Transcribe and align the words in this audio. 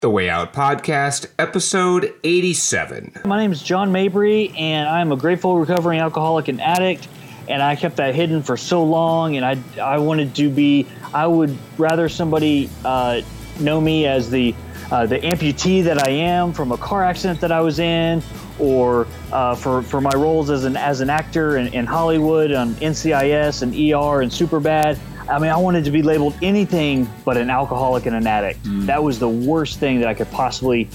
The 0.00 0.08
Way 0.08 0.30
Out 0.30 0.54
Podcast, 0.54 1.26
episode 1.38 2.14
87. 2.24 3.20
My 3.26 3.38
name 3.38 3.52
is 3.52 3.62
John 3.62 3.92
Mabry, 3.92 4.48
and 4.56 4.88
I'm 4.88 5.12
a 5.12 5.16
grateful 5.16 5.58
recovering 5.58 6.00
alcoholic 6.00 6.48
and 6.48 6.58
addict. 6.58 7.06
And 7.50 7.62
I 7.62 7.76
kept 7.76 7.96
that 7.96 8.14
hidden 8.14 8.42
for 8.42 8.56
so 8.56 8.82
long, 8.82 9.36
and 9.36 9.44
I, 9.44 9.58
I 9.78 9.98
wanted 9.98 10.34
to 10.36 10.48
be, 10.48 10.86
I 11.12 11.26
would 11.26 11.54
rather 11.76 12.08
somebody 12.08 12.70
uh, 12.82 13.20
know 13.58 13.78
me 13.78 14.06
as 14.06 14.30
the, 14.30 14.54
uh, 14.90 15.04
the 15.04 15.18
amputee 15.18 15.84
that 15.84 16.02
I 16.02 16.08
am 16.10 16.54
from 16.54 16.72
a 16.72 16.78
car 16.78 17.04
accident 17.04 17.42
that 17.42 17.52
I 17.52 17.60
was 17.60 17.78
in, 17.78 18.22
or 18.58 19.06
uh, 19.32 19.54
for, 19.54 19.82
for 19.82 20.00
my 20.00 20.12
roles 20.14 20.48
as 20.48 20.64
an, 20.64 20.78
as 20.78 21.02
an 21.02 21.10
actor 21.10 21.58
in, 21.58 21.74
in 21.74 21.84
Hollywood 21.84 22.52
on 22.52 22.72
NCIS 22.76 23.60
and 23.60 23.74
ER 23.74 24.22
and 24.22 24.32
Superbad. 24.32 24.98
I 25.30 25.38
mean, 25.38 25.50
I 25.50 25.56
wanted 25.56 25.84
to 25.84 25.90
be 25.90 26.02
labeled 26.02 26.34
anything 26.42 27.08
but 27.24 27.36
an 27.36 27.50
alcoholic 27.50 28.06
and 28.06 28.16
an 28.16 28.26
addict. 28.26 28.62
Mm. 28.64 28.86
That 28.86 29.02
was 29.02 29.18
the 29.18 29.28
worst 29.28 29.78
thing 29.78 30.00
that 30.00 30.08
I 30.08 30.14
could 30.14 30.30
possibly 30.30 30.88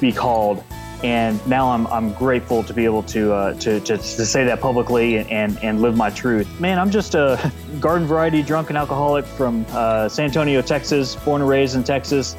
be 0.00 0.12
called. 0.12 0.62
And 1.02 1.44
now 1.46 1.70
I'm, 1.70 1.86
I'm 1.86 2.12
grateful 2.12 2.62
to 2.62 2.74
be 2.74 2.84
able 2.84 3.02
to, 3.04 3.32
uh, 3.32 3.54
to, 3.54 3.80
to, 3.80 3.96
to, 3.96 4.26
say 4.26 4.44
that 4.44 4.60
publicly 4.60 5.16
and, 5.16 5.30
and, 5.30 5.64
and, 5.64 5.80
live 5.80 5.96
my 5.96 6.10
truth. 6.10 6.60
Man, 6.60 6.78
I'm 6.78 6.90
just 6.90 7.14
a 7.14 7.50
garden 7.80 8.06
variety 8.06 8.42
drunken 8.42 8.76
alcoholic 8.76 9.24
from 9.24 9.64
uh, 9.70 10.10
San 10.10 10.26
Antonio, 10.26 10.60
Texas, 10.60 11.16
born 11.16 11.40
and 11.40 11.48
raised 11.48 11.74
in 11.74 11.84
Texas. 11.84 12.36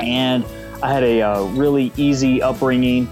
And 0.00 0.44
I 0.82 0.92
had 0.92 1.02
a 1.02 1.22
uh, 1.22 1.44
really 1.44 1.90
easy 1.96 2.42
upbringing 2.42 3.08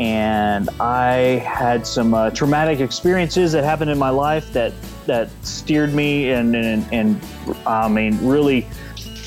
and 0.00 0.68
I 0.80 1.42
had 1.44 1.86
some 1.86 2.14
uh, 2.14 2.30
traumatic 2.30 2.80
experiences 2.80 3.52
that 3.52 3.64
happened 3.64 3.90
in 3.90 3.98
my 3.98 4.10
life 4.10 4.52
that 4.52 4.72
that 5.08 5.28
steered 5.44 5.92
me 5.92 6.30
and 6.30 6.54
and, 6.54 6.86
and 6.92 7.20
I 7.66 7.88
mean 7.88 8.24
really 8.26 8.66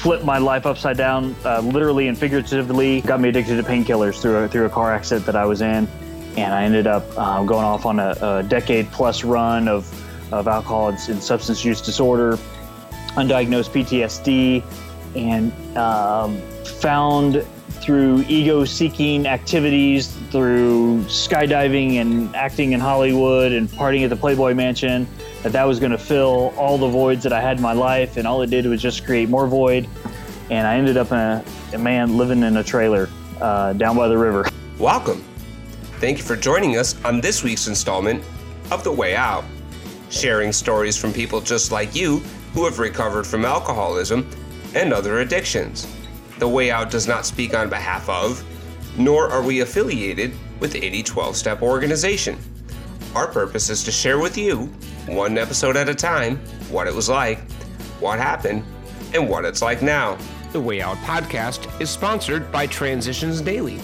flipped 0.01 0.25
my 0.25 0.39
life 0.39 0.65
upside 0.65 0.97
down, 0.97 1.35
uh, 1.45 1.59
literally 1.59 2.07
and 2.07 2.17
figuratively. 2.17 3.01
Got 3.01 3.21
me 3.21 3.29
addicted 3.29 3.57
to 3.57 3.63
painkillers 3.63 4.19
through 4.19 4.37
a, 4.37 4.47
through 4.47 4.65
a 4.65 4.69
car 4.69 4.91
accident 4.91 5.27
that 5.27 5.35
I 5.35 5.45
was 5.45 5.61
in, 5.61 5.87
and 6.37 6.53
I 6.53 6.63
ended 6.63 6.87
up 6.87 7.05
uh, 7.15 7.43
going 7.43 7.65
off 7.65 7.85
on 7.85 7.99
a, 7.99 8.15
a, 8.21 8.43
decade 8.43 8.91
plus 8.91 9.23
run 9.23 9.67
of 9.67 9.85
of 10.33 10.47
alcohol 10.47 10.89
and 10.89 11.21
substance 11.21 11.63
use 11.63 11.81
disorder, 11.81 12.37
undiagnosed 13.15 13.69
PTSD, 13.69 14.63
and 15.15 15.77
um, 15.77 16.41
found 16.63 17.45
through 17.81 18.23
ego 18.27 18.65
seeking 18.65 19.27
activities, 19.27 20.15
through 20.31 20.99
skydiving 21.03 21.95
and 21.95 22.35
acting 22.35 22.71
in 22.71 22.79
Hollywood 22.79 23.51
and 23.51 23.67
partying 23.69 24.03
at 24.03 24.09
the 24.09 24.15
Playboy 24.15 24.53
Mansion, 24.53 25.07
that 25.43 25.51
that 25.53 25.63
was 25.63 25.79
going 25.79 25.91
to 25.91 25.97
fill 25.97 26.53
all 26.57 26.77
the 26.77 26.87
voids 26.87 27.23
that 27.23 27.33
I 27.33 27.41
had 27.41 27.57
in 27.57 27.63
my 27.63 27.73
life. 27.73 28.17
And 28.17 28.27
all 28.27 28.41
it 28.41 28.49
did 28.49 28.65
was 28.65 28.81
just 28.81 29.05
create 29.05 29.29
more 29.29 29.47
void. 29.47 29.87
And 30.49 30.67
I 30.67 30.75
ended 30.75 30.97
up 30.97 31.11
in 31.11 31.17
a, 31.17 31.43
a 31.73 31.77
man 31.77 32.17
living 32.17 32.43
in 32.43 32.57
a 32.57 32.63
trailer 32.63 33.09
uh, 33.39 33.73
down 33.73 33.95
by 33.95 34.07
the 34.07 34.17
river. 34.17 34.47
Welcome. 34.77 35.23
Thank 35.99 36.17
you 36.17 36.23
for 36.23 36.35
joining 36.35 36.77
us 36.77 37.01
on 37.03 37.21
this 37.21 37.43
week's 37.43 37.67
installment 37.67 38.23
of 38.71 38.83
The 38.83 38.91
Way 38.91 39.15
Out, 39.15 39.43
sharing 40.09 40.51
stories 40.51 40.97
from 40.97 41.13
people 41.13 41.41
just 41.41 41.71
like 41.71 41.95
you 41.95 42.19
who 42.53 42.65
have 42.65 42.79
recovered 42.79 43.25
from 43.25 43.45
alcoholism 43.45 44.29
and 44.75 44.93
other 44.93 45.19
addictions. 45.19 45.87
The 46.39 46.47
Way 46.47 46.71
Out 46.71 46.89
does 46.89 47.07
not 47.07 47.25
speak 47.25 47.53
on 47.53 47.69
behalf 47.69 48.09
of, 48.09 48.43
nor 48.97 49.29
are 49.29 49.43
we 49.43 49.61
affiliated 49.61 50.33
with 50.59 50.75
any 50.75 51.03
12 51.03 51.35
step 51.35 51.61
organization. 51.61 52.37
Our 53.15 53.27
purpose 53.27 53.69
is 53.69 53.83
to 53.83 53.91
share 53.91 54.19
with 54.19 54.37
you, 54.37 54.71
one 55.07 55.37
episode 55.37 55.75
at 55.75 55.89
a 55.89 55.95
time, 55.95 56.37
what 56.69 56.87
it 56.87 56.93
was 56.93 57.09
like, 57.09 57.39
what 57.99 58.19
happened, 58.19 58.63
and 59.13 59.29
what 59.29 59.43
it's 59.45 59.61
like 59.61 59.81
now. 59.81 60.17
The 60.51 60.61
Way 60.61 60.81
Out 60.81 60.97
podcast 60.97 61.81
is 61.81 61.89
sponsored 61.89 62.51
by 62.51 62.67
Transitions 62.67 63.41
Daily. 63.41 63.79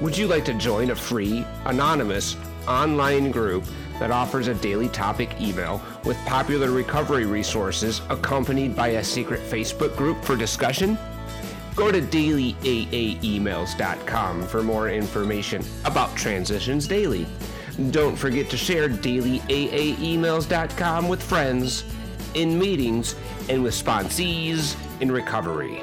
Would 0.00 0.16
you 0.16 0.26
like 0.26 0.44
to 0.46 0.54
join 0.54 0.90
a 0.90 0.96
free, 0.96 1.44
anonymous, 1.64 2.36
online 2.66 3.30
group 3.30 3.64
that 3.98 4.10
offers 4.10 4.48
a 4.48 4.54
daily 4.54 4.88
topic 4.88 5.40
email 5.40 5.80
with 6.04 6.16
popular 6.26 6.70
recovery 6.70 7.24
resources 7.24 8.02
accompanied 8.10 8.76
by 8.76 8.88
a 8.88 9.04
secret 9.04 9.40
Facebook 9.40 9.96
group 9.96 10.22
for 10.24 10.36
discussion? 10.36 10.98
Go 11.74 11.90
to 11.92 12.00
dailyaaemails.com 12.00 14.42
for 14.48 14.62
more 14.62 14.90
information 14.90 15.62
about 15.84 16.16
Transitions 16.16 16.88
Daily. 16.88 17.26
Don't 17.90 18.16
forget 18.16 18.50
to 18.50 18.56
share 18.56 18.88
dailyaaemails.com 18.88 21.08
with 21.08 21.22
friends, 21.22 21.84
in 22.34 22.58
meetings, 22.58 23.14
and 23.48 23.62
with 23.62 23.74
sponsees 23.74 24.74
in 25.00 25.12
recovery. 25.12 25.80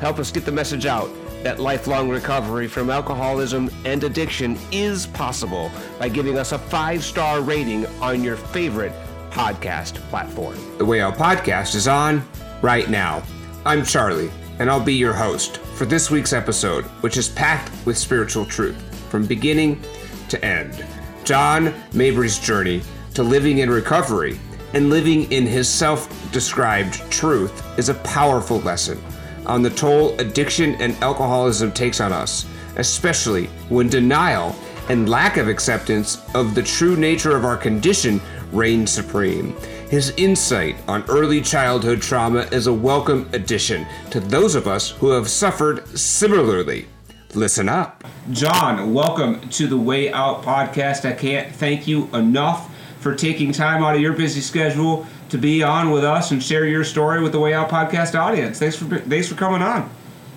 Help 0.00 0.18
us 0.18 0.30
get 0.30 0.46
the 0.46 0.52
message 0.52 0.86
out 0.86 1.10
that 1.42 1.58
lifelong 1.58 2.08
recovery 2.08 2.68
from 2.68 2.90
alcoholism 2.90 3.70
and 3.84 4.04
addiction 4.04 4.58
is 4.70 5.06
possible 5.08 5.70
by 5.98 6.08
giving 6.08 6.38
us 6.38 6.52
a 6.52 6.58
five 6.58 7.02
star 7.02 7.40
rating 7.40 7.86
on 8.00 8.22
your 8.22 8.36
favorite 8.36 8.92
podcast 9.30 9.94
platform. 10.08 10.56
The 10.78 10.84
Way 10.84 11.00
Out 11.00 11.16
podcast 11.16 11.74
is 11.74 11.88
on 11.88 12.22
right 12.60 12.88
now. 12.88 13.22
I'm 13.64 13.84
Charlie, 13.84 14.30
and 14.58 14.70
I'll 14.70 14.80
be 14.82 14.94
your 14.94 15.14
host 15.14 15.58
for 15.58 15.84
this 15.84 16.10
week's 16.10 16.32
episode, 16.32 16.84
which 17.02 17.16
is 17.16 17.28
packed 17.28 17.72
with 17.86 17.96
spiritual 17.96 18.44
truth 18.44 18.76
from 19.10 19.26
beginning 19.26 19.82
to 20.28 20.44
end. 20.44 20.84
John 21.24 21.74
Mabry's 21.92 22.38
journey 22.38 22.82
to 23.14 23.22
living 23.22 23.58
in 23.58 23.70
recovery 23.70 24.38
and 24.74 24.90
living 24.90 25.30
in 25.30 25.46
his 25.46 25.68
self 25.68 26.08
described 26.32 26.94
truth 27.10 27.78
is 27.78 27.88
a 27.88 27.94
powerful 27.94 28.58
lesson 28.60 28.98
on 29.46 29.62
the 29.62 29.70
toll 29.70 30.18
addiction 30.18 30.74
and 30.80 30.94
alcoholism 31.02 31.72
takes 31.72 32.00
on 32.00 32.12
us, 32.12 32.46
especially 32.76 33.46
when 33.68 33.88
denial 33.88 34.54
and 34.88 35.08
lack 35.08 35.36
of 35.36 35.48
acceptance 35.48 36.22
of 36.34 36.54
the 36.54 36.62
true 36.62 36.96
nature 36.96 37.36
of 37.36 37.44
our 37.44 37.56
condition 37.56 38.20
reign 38.52 38.86
supreme. 38.86 39.56
His 39.90 40.10
insight 40.16 40.76
on 40.88 41.04
early 41.08 41.40
childhood 41.40 42.00
trauma 42.00 42.48
is 42.52 42.66
a 42.66 42.72
welcome 42.72 43.28
addition 43.32 43.86
to 44.10 44.20
those 44.20 44.54
of 44.54 44.66
us 44.66 44.90
who 44.90 45.10
have 45.10 45.28
suffered 45.28 45.86
similarly. 45.98 46.86
Listen 47.34 47.68
up. 47.68 48.04
John, 48.30 48.92
welcome 48.92 49.48
to 49.50 49.66
the 49.66 49.76
Way 49.76 50.12
Out 50.12 50.42
podcast. 50.42 51.04
I 51.04 51.12
can't 51.12 51.54
thank 51.54 51.86
you 51.86 52.08
enough 52.14 52.70
for 53.00 53.14
taking 53.14 53.52
time 53.52 53.82
out 53.82 53.94
of 53.94 54.00
your 54.00 54.12
busy 54.12 54.40
schedule 54.40 55.06
to 55.32 55.38
be 55.38 55.62
on 55.62 55.90
with 55.90 56.04
us 56.04 56.30
and 56.30 56.42
share 56.42 56.66
your 56.66 56.84
story 56.84 57.22
with 57.22 57.32
the 57.32 57.40
Way 57.40 57.54
Out 57.54 57.70
podcast 57.70 58.14
audience. 58.14 58.58
Thanks 58.58 58.76
for 58.76 58.84
thanks 58.98 59.28
for 59.28 59.34
coming 59.34 59.62
on. 59.62 59.90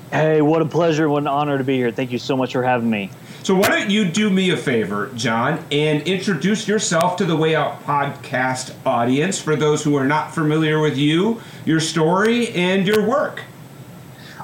Hey, 0.09 0.41
what 0.41 0.61
a 0.61 0.65
pleasure, 0.65 1.09
what 1.09 1.23
an 1.23 1.27
honor 1.27 1.57
to 1.57 1.65
be 1.65 1.75
here. 1.75 1.91
Thank 1.91 2.13
you 2.13 2.17
so 2.17 2.37
much 2.37 2.53
for 2.53 2.63
having 2.63 2.89
me. 2.89 3.11
So 3.43 3.55
why 3.55 3.67
don't 3.67 3.89
you 3.89 4.05
do 4.05 4.29
me 4.29 4.51
a 4.51 4.57
favor, 4.57 5.11
John, 5.13 5.63
and 5.69 6.01
introduce 6.03 6.65
yourself 6.65 7.17
to 7.17 7.25
the 7.25 7.35
Way 7.35 7.55
Out 7.55 7.83
podcast 7.83 8.73
audience 8.85 9.39
for 9.39 9.57
those 9.57 9.83
who 9.83 9.97
are 9.97 10.07
not 10.07 10.33
familiar 10.33 10.79
with 10.79 10.97
you, 10.97 11.41
your 11.65 11.81
story, 11.81 12.47
and 12.51 12.87
your 12.87 13.05
work. 13.05 13.43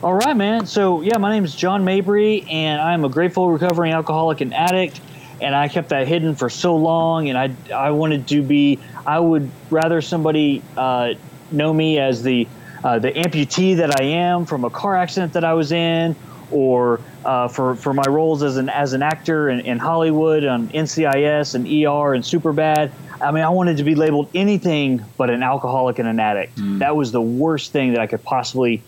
All 0.03 0.13
right, 0.13 0.35
man. 0.35 0.66
So 0.66 1.00
yeah, 1.00 1.18
my 1.18 1.31
name 1.31 1.45
is 1.45 1.56
John 1.56 1.85
Mabry, 1.85 2.41
and 2.50 2.81
I'm 2.81 3.06
a 3.06 3.09
grateful 3.09 3.50
recovering 3.50 3.94
alcoholic 3.94 4.41
and 4.41 4.53
addict 4.53 5.00
and 5.41 5.56
I 5.56 5.68
kept 5.68 5.89
that 5.89 6.07
hidden 6.07 6.35
for 6.35 6.50
so 6.50 6.75
long. 6.75 7.29
And 7.29 7.38
I 7.38 7.51
I 7.73 7.91
wanted 7.91 8.28
to 8.28 8.41
be 8.41 8.79
I 9.06 9.19
would 9.19 9.50
rather 9.69 10.01
somebody 10.01 10.62
uh, 10.78 11.13
know 11.51 11.73
me 11.73 12.00
as 12.00 12.23
the 12.23 12.47
uh, 12.84 12.97
the 13.00 13.12
amputee 13.12 13.77
that 13.77 14.01
I 14.01 14.06
am 14.06 14.45
from 14.45 14.65
a 14.65 14.69
car 14.69 14.95
accident 14.95 15.33
that 15.33 15.44
I 15.44 15.53
was 15.53 15.71
in, 15.71 16.15
or 16.50 17.00
uh, 17.24 17.48
for 17.48 17.75
for 17.75 17.94
my 17.94 18.06
roles 18.07 18.44
as 18.44 18.57
an 18.57 18.69
as 18.69 18.94
an 18.94 19.03
actor 19.03 19.50
in, 19.50 19.62
in 19.62 19.77
Hollywood 19.77 20.44
on 20.45 20.69
NCIS 20.69 21.56
and 21.56 21.65
ER 21.65 22.13
and 22.13 22.24
Superbad. 22.24 22.92
I 23.21 23.31
mean, 23.31 23.44
I 23.44 23.50
wanted 23.50 23.77
to 23.77 23.83
be 23.83 23.94
labeled 23.94 24.30
anything 24.33 25.03
but 25.15 25.30
an 25.30 25.44
alcoholic 25.44 26.00
and 26.00 26.07
an 26.07 26.19
addict. 26.19 26.57
Mm. 26.57 26.80
That 26.80 26.95
was 26.95 27.12
the 27.12 27.21
worst 27.21 27.71
thing 27.71 27.94
that 27.94 28.01
I 28.01 28.07
could 28.07 28.24
possibly 28.24 28.81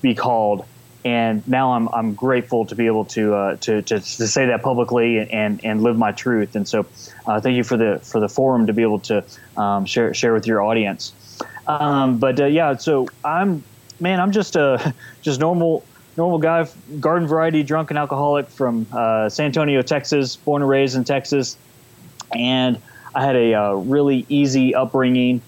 be 0.00 0.14
called 0.14 0.64
and 1.04 1.46
now 1.48 1.72
I'm 1.72 1.88
I'm 1.88 2.14
grateful 2.14 2.66
to 2.66 2.74
be 2.74 2.86
able 2.86 3.04
to 3.06 3.34
uh, 3.34 3.56
to, 3.56 3.82
to, 3.82 4.00
to 4.00 4.26
say 4.28 4.46
that 4.46 4.62
publicly 4.62 5.18
and 5.18 5.60
and 5.64 5.82
live 5.82 5.96
my 5.96 6.12
truth. 6.12 6.54
And 6.54 6.68
so, 6.68 6.86
uh, 7.26 7.40
thank 7.40 7.56
you 7.56 7.64
for 7.64 7.76
the 7.76 8.00
for 8.02 8.20
the 8.20 8.28
forum 8.28 8.66
to 8.66 8.72
be 8.72 8.82
able 8.82 9.00
to 9.00 9.24
um, 9.56 9.84
share 9.86 10.12
share 10.12 10.34
with 10.34 10.46
your 10.46 10.62
audience. 10.62 11.12
Um, 11.66 12.18
but 12.18 12.40
uh, 12.40 12.46
yeah, 12.46 12.76
so 12.76 13.08
I'm 13.24 13.64
man, 13.98 14.20
I'm 14.20 14.32
just 14.32 14.56
a 14.56 14.94
just 15.22 15.40
normal 15.40 15.84
normal 16.16 16.38
guy, 16.38 16.68
garden 16.98 17.26
variety 17.26 17.62
drunken 17.62 17.96
alcoholic 17.96 18.48
from 18.48 18.86
uh, 18.92 19.28
San 19.28 19.46
Antonio, 19.46 19.80
Texas, 19.82 20.36
born 20.36 20.62
and 20.62 20.68
raised 20.68 20.96
in 20.96 21.04
Texas, 21.04 21.56
and 22.34 22.80
I 23.14 23.24
had 23.24 23.36
a 23.36 23.54
uh, 23.54 23.72
really 23.72 24.26
easy 24.28 24.74
upbringing 24.74 25.40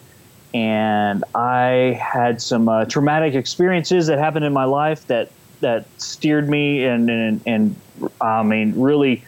and 0.55 1.25
I 1.35 1.99
had 2.01 2.43
some 2.43 2.69
uh, 2.69 2.85
traumatic 2.85 3.35
experiences 3.35 4.07
that 4.09 4.19
happened 4.19 4.45
in 4.45 4.53
my 4.53 4.65
life 4.65 5.07
that 5.07 5.31
that 5.63 5.87
steered 6.01 6.49
me 6.49 6.85
and 6.85 7.11
and, 7.11 7.41
and 7.47 7.77
I 8.21 8.43
mean 8.43 8.81
really 8.81 9.25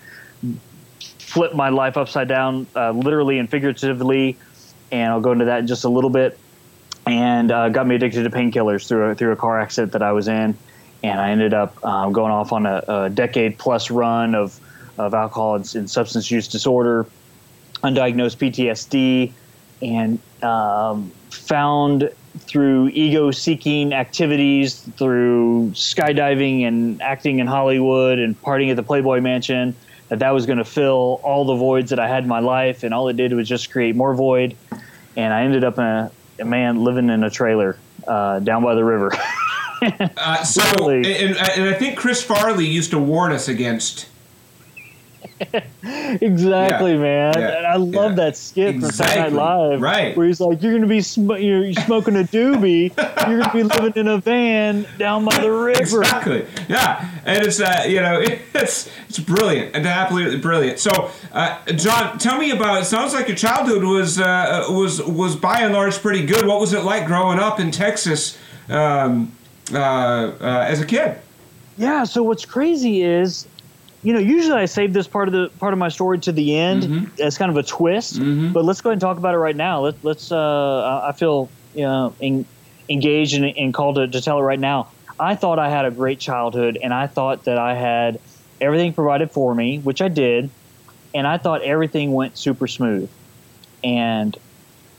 flipped 1.34 1.56
my 1.56 1.69
life 1.69 1.96
upside 1.96 2.28
down, 2.28 2.64
uh, 2.76 2.92
literally 2.92 3.38
and 3.40 3.50
figuratively. 3.50 4.36
And 4.92 5.10
I'll 5.10 5.20
go 5.20 5.32
into 5.32 5.46
that 5.46 5.60
in 5.60 5.66
just 5.66 5.82
a 5.82 5.88
little 5.88 6.10
bit. 6.10 6.38
And 7.06 7.50
uh, 7.50 7.70
got 7.70 7.86
me 7.86 7.96
addicted 7.96 8.22
to 8.22 8.31
painkillers 8.31 8.86
through 8.86 9.10
a, 9.10 9.14
through 9.14 9.32
a 9.32 9.36
car 9.36 9.60
accident 9.60 9.92
that 9.92 10.02
I 10.02 10.12
was 10.12 10.26
in, 10.26 10.56
and 11.02 11.20
I 11.20 11.31
ended 11.32 11.52
up 11.52 11.84
um, 11.84 12.14
going 12.14 12.32
off 12.32 12.50
on 12.50 12.64
a, 12.64 12.82
a, 12.88 13.10
decade 13.10 13.58
plus 13.58 13.90
run 13.90 14.34
of 14.34 14.58
of 14.96 15.12
alcohol 15.12 15.56
and, 15.56 15.75
and 15.75 15.90
substance 15.90 16.31
use 16.31 16.48
disorder, 16.48 17.04
undiagnosed 17.82 18.38
PTSD, 18.38 19.34
and 19.84 20.19
um, 20.42 21.10
found 21.31 22.10
through 22.38 22.88
ego 22.88 23.31
seeking 23.31 23.92
activities, 23.92 24.81
through 24.96 25.70
skydiving 25.70 26.66
and 26.66 27.00
acting 27.00 27.38
in 27.38 27.46
Hollywood 27.46 28.19
and 28.19 28.40
partying 28.42 28.70
at 28.70 28.76
the 28.76 28.82
Playboy 28.82 29.20
Mansion, 29.20 29.76
that 30.08 30.19
that 30.19 30.31
was 30.31 30.46
going 30.46 30.58
to 30.58 30.64
fill 30.64 31.20
all 31.22 31.44
the 31.44 31.54
voids 31.54 31.90
that 31.90 31.98
I 31.98 32.08
had 32.08 32.25
in 32.25 32.28
my 32.28 32.40
life. 32.40 32.82
And 32.82 32.92
all 32.92 33.08
it 33.08 33.16
did 33.16 33.32
was 33.32 33.48
just 33.48 33.70
create 33.70 33.94
more 33.94 34.14
void. 34.14 34.56
And 35.16 35.32
I 35.32 35.42
ended 35.42 35.64
up 35.64 35.78
in 35.78 35.84
a, 35.84 36.10
a 36.40 36.44
man 36.44 36.82
living 36.82 37.08
in 37.08 37.22
a 37.22 37.31
trailer 37.31 37.78
uh, 38.06 38.40
down 38.40 38.62
by 38.62 38.75
the 38.75 38.84
river. 38.84 39.12
uh, 40.16 40.44
so, 40.44 40.90
and, 40.90 41.36
and 41.36 41.69
I 41.69 41.75
think 41.75 41.96
Chris 41.96 42.22
Farley 42.22 42.66
used 42.66 42.90
to 42.90 42.98
warn 42.98 43.32
us 43.32 43.48
against 43.48 44.08
exactly, 46.20 46.92
yeah. 46.92 46.98
man. 46.98 47.34
Yeah. 47.38 47.72
I 47.72 47.76
love 47.76 48.12
yeah. 48.12 48.16
that 48.16 48.36
skit 48.36 48.76
exactly. 48.76 48.81
from 48.81 48.92
Saturday 48.92 49.36
Night 49.36 49.58
Live, 49.58 49.81
right? 49.81 50.16
Where 50.16 50.26
he's 50.26 50.40
like, 50.40 50.62
"You're 50.62 50.75
gonna 50.75 50.86
be 50.86 51.00
sm- 51.00 51.32
you're 51.32 51.72
smoking 51.72 52.16
a 52.16 52.25
doobie. 52.25 52.96
you're 53.28 53.40
gonna 53.40 53.52
be 53.52 53.62
living 53.62 53.92
in 53.96 54.08
a 54.08 54.19
van 54.19 54.86
down 54.98 55.25
by 55.25 55.38
the 55.40 55.50
river." 55.50 55.81
Exactly. 55.81 56.46
Yeah, 56.69 57.08
and 57.25 57.44
it's 57.44 57.60
uh, 57.60 57.84
you 57.88 58.00
know 58.00 58.20
it's 58.54 58.90
it's 59.08 59.19
brilliant 59.19 59.75
and 59.75 59.86
absolutely 59.86 60.38
brilliant. 60.38 60.78
So, 60.78 61.10
uh, 61.32 61.60
John, 61.72 62.19
tell 62.19 62.38
me 62.38 62.50
about. 62.50 62.82
It 62.82 62.86
sounds 62.86 63.12
like 63.12 63.28
your 63.28 63.36
childhood 63.36 63.82
was 63.82 64.20
uh, 64.20 64.66
was 64.69 65.02
was 65.02 65.36
by 65.36 65.60
and 65.60 65.72
large 65.72 65.98
pretty 65.98 66.25
good. 66.26 66.46
What 66.46 66.60
was 66.60 66.72
it 66.72 66.84
like 66.84 67.06
growing 67.06 67.38
up 67.38 67.58
in 67.58 67.70
Texas 67.70 68.38
um, 68.69 69.32
uh, 69.72 69.76
uh, 69.78 70.66
as 70.69 70.81
a 70.81 70.86
kid? 70.86 71.19
Yeah. 71.76 72.04
So 72.04 72.22
what's 72.22 72.44
crazy 72.44 73.02
is 73.02 73.48
you 74.05 74.12
know, 74.12 74.19
usually 74.19 74.59
I 74.59 74.67
save 74.67 74.93
this 74.93 75.09
part 75.09 75.29
of 75.29 75.33
the 75.33 75.49
part 75.59 75.73
of 75.73 75.79
my 75.79 75.89
story 75.89 76.19
to 76.21 76.31
the 76.31 76.56
end 76.56 76.83
mm-hmm. 76.83 77.23
as 77.23 77.39
kind 77.39 77.51
of 77.51 77.56
a 77.56 77.62
twist. 77.62 78.21
Mm-hmm. 78.21 78.53
But 78.53 78.65
let's 78.65 78.83
go 78.83 78.91
ahead 78.91 78.97
and 78.97 79.01
talk 79.01 79.17
about 79.17 79.35
it 79.35 79.39
right 79.39 79.56
now. 79.56 79.81
Let, 79.81 80.05
let's. 80.05 80.31
Uh, 80.31 81.01
I 81.03 81.12
feel 81.12 81.49
you 81.75 81.83
know 81.83 82.15
engaged 82.89 83.35
and, 83.35 83.47
and 83.47 83.73
called 83.73 83.97
to, 83.97 84.06
to 84.06 84.21
tell 84.21 84.39
it 84.39 84.43
right 84.43 84.61
now. 84.61 84.89
I 85.19 85.35
thought 85.37 85.59
I 85.59 85.71
had 85.71 85.87
a 85.87 85.91
great 85.91 86.21
childhood, 86.21 86.79
and 86.83 86.93
I 86.93 87.06
thought 87.06 87.45
that 87.45 87.56
I 87.56 87.75
had 87.75 88.21
everything 88.61 88.93
provided 88.93 89.31
for 89.31 89.55
me, 89.55 89.79
which 89.79 90.03
I 90.03 90.09
did, 90.09 90.51
and 91.15 91.27
I 91.27 91.39
thought 91.39 91.62
everything 91.62 92.12
went 92.12 92.37
super 92.37 92.67
smooth. 92.67 93.09
And 93.83 94.37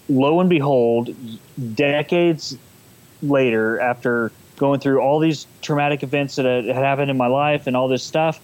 lo 0.09 0.39
and 0.39 0.49
behold, 0.49 1.15
decades 1.75 2.57
later, 3.21 3.79
after 3.79 4.31
going 4.57 4.79
through 4.79 4.99
all 4.99 5.19
these 5.19 5.45
traumatic 5.61 6.01
events 6.01 6.37
that 6.37 6.45
had 6.45 6.75
happened 6.75 7.11
in 7.11 7.17
my 7.17 7.27
life 7.27 7.67
and 7.67 7.77
all 7.77 7.87
this 7.87 8.03
stuff 8.03 8.39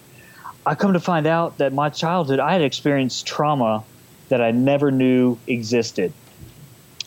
I 0.64 0.74
come 0.74 0.92
to 0.92 1.00
find 1.00 1.26
out 1.26 1.58
that 1.58 1.72
my 1.72 1.90
childhood, 1.90 2.38
I 2.38 2.52
had 2.52 2.62
experienced 2.62 3.26
trauma 3.26 3.84
that 4.28 4.40
I 4.40 4.52
never 4.52 4.90
knew 4.90 5.38
existed. 5.46 6.12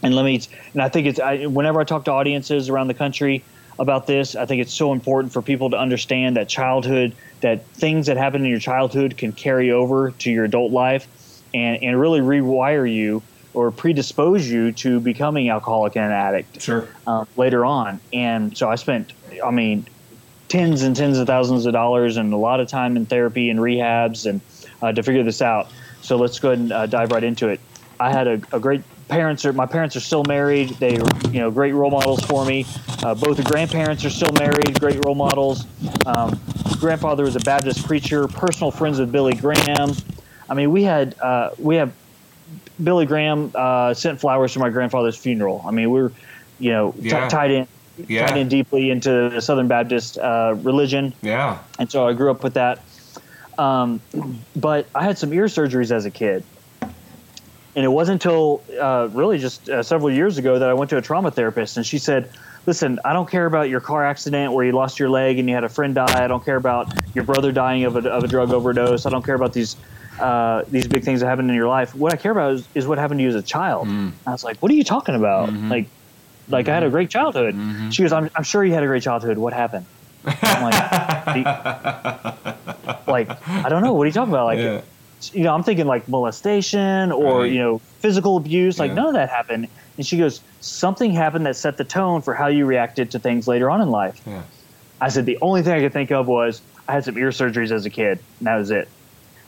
And 0.04 0.16
let 0.16 0.25
me, 0.25 0.42
and 0.74 0.81
I 0.81 0.90
think 0.90 1.07
it's, 1.07 1.19
I, 1.19 1.46
whenever 1.46 1.80
I 1.80 1.84
talk 1.86 2.06
to 2.06 2.12
audiences 2.12 2.69
around 2.69 2.88
the 2.88 2.94
country 2.94 3.44
about 3.80 4.07
this, 4.07 4.36
I 4.36 4.46
think 4.46 4.62
it's 4.62 4.74
so 4.74 4.92
important 4.92 5.34
for 5.34 5.42
people 5.42 5.69
to 5.72 5.78
understand 5.78 6.36
that 6.38 6.50
childhood, 6.50 7.16
that 7.42 7.66
things 7.68 8.07
that 8.07 8.18
happen 8.18 8.44
in 8.44 8.50
your 8.50 8.60
childhood 8.60 9.18
can 9.18 9.31
carry 9.31 9.72
over 9.72 10.12
to 10.12 10.31
your 10.31 10.46
adult 10.46 10.72
life 10.72 11.07
and, 11.54 11.81
and 11.81 12.00
really 12.00 12.19
rewire 12.19 12.92
you 12.92 13.24
or 13.54 13.72
predispose 13.72 14.46
you 14.46 14.74
to 14.74 15.00
becoming 15.00 15.50
alcoholic 15.50 15.96
and 15.96 16.06
an 16.06 16.12
addict 16.12 16.62
sure. 16.62 16.88
Uh, 17.07 17.24
later 17.38 17.66
on. 17.66 18.02
And 18.12 18.56
so 18.56 18.69
I 18.69 18.75
spent, 18.75 19.13
I 19.44 19.52
mean, 19.52 19.88
tens 20.56 20.84
and 20.84 20.96
tens 20.96 21.18
of 21.18 21.28
thousands 21.28 21.66
of 21.66 21.74
dollars 21.74 22.16
and 22.16 22.31
a 22.31 22.38
lot 22.38 22.62
of 22.62 22.68
time 22.69 22.96
in 22.96 23.06
therapy 23.06 23.50
and 23.50 23.60
rehabs 23.60 24.25
and 24.25 24.40
uh, 24.81 24.90
to 24.94 25.04
figure 25.04 25.22
this 25.22 25.42
out. 25.42 25.69
So 26.02 26.16
let's 26.16 26.40
go 26.40 26.52
ahead 26.52 26.60
and 26.60 26.72
uh, 26.72 26.86
dive 26.86 27.12
right 27.12 27.25
into 27.25 27.50
it. 27.50 27.60
I 28.00 28.10
had 28.10 28.25
a, 28.28 28.42
a, 28.54 28.60
great 28.62 28.81
parents 29.10 29.44
are 29.44 29.52
my 29.52 29.66
parents 29.66 29.98
are 29.98 30.00
still 30.00 30.24
married. 30.24 30.69
They 30.69 30.98
are 30.98 31.07
you 31.30 31.40
know 31.40 31.52
great 31.52 31.74
role 31.74 31.92
models 31.92 32.24
for 32.24 32.46
me. 32.46 32.66
Uh, 33.04 33.16
both 33.16 33.36
the 33.36 33.44
grandparents 33.44 34.06
are 34.06 34.10
still 34.10 34.31
married, 34.40 34.80
great 34.80 35.04
role 35.04 35.16
models. 35.16 35.66
Um, 36.06 36.40
grandfather 36.80 37.24
was 37.24 37.36
a 37.36 37.42
Baptist 37.42 37.86
preacher, 37.86 38.25
personal 38.28 38.72
friends 38.72 38.98
with 38.98 39.12
Billy 39.12 39.36
Graham. 39.36 39.92
I 40.50 40.54
mean, 40.54 40.72
we 40.72 40.84
had 40.84 41.19
uh, 41.19 41.50
we 41.57 41.75
have 41.75 41.94
Billy 42.81 43.06
Graham 43.06 43.52
uh, 43.56 43.94
sent 43.94 44.22
flowers 44.22 44.54
to 44.54 44.60
my 44.60 44.69
grandfather's 44.69 45.18
funeral. 45.18 45.63
I 45.68 45.72
mean, 45.72 45.92
we 45.92 46.00
are 46.00 46.12
you 46.60 46.72
know 46.72 46.96
yeah. 46.98 47.25
t- 47.25 47.30
tied 47.30 47.52
in 47.52 47.68
yeah. 48.07 48.27
tied 48.27 48.38
in 48.38 48.47
deeply 48.47 48.89
into 48.89 49.30
the 49.30 49.42
Southern 49.42 49.68
Baptist 49.68 50.18
uh, 50.18 50.56
religion. 50.57 51.13
Yeah. 51.21 51.59
And 51.80 51.89
so 51.92 52.07
I 52.07 52.13
grew 52.13 52.31
up 52.31 52.44
with 52.44 52.56
that. 52.56 52.81
Um, 53.57 54.01
but 54.56 54.88
I 54.94 55.03
had 55.03 55.18
some 55.18 55.33
ear 55.33 55.45
surgeries 55.45 55.92
as 55.92 56.06
a 56.06 56.12
kid. 56.12 56.44
And 56.81 57.83
it 57.83 57.89
wasn't 57.89 58.24
until 58.24 58.62
uh, 58.80 59.09
really 59.12 59.38
just 59.38 59.69
uh, 59.69 59.83
several 59.83 60.09
years 60.09 60.38
ago 60.38 60.59
that 60.59 60.69
I 60.69 60.74
went 60.74 60.89
to 60.92 60.97
a 60.97 61.01
trauma 61.01 61.30
therapist, 61.30 61.75
and 61.75 61.86
she 61.86 61.97
said, 61.97 62.30
"Listen, 62.65 63.00
I 63.03 63.12
don't 63.12 63.30
care 63.30 63.45
about 63.45 63.68
your 63.68 63.81
car 63.81 64.06
accident 64.06 64.53
where 64.53 64.63
you 64.63 64.71
lost 64.71 64.97
your 64.97 65.09
leg 65.09 65.39
and 65.39 65.50
you 65.50 65.56
had 65.56 65.65
a 65.65 65.69
friend 65.69 65.94
die. 65.94 66.24
I 66.24 66.27
don't 66.27 66.44
care 66.44 66.56
about 66.56 66.94
your 67.13 67.25
brother 67.25 67.51
dying 67.51 67.83
of 67.83 67.97
a, 67.97 68.09
of 68.09 68.24
a 68.24 68.27
drug 68.30 68.53
overdose. 68.53 69.06
I 69.06 69.09
don't 69.09 69.25
care 69.25 69.36
about 69.36 69.51
these 69.51 69.75
uh, 70.21 70.63
these 70.69 70.88
big 70.88 71.03
things 71.03 71.19
that 71.19 71.27
happened 71.27 71.50
in 71.50 71.56
your 71.57 71.68
life. 71.68 71.94
What 71.94 72.13
I 72.13 72.15
care 72.15 72.31
about 72.31 72.53
is, 72.53 72.68
is 72.75 72.88
what 72.88 72.97
happened 72.97 73.19
to 73.19 73.24
you 73.24 73.30
as 73.30 73.36
a 73.36 73.42
child." 73.42 73.89
Mm. 73.89 74.13
I 74.25 74.31
was 74.31 74.45
like, 74.45 74.57
"What 74.59 74.71
are 74.71 74.75
you 74.75 74.86
talking 74.86 75.15
about? 75.15 75.50
Mm-hmm. 75.50 75.69
Like, 75.69 75.88
like 76.47 76.65
mm-hmm. 76.65 76.71
I 76.71 76.74
had 76.75 76.83
a 76.83 76.89
great 76.89 77.09
childhood. 77.09 77.56
Mm-hmm. 77.56 77.89
She 77.89 78.03
goes, 78.03 78.12
I'm, 78.12 78.30
I'm 78.36 78.44
sure 78.44 78.63
you 78.63 78.74
had 78.74 78.83
a 78.83 78.88
great 78.88 79.03
childhood. 79.03 79.38
What 79.38 79.53
happened? 79.53 79.86
I'm 80.25 80.63
like, 80.63 80.74
like, 83.07 83.47
I 83.47 83.69
don't 83.69 83.83
know. 83.83 83.94
What 83.94 84.03
are 84.03 84.07
you 84.07 84.13
talking 84.13 84.33
about? 84.33 84.45
Like, 84.45 84.59
yeah. 84.59 84.81
you 85.33 85.44
know, 85.44 85.53
I'm 85.53 85.63
thinking 85.63 85.86
like 85.86 86.07
molestation 86.07 87.12
or, 87.12 87.42
right. 87.42 87.51
you 87.51 87.59
know, 87.59 87.80
physical 88.00 88.38
abuse. 88.38 88.80
Like 88.80 88.89
yeah. 88.89 88.95
none 88.95 89.07
of 89.07 89.13
that 89.13 89.30
happened. 89.30 89.68
And 89.97 90.06
she 90.06 90.18
goes, 90.18 90.42
something 90.62 91.12
happened 91.12 91.45
that 91.45 91.56
set 91.56 91.77
the 91.77 91.83
tone 91.83 92.21
for 92.21 92.33
how 92.33 92.47
you 92.47 92.65
reacted 92.65 93.12
to 93.12 93.19
things 93.19 93.47
later 93.47 93.69
on 93.69 93.81
in 93.81 93.89
life. 93.89 94.21
Yeah. 94.25 94.44
I 94.99 95.09
said, 95.09 95.25
the 95.25 95.37
only 95.42 95.61
thing 95.61 95.73
I 95.73 95.81
could 95.81 95.94
think 95.94 96.11
of 96.11 96.28
was 96.28 96.61
I 96.87 96.94
had 96.94 97.06
some 97.06 97.18
ear 97.18 97.30
surgeries 97.30 97.71
as 97.71 97.85
a 97.85 97.90
kid 97.90 98.19
and 98.40 98.47
that 98.47 98.56
was 98.56 98.71
it. 98.71 98.87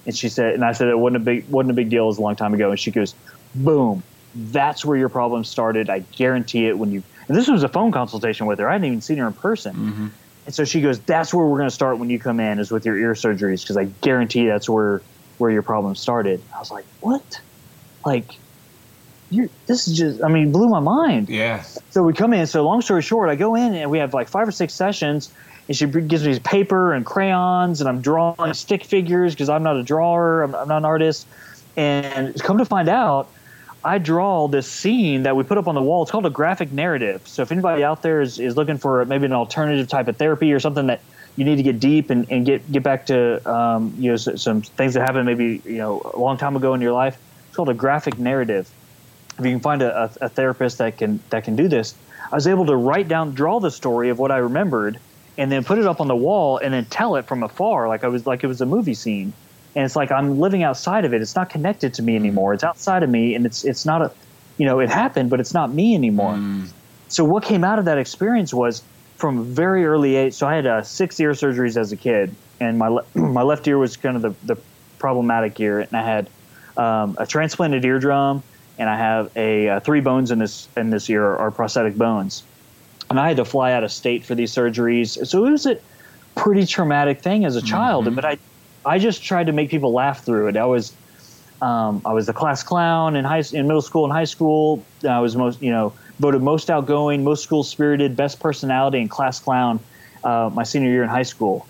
And 0.05 0.15
she 0.15 0.29
said, 0.29 0.53
and 0.53 0.63
I 0.63 0.71
said, 0.71 0.87
it 0.87 0.97
wasn't 0.97 1.17
a 1.17 1.25
big, 1.25 1.49
wasn't 1.49 1.71
a 1.71 1.73
big 1.73 1.89
deal. 1.89 2.05
It 2.05 2.07
was 2.07 2.17
a 2.17 2.21
long 2.21 2.35
time 2.35 2.53
ago. 2.53 2.69
And 2.69 2.79
she 2.79 2.91
goes, 2.91 3.13
boom, 3.53 4.03
that's 4.35 4.85
where 4.85 4.97
your 4.97 5.09
problem 5.09 5.43
started. 5.43 5.89
I 5.89 5.99
guarantee 5.99 6.67
it 6.67 6.77
when 6.77 6.91
you. 6.91 7.03
And 7.27 7.35
this 7.35 7.47
was 7.47 7.63
a 7.63 7.69
phone 7.69 7.91
consultation 7.91 8.45
with 8.45 8.59
her. 8.59 8.69
I 8.69 8.73
hadn't 8.73 8.87
even 8.87 9.01
seen 9.01 9.17
her 9.17 9.27
in 9.27 9.33
person. 9.33 9.75
Mm-hmm. 9.75 10.07
And 10.45 10.55
so 10.55 10.63
she 10.63 10.81
goes, 10.81 10.99
"That's 10.99 11.33
where 11.33 11.45
we're 11.45 11.57
going 11.57 11.69
to 11.69 11.75
start 11.75 11.97
when 11.97 12.09
you 12.09 12.19
come 12.19 12.39
in 12.39 12.59
is 12.59 12.71
with 12.71 12.85
your 12.85 12.97
ear 12.97 13.13
surgeries 13.13 13.61
because 13.61 13.77
I 13.77 13.85
guarantee 14.01 14.45
that's 14.47 14.69
where 14.69 15.01
where 15.37 15.51
your 15.51 15.63
problem 15.63 15.95
started." 15.95 16.41
I 16.55 16.59
was 16.59 16.71
like, 16.71 16.85
"What? 17.01 17.41
Like, 18.05 18.31
you 19.29 19.49
this 19.65 19.87
is 19.87 19.97
just 19.97 20.23
I 20.23 20.29
mean, 20.29 20.51
blew 20.51 20.69
my 20.69 20.79
mind." 20.79 21.29
Yeah. 21.29 21.63
So 21.89 22.03
we 22.03 22.13
come 22.13 22.33
in. 22.33 22.47
So 22.47 22.63
long 22.63 22.81
story 22.81 23.01
short, 23.01 23.29
I 23.29 23.35
go 23.35 23.55
in 23.55 23.73
and 23.73 23.91
we 23.91 23.97
have 23.99 24.13
like 24.13 24.29
five 24.29 24.47
or 24.47 24.51
six 24.51 24.73
sessions. 24.73 25.33
And 25.67 25.75
she 25.75 25.85
gives 25.85 26.25
me 26.25 26.39
paper 26.39 26.93
and 26.93 27.05
crayons, 27.05 27.81
and 27.81 27.89
I'm 27.89 27.99
drawing 27.99 28.53
stick 28.53 28.85
figures 28.85 29.33
because 29.33 29.49
I'm 29.49 29.63
not 29.63 29.75
a 29.75 29.83
drawer. 29.83 30.43
I'm, 30.43 30.55
I'm 30.55 30.69
not 30.69 30.77
an 30.77 30.85
artist. 30.85 31.27
And 31.75 32.33
come 32.41 32.57
to 32.59 32.65
find 32.65 32.87
out, 32.87 33.29
I 33.87 33.99
draw 33.99 34.49
this 34.49 34.69
scene 34.69 35.23
that 35.23 35.37
we 35.37 35.43
put 35.45 35.57
up 35.57 35.69
on 35.69 35.73
the 35.73 35.81
wall. 35.81 36.03
It's 36.03 36.11
called 36.11 36.25
a 36.25 36.29
graphic 36.29 36.73
narrative. 36.73 37.25
So 37.25 37.41
if 37.41 37.53
anybody 37.53 37.85
out 37.85 38.01
there 38.01 38.19
is, 38.19 38.37
is 38.37 38.57
looking 38.57 38.77
for 38.77 39.05
maybe 39.05 39.27
an 39.27 39.31
alternative 39.31 39.87
type 39.87 40.09
of 40.09 40.17
therapy 40.17 40.51
or 40.51 40.59
something 40.59 40.87
that 40.87 40.99
you 41.37 41.45
need 41.45 41.55
to 41.55 41.63
get 41.63 41.79
deep 41.79 42.09
and, 42.09 42.29
and 42.29 42.45
get 42.45 42.69
get 42.69 42.83
back 42.83 43.05
to 43.05 43.49
um, 43.49 43.95
you 43.97 44.11
know 44.11 44.17
some 44.17 44.61
things 44.61 44.93
that 44.95 45.07
happened 45.07 45.25
maybe 45.25 45.61
you 45.63 45.77
know 45.77 46.01
a 46.13 46.19
long 46.19 46.37
time 46.37 46.57
ago 46.57 46.73
in 46.73 46.81
your 46.81 46.91
life, 46.91 47.17
it's 47.47 47.55
called 47.55 47.69
a 47.69 47.73
graphic 47.73 48.19
narrative. 48.19 48.69
If 49.39 49.45
you 49.45 49.51
can 49.51 49.61
find 49.61 49.81
a, 49.81 50.03
a, 50.03 50.25
a 50.25 50.29
therapist 50.29 50.79
that 50.79 50.97
can 50.97 51.21
that 51.29 51.45
can 51.45 51.55
do 51.55 51.69
this, 51.69 51.95
I 52.29 52.35
was 52.35 52.45
able 52.45 52.65
to 52.65 52.75
write 52.75 53.07
down, 53.07 53.35
draw 53.35 53.61
the 53.61 53.71
story 53.71 54.09
of 54.09 54.19
what 54.19 54.31
I 54.31 54.39
remembered, 54.39 54.99
and 55.37 55.49
then 55.49 55.63
put 55.63 55.77
it 55.77 55.85
up 55.85 56.01
on 56.01 56.09
the 56.09 56.15
wall 56.15 56.57
and 56.57 56.73
then 56.73 56.83
tell 56.85 57.15
it 57.15 57.25
from 57.25 57.41
afar, 57.41 57.87
like 57.87 58.03
I 58.03 58.09
was 58.09 58.27
like 58.27 58.43
it 58.43 58.47
was 58.47 58.59
a 58.59 58.65
movie 58.65 58.95
scene 58.95 59.31
and 59.77 59.85
it's 59.85 59.95
like 59.95 60.11
I'm 60.11 60.39
living 60.39 60.63
outside 60.63 61.05
of 61.05 61.13
it. 61.13 61.21
It's 61.21 61.35
not 61.35 61.49
connected 61.51 61.93
to 61.93 62.01
me 62.01 62.13
mm. 62.13 62.21
anymore. 62.21 62.53
It's 62.55 62.63
outside 62.63 63.03
of 63.03 63.09
me, 63.09 63.35
and 63.35 63.45
it's 63.45 63.63
it's 63.63 63.85
not 63.85 64.01
a, 64.01 64.11
you 64.57 64.65
know, 64.65 64.79
it 64.79 64.89
happened, 64.89 65.29
but 65.29 65.39
it's 65.39 65.53
not 65.53 65.71
me 65.71 65.93
anymore. 65.93 66.33
Mm. 66.33 66.69
So 67.09 67.23
what 67.23 67.43
came 67.43 67.63
out 67.63 67.77
of 67.77 67.85
that 67.85 67.99
experience 67.99 68.53
was 68.53 68.81
from 69.17 69.45
very 69.45 69.85
early 69.85 70.15
age. 70.15 70.33
So 70.33 70.47
I 70.47 70.55
had 70.55 70.65
uh, 70.65 70.81
six 70.81 71.19
ear 71.19 71.31
surgeries 71.31 71.77
as 71.77 71.91
a 71.91 71.95
kid, 71.95 72.35
and 72.59 72.79
my 72.79 72.87
le- 72.87 73.05
my 73.15 73.43
left 73.43 73.67
ear 73.67 73.77
was 73.77 73.95
kind 73.95 74.15
of 74.15 74.23
the, 74.23 74.55
the 74.55 74.61
problematic 74.97 75.59
ear, 75.59 75.81
and 75.81 75.93
I 75.93 76.03
had 76.03 76.29
um, 76.75 77.15
a 77.19 77.27
transplanted 77.27 77.85
eardrum 77.85 78.41
and 78.77 78.89
I 78.89 78.97
have 78.97 79.31
a 79.35 79.69
uh, 79.69 79.79
three 79.79 80.01
bones 80.01 80.31
in 80.31 80.39
this 80.39 80.67
in 80.77 80.89
this 80.89 81.09
ear 81.09 81.35
are 81.35 81.51
prosthetic 81.51 81.95
bones, 81.95 82.43
and 83.09 83.19
I 83.19 83.27
had 83.27 83.37
to 83.37 83.45
fly 83.45 83.73
out 83.73 83.83
of 83.83 83.91
state 83.91 84.25
for 84.25 84.35
these 84.35 84.53
surgeries. 84.53 85.25
So 85.27 85.45
it 85.45 85.51
was 85.51 85.65
a 85.65 85.79
pretty 86.35 86.65
traumatic 86.65 87.21
thing 87.21 87.45
as 87.45 87.55
a 87.55 87.61
child, 87.61 88.05
Mm-hmm. 88.05 88.15
but 88.15 88.25
I 88.25 88.37
I 88.87 88.99
just 88.99 89.23
tried 89.23 89.47
to 89.47 89.51
make 89.51 89.69
people 89.69 89.93
laugh 89.93 90.23
through 90.23 90.47
it. 90.47 90.57
I 90.57 90.65
was 90.65 90.93
um, 91.61 92.01
I 92.05 92.13
was 92.13 92.27
the 92.27 92.33
class 92.33 92.63
clown 92.63 93.15
in 93.15 93.25
high 93.25 93.43
in 93.51 93.67
middle 93.67 93.81
school 93.81 94.03
and 94.05 94.13
high 94.13 94.25
school. 94.25 94.83
I 95.07 95.19
was 95.19 95.35
most 95.35 95.61
you 95.61 95.71
know 95.71 95.93
voted 96.19 96.41
most 96.41 96.69
outgoing, 96.69 97.23
most 97.23 97.43
school 97.43 97.63
spirited, 97.63 98.15
best 98.15 98.39
personality, 98.39 98.99
and 98.99 99.09
class 99.09 99.39
clown 99.39 99.79
uh, 100.23 100.49
my 100.53 100.63
senior 100.63 100.89
year 100.89 101.03
in 101.03 101.09
high 101.09 101.23
school. 101.23 101.67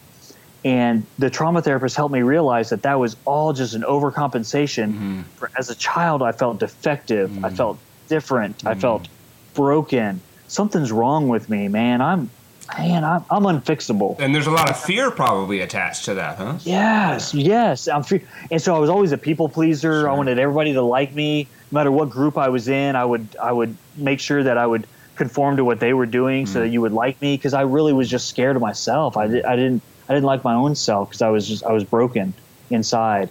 And 0.65 1.05
the 1.17 1.29
trauma 1.29 1.61
therapist 1.61 1.95
helped 1.95 2.13
me 2.13 2.21
realize 2.23 2.69
that 2.69 2.81
that 2.81 2.99
was 2.99 3.15
all 3.25 3.53
just 3.53 3.73
an 3.73 3.83
overcompensation. 3.83 5.23
For, 5.35 5.49
as 5.57 5.69
a 5.69 5.75
child, 5.75 6.21
I 6.21 6.31
felt 6.33 6.59
defective. 6.59 7.43
I 7.43 7.49
felt 7.49 7.77
different. 8.09 8.65
I 8.65 8.75
felt 8.75 9.07
broken. 9.53 10.19
Something's 10.47 10.91
wrong 10.91 11.27
with 11.29 11.49
me, 11.49 11.67
man. 11.67 12.01
I'm, 12.01 12.29
man, 12.77 13.03
I'm, 13.03 13.23
I'm 13.29 13.43
unfixable. 13.43 14.19
And 14.19 14.33
there's 14.33 14.47
a 14.47 14.51
lot 14.51 14.69
of 14.69 14.79
fear 14.79 15.11
probably 15.11 15.61
attached 15.61 16.05
to 16.05 16.13
that, 16.15 16.37
huh? 16.37 16.57
Yes, 16.63 17.33
yes. 17.33 17.87
I'm. 17.87 18.03
And 18.51 18.61
so 18.61 18.75
I 18.75 18.79
was 18.79 18.89
always 18.89 19.11
a 19.11 19.17
people 19.17 19.49
pleaser. 19.49 20.09
I 20.09 20.13
wanted 20.13 20.39
everybody 20.39 20.73
to 20.73 20.81
like 20.81 21.13
me, 21.13 21.47
no 21.71 21.79
matter 21.79 21.91
what 21.91 22.09
group 22.09 22.37
I 22.37 22.49
was 22.49 22.67
in. 22.67 22.95
I 22.95 23.05
would 23.05 23.35
I 23.41 23.51
would 23.51 23.75
make 23.95 24.19
sure 24.19 24.43
that 24.43 24.57
I 24.57 24.67
would 24.67 24.87
conform 25.15 25.57
to 25.57 25.65
what 25.65 25.79
they 25.79 25.93
were 25.93 26.05
doing, 26.05 26.45
so 26.45 26.59
that 26.59 26.67
mm. 26.67 26.73
you 26.73 26.81
would 26.81 26.93
like 26.93 27.21
me. 27.21 27.37
Because 27.37 27.53
I 27.53 27.61
really 27.61 27.93
was 27.93 28.09
just 28.09 28.27
scared 28.27 28.55
of 28.55 28.61
myself. 28.61 29.17
I, 29.17 29.27
did, 29.27 29.45
I 29.45 29.55
didn't 29.55 29.81
I 30.09 30.13
didn't 30.13 30.25
like 30.25 30.43
my 30.43 30.55
own 30.55 30.75
self 30.75 31.09
because 31.09 31.21
I 31.21 31.29
was 31.29 31.47
just 31.47 31.63
I 31.63 31.71
was 31.71 31.83
broken 31.83 32.33
inside. 32.69 33.29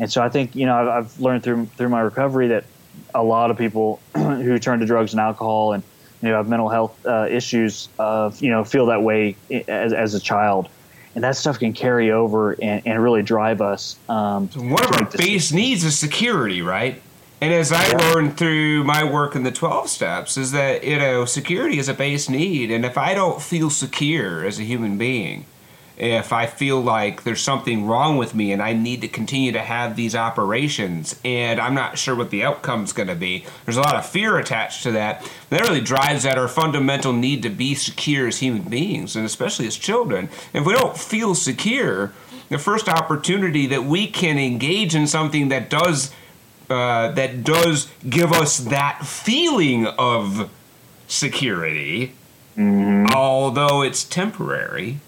And 0.00 0.10
so 0.10 0.22
I 0.22 0.28
think 0.28 0.56
you 0.56 0.66
know 0.66 0.76
I've, 0.76 0.88
I've 0.88 1.20
learned 1.20 1.42
through 1.42 1.66
through 1.66 1.88
my 1.88 2.00
recovery 2.00 2.48
that 2.48 2.64
a 3.14 3.22
lot 3.22 3.50
of 3.50 3.58
people 3.58 4.00
who 4.14 4.58
turn 4.58 4.80
to 4.80 4.86
drugs 4.86 5.12
and 5.12 5.20
alcohol 5.20 5.72
and 5.72 5.82
you 6.24 6.30
know 6.30 6.36
have 6.36 6.48
mental 6.48 6.68
health 6.68 7.04
uh, 7.06 7.26
issues 7.30 7.88
of 7.98 8.40
you 8.40 8.50
know 8.50 8.64
feel 8.64 8.86
that 8.86 9.02
way 9.02 9.36
as, 9.68 9.92
as 9.92 10.14
a 10.14 10.20
child 10.20 10.68
and 11.14 11.22
that 11.22 11.36
stuff 11.36 11.58
can 11.58 11.72
carry 11.72 12.10
over 12.10 12.52
and, 12.60 12.82
and 12.86 13.02
really 13.02 13.22
drive 13.22 13.60
us 13.60 13.96
um, 14.08 14.48
One 14.48 14.82
of 14.84 14.92
our 14.92 15.04
base 15.16 15.52
needs 15.52 15.84
is 15.84 15.96
security, 15.96 16.62
right? 16.62 17.00
And 17.40 17.52
as 17.52 17.72
I 17.72 17.86
learned 17.88 18.38
through 18.38 18.84
my 18.84 19.04
work 19.04 19.36
in 19.36 19.42
the 19.42 19.50
12 19.50 19.88
steps, 19.90 20.36
is 20.36 20.52
that, 20.52 20.82
you 20.82 20.98
know, 20.98 21.24
security 21.24 21.78
is 21.78 21.88
a 21.88 21.94
base 21.94 22.28
need. 22.30 22.70
And 22.70 22.86
if 22.86 22.96
I 22.96 23.12
don't 23.12 23.42
feel 23.42 23.70
secure 23.70 24.46
as 24.46 24.58
a 24.58 24.62
human 24.62 24.96
being, 24.96 25.44
if 25.96 26.32
I 26.32 26.46
feel 26.46 26.80
like 26.80 27.22
there's 27.22 27.40
something 27.40 27.86
wrong 27.86 28.16
with 28.16 28.34
me 28.34 28.52
and 28.52 28.60
I 28.60 28.72
need 28.72 29.00
to 29.02 29.08
continue 29.08 29.52
to 29.52 29.60
have 29.60 29.94
these 29.94 30.14
operations 30.14 31.20
and 31.24 31.60
I'm 31.60 31.74
not 31.74 31.98
sure 31.98 32.16
what 32.16 32.30
the 32.30 32.42
outcome's 32.42 32.92
going 32.92 33.08
to 33.08 33.14
be, 33.14 33.44
there's 33.64 33.76
a 33.76 33.82
lot 33.82 33.94
of 33.94 34.04
fear 34.04 34.38
attached 34.38 34.82
to 34.82 34.92
that. 34.92 35.28
That 35.50 35.60
really 35.60 35.80
drives 35.80 36.26
at 36.26 36.36
our 36.36 36.48
fundamental 36.48 37.12
need 37.12 37.42
to 37.44 37.50
be 37.50 37.74
secure 37.74 38.26
as 38.26 38.38
human 38.38 38.62
beings 38.62 39.14
and 39.14 39.24
especially 39.24 39.66
as 39.66 39.76
children. 39.76 40.28
If 40.52 40.66
we 40.66 40.72
don't 40.72 40.96
feel 40.96 41.34
secure, 41.34 42.12
the 42.48 42.58
first 42.58 42.88
opportunity 42.88 43.66
that 43.68 43.84
we 43.84 44.06
can 44.06 44.38
engage 44.38 44.94
in 44.94 45.06
something 45.06 45.48
that 45.48 45.70
does 45.70 46.12
uh, 46.70 47.10
that 47.12 47.44
does 47.44 47.88
give 48.08 48.32
us 48.32 48.58
that 48.58 49.04
feeling 49.04 49.86
of 49.86 50.50
security, 51.06 52.14
although 53.14 53.82
it's 53.82 54.02
temporary, 54.02 54.98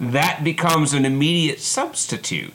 that 0.00 0.42
becomes 0.44 0.92
an 0.92 1.04
immediate 1.04 1.60
substitute 1.60 2.54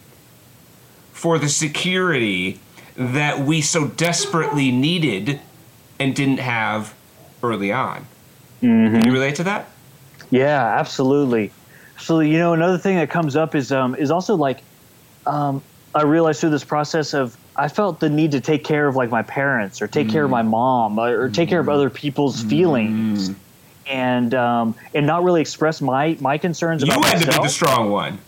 for 1.11 1.37
the 1.37 1.49
security 1.49 2.59
that 2.95 3.39
we 3.39 3.61
so 3.61 3.87
desperately 3.87 4.71
needed 4.71 5.39
and 5.99 6.15
didn't 6.15 6.39
have 6.39 6.93
early 7.41 7.71
on. 7.71 8.05
Can 8.61 9.05
you 9.05 9.11
relate 9.11 9.35
to 9.35 9.43
that? 9.43 9.67
yeah 10.31 10.79
absolutely. 10.79 11.51
So 11.97 12.19
you 12.19 12.37
know 12.37 12.53
another 12.53 12.77
thing 12.77 12.97
that 12.97 13.09
comes 13.09 13.35
up 13.35 13.55
is 13.55 13.71
um, 13.71 13.95
is 13.95 14.09
also 14.09 14.35
like 14.35 14.61
um, 15.25 15.61
i 15.95 16.01
realized 16.01 16.41
through 16.41 16.49
this 16.49 16.63
process 16.63 17.13
of 17.13 17.37
i 17.55 17.67
felt 17.67 17.99
the 17.99 18.09
need 18.09 18.31
to 18.31 18.41
take 18.41 18.63
care 18.63 18.87
of 18.87 18.95
like 18.95 19.09
my 19.09 19.21
parents 19.21 19.81
or 19.81 19.87
take 19.87 20.09
care 20.09 20.23
of 20.23 20.29
my 20.29 20.41
mom 20.41 20.99
or, 20.99 21.23
or 21.23 21.29
take 21.29 21.49
care 21.49 21.59
of 21.59 21.69
other 21.69 21.89
people's 21.89 22.41
feelings 22.43 23.29
and 23.87 24.33
um, 24.33 24.75
and 24.93 25.05
not 25.05 25.23
really 25.23 25.41
express 25.41 25.81
my 25.81 26.17
my 26.19 26.37
concerns 26.37 26.83
You 26.83 26.91
about 26.91 27.05
had 27.05 27.21
to 27.21 27.27
be 27.27 27.37
the 27.43 27.47
strong 27.47 27.89
one. 27.89 28.19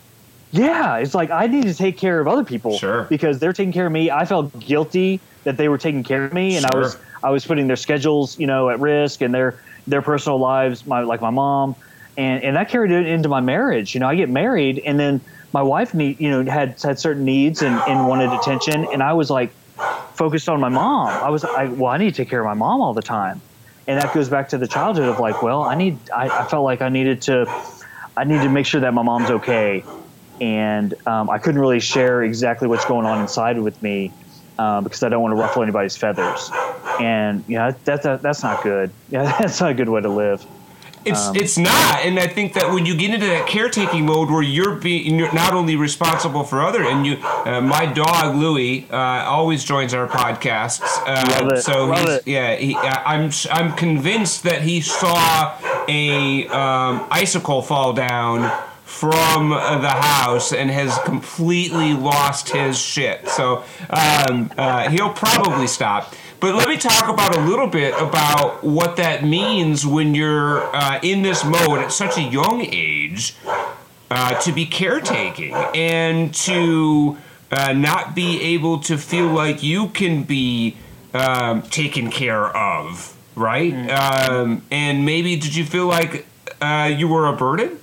Yeah, 0.52 0.96
it's 0.96 1.14
like 1.14 1.30
I 1.30 1.46
need 1.46 1.64
to 1.64 1.74
take 1.74 1.98
care 1.98 2.20
of 2.20 2.28
other 2.28 2.44
people. 2.44 2.78
Sure. 2.78 3.04
Because 3.04 3.38
they're 3.38 3.52
taking 3.52 3.72
care 3.72 3.86
of 3.86 3.92
me. 3.92 4.10
I 4.10 4.24
felt 4.24 4.58
guilty 4.58 5.20
that 5.44 5.56
they 5.56 5.68
were 5.68 5.78
taking 5.78 6.02
care 6.02 6.24
of 6.24 6.32
me, 6.32 6.56
and 6.56 6.66
I 6.66 6.74
was 6.74 6.96
I 7.22 7.30
was 7.30 7.44
putting 7.44 7.66
their 7.66 7.76
schedules, 7.76 8.38
you 8.38 8.46
know, 8.46 8.70
at 8.70 8.80
risk 8.80 9.20
and 9.20 9.34
their 9.34 9.58
their 9.86 10.02
personal 10.02 10.38
lives, 10.38 10.86
my 10.86 11.00
like 11.00 11.20
my 11.20 11.30
mom, 11.30 11.74
and 12.16 12.42
and 12.42 12.56
that 12.56 12.68
carried 12.68 12.90
it 12.90 13.06
into 13.06 13.28
my 13.28 13.40
marriage. 13.40 13.94
You 13.94 14.00
know, 14.00 14.08
I 14.08 14.14
get 14.14 14.28
married, 14.28 14.80
and 14.84 14.98
then 14.98 15.20
my 15.52 15.62
wife 15.62 15.94
need 15.94 16.20
you 16.20 16.30
know 16.30 16.50
had 16.50 16.80
had 16.80 16.98
certain 16.98 17.24
needs 17.24 17.62
and, 17.62 17.80
and 17.88 18.06
wanted 18.06 18.30
attention, 18.32 18.86
and 18.92 19.02
I 19.02 19.12
was 19.12 19.30
like 19.30 19.50
focused 20.14 20.48
on 20.48 20.60
my 20.60 20.68
mom. 20.68 21.08
I 21.08 21.30
was 21.30 21.44
I 21.44 21.66
well, 21.66 21.92
I 21.92 21.98
need 21.98 22.14
to 22.14 22.16
take 22.16 22.30
care 22.30 22.40
of 22.40 22.46
my 22.46 22.54
mom 22.54 22.80
all 22.80 22.94
the 22.94 23.02
time, 23.02 23.40
and 23.86 24.00
that 24.00 24.12
goes 24.14 24.28
back 24.28 24.48
to 24.50 24.58
the 24.58 24.66
childhood 24.66 25.08
of 25.08 25.18
like, 25.20 25.42
well, 25.42 25.62
I 25.62 25.74
need 25.74 25.98
I, 26.10 26.28
I 26.28 26.44
felt 26.46 26.64
like 26.64 26.82
I 26.82 26.88
needed 26.88 27.22
to 27.22 27.46
I 28.16 28.24
need 28.24 28.42
to 28.42 28.48
make 28.48 28.66
sure 28.66 28.80
that 28.80 28.94
my 28.94 29.02
mom's 29.02 29.30
okay 29.30 29.84
and 30.40 30.94
um, 31.06 31.30
I 31.30 31.38
couldn't 31.38 31.60
really 31.60 31.80
share 31.80 32.22
exactly 32.22 32.68
what's 32.68 32.84
going 32.84 33.06
on 33.06 33.20
inside 33.20 33.58
with 33.60 33.80
me 33.82 34.12
uh, 34.58 34.80
because 34.80 35.02
I 35.02 35.08
don't 35.08 35.22
want 35.22 35.32
to 35.32 35.36
ruffle 35.36 35.62
anybody's 35.62 35.96
feathers. 35.96 36.50
And 37.00 37.44
yeah, 37.48 37.72
that, 37.84 38.02
that 38.02 38.22
that's 38.22 38.42
not 38.42 38.62
good. 38.62 38.92
Yeah, 39.08 39.36
that's 39.38 39.60
not 39.60 39.70
a 39.70 39.74
good 39.74 39.88
way 39.88 40.00
to 40.00 40.08
live. 40.08 40.44
It's 41.06 41.26
Um, 41.28 41.36
it's 41.36 41.56
not, 41.56 42.04
and 42.04 42.18
I 42.18 42.26
think 42.26 42.52
that 42.54 42.70
when 42.72 42.84
you 42.84 42.96
get 42.96 43.14
into 43.14 43.26
that 43.26 43.46
caretaking 43.46 44.04
mode 44.06 44.28
where 44.30 44.42
you're 44.42 44.74
being 44.74 45.18
you're 45.18 45.32
not 45.32 45.52
only 45.54 45.76
responsible 45.76 46.44
for 46.44 46.60
other, 46.60 46.82
and 46.82 47.06
you, 47.06 47.16
uh, 47.22 47.60
my 47.60 47.86
dog 47.86 48.34
Louie 48.36 48.86
uh, 48.90 48.96
always 48.96 49.64
joins 49.64 49.94
our 49.94 50.08
podcasts. 50.08 50.82
Uh, 51.06 51.24
Love 51.40 51.52
it, 51.52 51.62
So 51.62 51.86
love 51.86 52.00
he's, 52.00 52.08
it. 52.16 52.26
yeah, 52.26 52.56
he, 52.56 52.76
I'm 52.76 53.30
I'm 53.52 53.72
convinced 53.76 54.42
that 54.42 54.62
he 54.62 54.80
saw 54.80 55.56
a 55.88 56.46
um, 56.48 57.06
icicle 57.10 57.62
fall 57.62 57.92
down 57.92 58.50
from 58.84 59.52
uh, 59.52 59.78
the 59.78 59.90
house 59.90 60.52
and 60.52 60.70
has 60.70 60.98
completely 61.04 61.92
lost 61.92 62.48
his 62.50 62.78
shit. 62.78 63.28
So 63.28 63.62
um, 63.90 64.50
uh, 64.56 64.88
he'll 64.90 65.12
probably 65.12 65.66
stop. 65.66 66.14
But 66.46 66.54
let 66.54 66.68
me 66.68 66.76
talk 66.76 67.08
about 67.08 67.36
a 67.36 67.40
little 67.40 67.66
bit 67.66 67.92
about 68.00 68.62
what 68.62 68.98
that 68.98 69.24
means 69.24 69.84
when 69.84 70.14
you're 70.14 70.62
uh, 70.76 71.00
in 71.02 71.22
this 71.22 71.44
mode 71.44 71.80
at 71.80 71.90
such 71.90 72.18
a 72.18 72.22
young 72.22 72.64
age 72.64 73.34
uh, 74.12 74.38
to 74.42 74.52
be 74.52 74.64
caretaking 74.64 75.54
and 75.74 76.32
to 76.32 77.16
uh, 77.50 77.72
not 77.72 78.14
be 78.14 78.40
able 78.40 78.78
to 78.82 78.96
feel 78.96 79.26
like 79.26 79.64
you 79.64 79.88
can 79.88 80.22
be 80.22 80.76
um, 81.14 81.62
taken 81.62 82.12
care 82.12 82.46
of, 82.56 83.16
right? 83.34 83.74
Um, 83.90 84.62
and 84.70 85.04
maybe 85.04 85.34
did 85.34 85.56
you 85.56 85.64
feel 85.64 85.88
like 85.88 86.26
uh, 86.60 86.94
you 86.96 87.08
were 87.08 87.26
a 87.26 87.32
burden? 87.32 87.76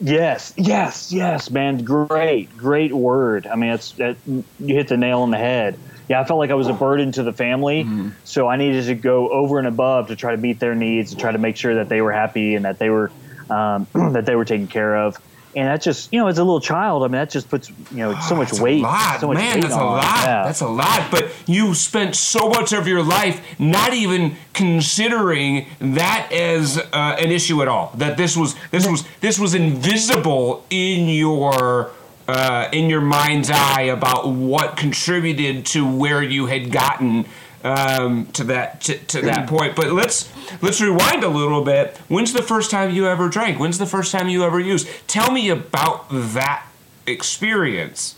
Yes, 0.00 0.54
yes, 0.56 1.10
yes, 1.10 1.50
man. 1.50 1.82
Great, 1.82 2.56
great 2.56 2.92
word. 2.92 3.48
I 3.48 3.56
mean, 3.56 3.70
it's 3.70 3.90
that 3.94 4.16
you 4.24 4.44
hit 4.60 4.86
the 4.86 4.96
nail 4.96 5.22
on 5.22 5.32
the 5.32 5.38
head. 5.38 5.76
Yeah, 6.08 6.20
I 6.20 6.24
felt 6.24 6.38
like 6.38 6.50
I 6.50 6.54
was 6.54 6.68
a 6.68 6.72
burden 6.72 7.12
to 7.12 7.22
the 7.22 7.32
family, 7.32 7.88
so 8.24 8.46
I 8.48 8.56
needed 8.56 8.86
to 8.86 8.94
go 8.94 9.28
over 9.28 9.58
and 9.58 9.66
above 9.66 10.08
to 10.08 10.16
try 10.16 10.30
to 10.30 10.36
meet 10.36 10.60
their 10.60 10.74
needs, 10.74 11.12
and 11.12 11.20
try 11.20 11.32
to 11.32 11.38
make 11.38 11.56
sure 11.56 11.76
that 11.76 11.88
they 11.88 12.00
were 12.00 12.12
happy 12.12 12.54
and 12.54 12.64
that 12.64 12.78
they 12.78 12.90
were 12.90 13.10
um, 13.50 13.86
that 14.12 14.24
they 14.26 14.36
were 14.36 14.44
taken 14.44 14.68
care 14.68 14.96
of. 14.96 15.18
And 15.56 15.66
that's 15.68 15.86
just, 15.86 16.12
you 16.12 16.20
know, 16.20 16.26
as 16.26 16.36
a 16.36 16.44
little 16.44 16.60
child, 16.60 17.02
I 17.02 17.06
mean, 17.06 17.12
that 17.12 17.30
just 17.30 17.48
puts, 17.48 17.70
you 17.90 17.96
know, 17.96 18.14
so 18.20 18.34
much 18.36 18.50
That's 18.50 18.60
weight. 18.60 18.80
A 18.80 18.82
lot, 18.82 19.20
so 19.20 19.28
much 19.28 19.38
man. 19.38 19.54
weight 19.54 19.62
That's 19.62 19.74
a 19.74 19.78
on. 19.78 19.86
lot. 19.86 20.04
Yeah. 20.04 20.42
That's 20.44 20.60
a 20.60 20.68
lot. 20.68 21.10
But 21.10 21.32
you 21.46 21.72
spent 21.74 22.14
so 22.14 22.50
much 22.50 22.74
of 22.74 22.86
your 22.86 23.02
life 23.02 23.40
not 23.58 23.94
even 23.94 24.36
considering 24.52 25.64
that 25.80 26.28
as 26.30 26.76
uh, 26.76 27.16
an 27.18 27.30
issue 27.30 27.62
at 27.62 27.68
all. 27.68 27.90
That 27.94 28.18
this 28.18 28.36
was 28.36 28.54
this 28.70 28.86
was 28.86 29.04
this 29.20 29.38
was 29.38 29.54
invisible 29.54 30.62
in 30.68 31.08
your. 31.08 31.90
Uh, 32.28 32.68
in 32.72 32.90
your 32.90 33.00
mind's 33.00 33.50
eye 33.52 33.82
about 33.82 34.26
what 34.28 34.76
contributed 34.76 35.64
to 35.64 35.86
where 35.88 36.20
you 36.20 36.46
had 36.46 36.72
gotten 36.72 37.24
um, 37.62 38.26
to 38.32 38.42
that 38.44 38.80
to, 38.80 38.98
to 38.98 39.20
that 39.22 39.48
point. 39.48 39.76
But 39.76 39.92
let's 39.92 40.28
let's 40.60 40.80
rewind 40.80 41.22
a 41.22 41.28
little 41.28 41.62
bit. 41.62 41.96
When's 42.08 42.32
the 42.32 42.42
first 42.42 42.70
time 42.70 42.90
you 42.90 43.06
ever 43.06 43.28
drank? 43.28 43.60
When's 43.60 43.78
the 43.78 43.86
first 43.86 44.10
time 44.10 44.28
you 44.28 44.42
ever 44.42 44.58
used? 44.58 44.88
Tell 45.06 45.30
me 45.30 45.50
about 45.50 46.08
that 46.10 46.66
experience. 47.06 48.16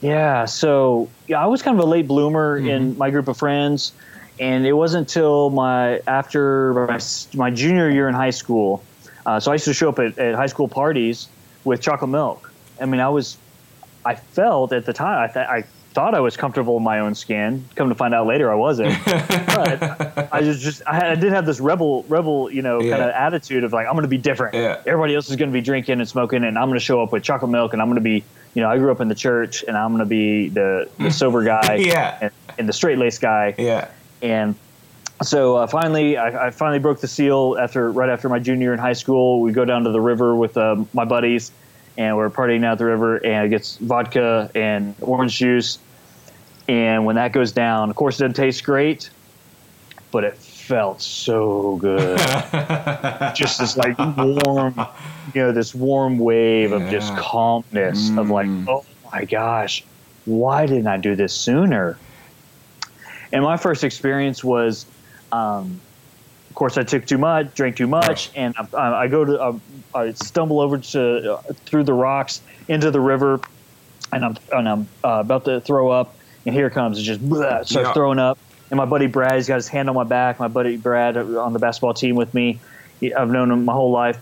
Yeah, 0.00 0.44
so 0.44 1.08
yeah, 1.28 1.40
I 1.42 1.46
was 1.46 1.62
kind 1.62 1.78
of 1.78 1.84
a 1.84 1.88
late 1.88 2.08
bloomer 2.08 2.58
Mm-hmm. 2.58 2.68
in 2.68 2.98
my 2.98 3.10
group 3.10 3.28
of 3.28 3.36
friends, 3.36 3.92
and 4.40 4.66
it 4.66 4.72
wasn't 4.72 5.08
until 5.08 5.50
my 5.50 6.00
after 6.06 6.74
my, 6.86 7.00
my 7.34 7.50
junior 7.50 7.88
year 7.88 8.08
in 8.08 8.14
high 8.14 8.30
school. 8.30 8.82
Uh, 9.26 9.38
so 9.38 9.50
I 9.50 9.54
used 9.54 9.66
to 9.66 9.74
show 9.74 9.90
up 9.90 9.98
at, 9.98 10.18
at 10.18 10.34
high 10.34 10.46
school 10.46 10.68
parties 10.68 11.28
with 11.64 11.80
chocolate 11.80 12.10
milk. 12.10 12.47
I 12.80 12.86
mean, 12.86 13.00
I 13.00 13.08
was, 13.08 13.36
I 14.04 14.14
felt 14.14 14.72
at 14.72 14.86
the 14.86 14.92
time, 14.92 15.22
I, 15.28 15.32
th- 15.32 15.46
I 15.48 15.62
thought 15.94 16.14
I 16.14 16.20
was 16.20 16.36
comfortable 16.36 16.76
in 16.76 16.82
my 16.82 17.00
own 17.00 17.14
skin. 17.14 17.64
Come 17.74 17.88
to 17.88 17.94
find 17.94 18.14
out 18.14 18.26
later, 18.26 18.50
I 18.50 18.54
wasn't. 18.54 18.96
but 19.04 20.28
I 20.32 20.40
just, 20.42 20.60
just 20.60 20.82
I, 20.86 20.94
had, 20.94 21.06
I 21.10 21.14
did 21.16 21.32
have 21.32 21.46
this 21.46 21.60
rebel, 21.60 22.04
rebel, 22.08 22.50
you 22.50 22.62
know, 22.62 22.80
Yeah. 22.80 22.96
kind 22.96 23.02
of 23.04 23.10
attitude 23.10 23.64
of 23.64 23.72
like 23.72 23.86
I'm 23.86 23.94
going 23.94 24.02
to 24.02 24.08
be 24.08 24.18
different. 24.18 24.54
Yeah. 24.54 24.80
Everybody 24.86 25.14
else 25.14 25.28
is 25.30 25.36
going 25.36 25.48
to 25.50 25.52
be 25.52 25.60
drinking 25.60 26.00
and 26.00 26.08
smoking, 26.08 26.44
and 26.44 26.58
I'm 26.58 26.68
going 26.68 26.78
to 26.78 26.84
show 26.84 27.02
up 27.02 27.12
with 27.12 27.22
chocolate 27.22 27.50
milk, 27.50 27.72
and 27.72 27.82
I'm 27.82 27.88
going 27.88 27.96
to 27.96 28.00
be, 28.02 28.22
you 28.54 28.62
know, 28.62 28.70
I 28.70 28.78
grew 28.78 28.92
up 28.92 29.00
in 29.00 29.08
the 29.08 29.14
church, 29.14 29.64
and 29.66 29.76
I'm 29.76 29.90
going 29.90 30.00
to 30.00 30.06
be 30.06 30.48
the, 30.48 30.88
the 30.98 31.10
sober 31.10 31.42
guy, 31.44 31.76
Yeah. 31.76 32.18
and, 32.20 32.30
and 32.58 32.68
the 32.68 32.72
straight 32.72 32.98
laced 32.98 33.20
guy, 33.20 33.54
Yeah. 33.58 33.88
and 34.22 34.54
so 35.22 35.56
uh, 35.56 35.66
finally, 35.66 36.16
I, 36.16 36.46
I 36.46 36.50
finally 36.50 36.78
broke 36.78 37.00
the 37.00 37.08
seal 37.08 37.56
after 37.58 37.90
right 37.90 38.08
after 38.08 38.28
my 38.28 38.38
junior 38.38 38.66
year 38.66 38.72
in 38.72 38.78
high 38.78 38.92
school. 38.92 39.40
We 39.40 39.50
go 39.50 39.64
down 39.64 39.82
to 39.82 39.90
the 39.90 40.00
river 40.00 40.36
with 40.36 40.56
uh, 40.56 40.84
my 40.92 41.04
buddies, 41.04 41.50
and 41.98 42.16
we're 42.16 42.30
partying 42.30 42.64
out 42.64 42.78
the 42.78 42.84
river, 42.86 43.16
and 43.16 43.44
it 43.46 43.48
gets 43.50 43.76
vodka 43.76 44.50
and 44.54 44.94
orange 45.02 45.36
juice. 45.36 45.78
And 46.68 47.04
when 47.04 47.16
that 47.16 47.32
goes 47.32 47.52
down, 47.52 47.90
of 47.90 47.96
course, 47.96 48.16
it 48.20 48.22
doesn't 48.24 48.36
taste 48.36 48.62
great, 48.64 49.10
but 50.12 50.22
it 50.24 50.36
felt 50.36 51.00
so 51.02 51.76
good. 51.76 52.18
just 53.34 53.58
this 53.58 53.76
like 53.76 53.98
warm, 53.98 54.74
you 55.34 55.42
know, 55.42 55.52
this 55.52 55.74
warm 55.74 56.18
wave 56.18 56.72
of 56.72 56.88
just 56.88 57.12
Yeah. 57.12 57.18
calmness 57.20 58.10
of 58.16 58.30
like, 58.30 58.46
Mm. 58.46 58.68
oh 58.68 58.84
my 59.12 59.24
gosh, 59.24 59.82
why 60.24 60.66
didn't 60.66 60.86
I 60.86 60.98
do 60.98 61.16
this 61.16 61.32
sooner? 61.34 61.98
And 63.32 63.42
my 63.42 63.56
first 63.56 63.82
experience 63.82 64.44
was, 64.44 64.86
um, 65.32 65.80
of 66.48 66.54
course, 66.54 66.76
I 66.78 66.82
took 66.82 67.06
too 67.06 67.18
much, 67.18 67.54
drank 67.54 67.76
too 67.76 67.86
much, 67.86 68.30
and 68.34 68.54
I, 68.74 69.02
I 69.04 69.08
go 69.08 69.24
to, 69.24 69.40
uh, 69.40 69.58
I 69.94 70.12
stumble 70.12 70.60
over 70.60 70.78
to 70.78 71.34
uh, 71.34 71.42
through 71.66 71.84
the 71.84 71.92
rocks 71.92 72.40
into 72.68 72.90
the 72.90 73.00
river, 73.00 73.40
and 74.12 74.24
I'm 74.24 74.36
and 74.52 74.68
I'm 74.68 74.88
uh, 75.04 75.20
about 75.20 75.44
to 75.44 75.60
throw 75.60 75.90
up, 75.90 76.16
and 76.46 76.54
here 76.54 76.66
it 76.66 76.72
comes, 76.72 76.98
it 76.98 77.02
just 77.02 77.20
blah, 77.26 77.62
starts 77.62 77.72
Yeah. 77.72 77.92
throwing 77.92 78.18
up, 78.18 78.38
and 78.70 78.78
my 78.78 78.86
buddy 78.86 79.06
Brad, 79.06 79.34
he's 79.36 79.46
got 79.48 79.56
his 79.56 79.68
hand 79.68 79.88
on 79.88 79.94
my 79.94 80.04
back. 80.04 80.40
My 80.40 80.48
buddy 80.48 80.76
Brad 80.76 81.16
on 81.16 81.52
the 81.52 81.58
basketball 81.58 81.94
team 81.94 82.16
with 82.16 82.32
me, 82.34 82.58
he, 83.00 83.14
I've 83.14 83.30
known 83.30 83.50
him 83.50 83.64
my 83.64 83.72
whole 83.74 83.92
life. 83.92 84.18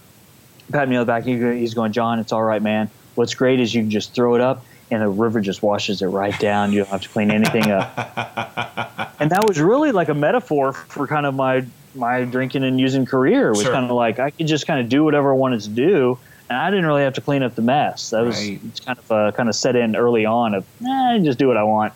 Pat 0.73 0.88
me 0.88 0.97
on 0.97 1.06
the 1.06 1.11
back. 1.11 1.25
He, 1.25 1.38
he's 1.59 1.75
going, 1.75 1.92
John, 1.92 2.18
it's 2.18 2.33
all 2.33 2.42
right, 2.42 2.61
man. 2.61 2.90
What's 3.14 3.35
great 3.35 3.61
is 3.61 3.73
you 3.73 3.83
can 3.83 3.90
just 3.90 4.14
throw 4.14 4.35
it 4.35 4.40
up, 4.40 4.64
and 4.90 5.00
the 5.00 5.09
river 5.09 5.40
just 5.40 5.62
washes 5.62 6.02
it 6.02 6.06
right 6.09 6.38
down. 6.40 6.73
You 6.73 6.80
don't 6.80 6.90
have 6.90 7.02
to 7.02 7.09
clean 7.09 7.30
anything 7.30 7.71
up. 7.71 9.14
and 9.21 9.30
that 9.30 9.45
was 9.47 9.61
really 9.61 9.92
like 9.92 10.09
a 10.09 10.14
metaphor 10.14 10.73
for 10.73 11.06
kind 11.06 11.25
of 11.25 11.35
my 11.35 11.64
my 11.96 12.24
drinking 12.24 12.64
and 12.64 12.78
using 12.78 13.06
career. 13.06 13.50
Was 13.50 13.62
Sure. 13.62 13.72
kind 13.72 13.86
of 13.86 13.92
like 13.92 14.18
I 14.18 14.30
could 14.30 14.46
just 14.46 14.66
kind 14.66 14.80
of 14.80 14.88
do 14.88 15.04
whatever 15.04 15.32
I 15.32 15.36
wanted 15.36 15.60
to 15.62 15.68
do, 15.70 16.18
and 16.48 16.58
I 16.58 16.70
didn't 16.70 16.86
really 16.86 17.02
have 17.02 17.14
to 17.14 17.20
clean 17.20 17.42
up 17.42 17.54
the 17.54 17.62
mess. 17.62 18.10
That 18.10 18.24
was 18.24 18.38
Right. 18.38 18.60
it's 18.68 18.80
kind 18.80 18.98
of 18.98 19.12
uh, 19.12 19.32
kind 19.32 19.48
of 19.48 19.54
set 19.54 19.76
in 19.76 19.96
early 19.96 20.24
on 20.26 20.54
of 20.54 20.64
eh, 20.86 21.18
just 21.22 21.38
do 21.38 21.48
what 21.48 21.56
I 21.56 21.62
want. 21.64 21.92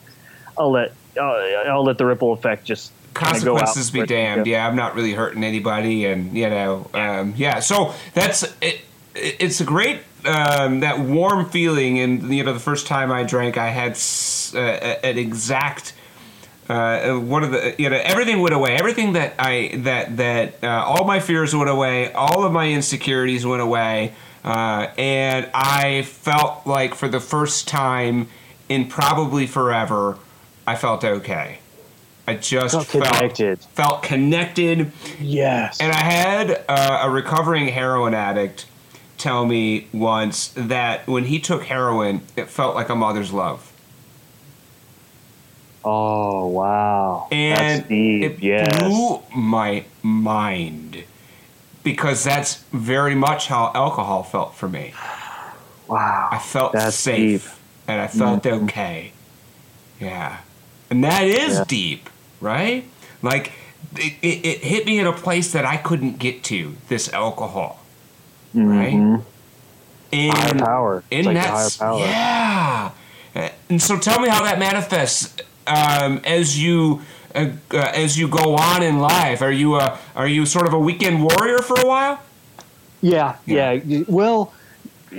I'll 0.58 0.70
let 0.70 0.92
uh, 1.18 1.22
I'll 1.22 1.84
let 1.84 1.98
the 1.98 2.06
ripple 2.06 2.32
effect 2.32 2.64
just 2.64 2.92
consequences 3.14 3.90
be 3.90 4.04
damned. 4.06 4.46
Yeah, 4.46 4.66
I'm 4.66 4.76
not 4.76 4.94
really 4.94 5.12
hurting 5.12 5.42
anybody, 5.44 6.06
and 6.06 6.36
you 6.36 6.48
know, 6.48 6.88
um, 6.94 7.34
yeah. 7.36 7.60
So 7.60 7.94
that's 8.14 8.44
it. 8.60 8.80
It's 9.14 9.60
a 9.60 9.64
great 9.64 10.00
um, 10.24 10.80
that 10.80 11.00
warm 11.00 11.46
feeling, 11.48 11.98
and 11.98 12.32
you 12.32 12.44
know, 12.44 12.52
the 12.52 12.60
first 12.60 12.86
time 12.86 13.10
I 13.10 13.24
drank, 13.24 13.56
I 13.56 13.70
had 13.70 13.92
s- 13.92 14.54
uh, 14.54 14.98
an 15.02 15.18
exact. 15.18 15.94
Uh, 16.70 17.18
one 17.18 17.42
of 17.42 17.50
the 17.50 17.74
you 17.78 17.90
know 17.90 18.00
everything 18.04 18.38
went 18.40 18.54
away 18.54 18.76
everything 18.76 19.14
that 19.14 19.34
I 19.40 19.72
that 19.78 20.16
that 20.18 20.62
uh, 20.62 20.68
all 20.86 21.04
my 21.04 21.18
fears 21.18 21.52
went 21.54 21.68
away 21.68 22.12
all 22.12 22.44
of 22.44 22.52
my 22.52 22.70
insecurities 22.70 23.44
went 23.44 23.60
away 23.60 24.14
uh, 24.44 24.86
and 24.96 25.50
I 25.52 26.02
felt 26.02 26.66
like 26.68 26.94
for 26.94 27.08
the 27.08 27.18
first 27.18 27.66
time 27.66 28.28
in 28.68 28.86
probably 28.86 29.46
forever 29.48 30.16
I 30.64 30.76
felt 30.76 31.02
okay 31.04 31.58
I 32.28 32.34
just 32.36 32.74
Felt 32.76 32.86
felt 32.86 33.04
connected. 33.04 33.60
felt 33.74 34.02
connected 34.04 34.92
Yes. 35.18 35.80
and 35.80 35.90
I 35.92 36.04
had 36.04 36.64
uh, 36.68 37.00
a 37.02 37.10
recovering 37.10 37.66
heroin 37.66 38.14
addict 38.14 38.66
tell 39.18 39.44
me 39.44 39.88
once 39.92 40.48
that 40.56 41.06
when 41.08 41.24
he 41.24 41.40
took 41.40 41.64
heroin, 41.64 42.22
it 42.36 42.48
felt 42.48 42.74
like 42.74 42.88
a 42.88 42.94
mother's 42.94 43.32
love. 43.32 43.69
Oh 45.84 46.46
wow. 46.48 47.28
And 47.30 47.80
That's 47.80 47.88
deep. 47.88 48.22
it 48.24 48.38
yes. 48.42 48.78
blew 48.82 49.22
my 49.34 49.84
mind 50.02 51.04
because 51.82 52.22
that's 52.24 52.62
very 52.72 53.14
much 53.14 53.46
how 53.46 53.72
alcohol 53.74 54.22
felt 54.22 54.54
for 54.54 54.68
me. 54.68 54.92
Wow. 55.88 56.28
I 56.30 56.38
felt 56.38 56.72
That's 56.72 56.94
safe 56.96 57.16
deep. 57.16 57.50
Mm-hmm. 57.50 57.90
and 57.90 58.00
I 58.00 58.06
felt 58.06 58.46
okay. 58.46 59.12
Yeah. 60.00 60.38
And 60.90 61.02
that 61.04 61.24
is 61.24 61.58
Yeah. 61.58 61.64
deep, 61.66 62.10
right? 62.40 62.84
Like 63.22 63.52
it, 63.96 64.14
it, 64.22 64.46
it 64.46 64.58
hit 64.62 64.86
me 64.86 64.98
in 64.98 65.06
a 65.06 65.12
place 65.12 65.52
that 65.52 65.64
I 65.64 65.76
couldn't 65.78 66.18
get 66.18 66.42
to, 66.44 66.76
this 66.88 67.12
alcohol. 67.12 67.80
Right? 68.54 68.92
Mhm. 68.94 69.24
And 70.12 70.32
Higher 70.36 70.54
power. 70.58 71.04
And 71.10 71.26
like 71.26 71.78
power. 71.78 71.98
yeah. 72.00 72.90
And 73.68 73.80
so 73.80 73.98
tell 73.98 74.18
me 74.20 74.28
how 74.28 74.42
that 74.42 74.58
manifests 74.58 75.36
um, 75.66 76.20
as 76.24 76.58
you 76.62 77.02
uh, 77.34 77.50
uh, 77.72 77.76
as 77.94 78.18
you 78.18 78.26
go 78.28 78.56
on 78.56 78.82
in 78.82 78.98
life. 78.98 79.40
Are 79.42 79.52
you 79.52 79.76
a 79.76 79.98
are 80.16 80.26
you 80.28 80.46
sort 80.46 80.66
of 80.66 80.72
a 80.74 80.78
weekend 80.78 81.22
warrior 81.22 81.58
for 81.58 81.78
a 81.80 81.86
while? 81.86 82.20
Yeah, 83.02 83.36
Yeah. 83.46 83.72
yeah. 83.72 84.04
Well, 84.08 84.52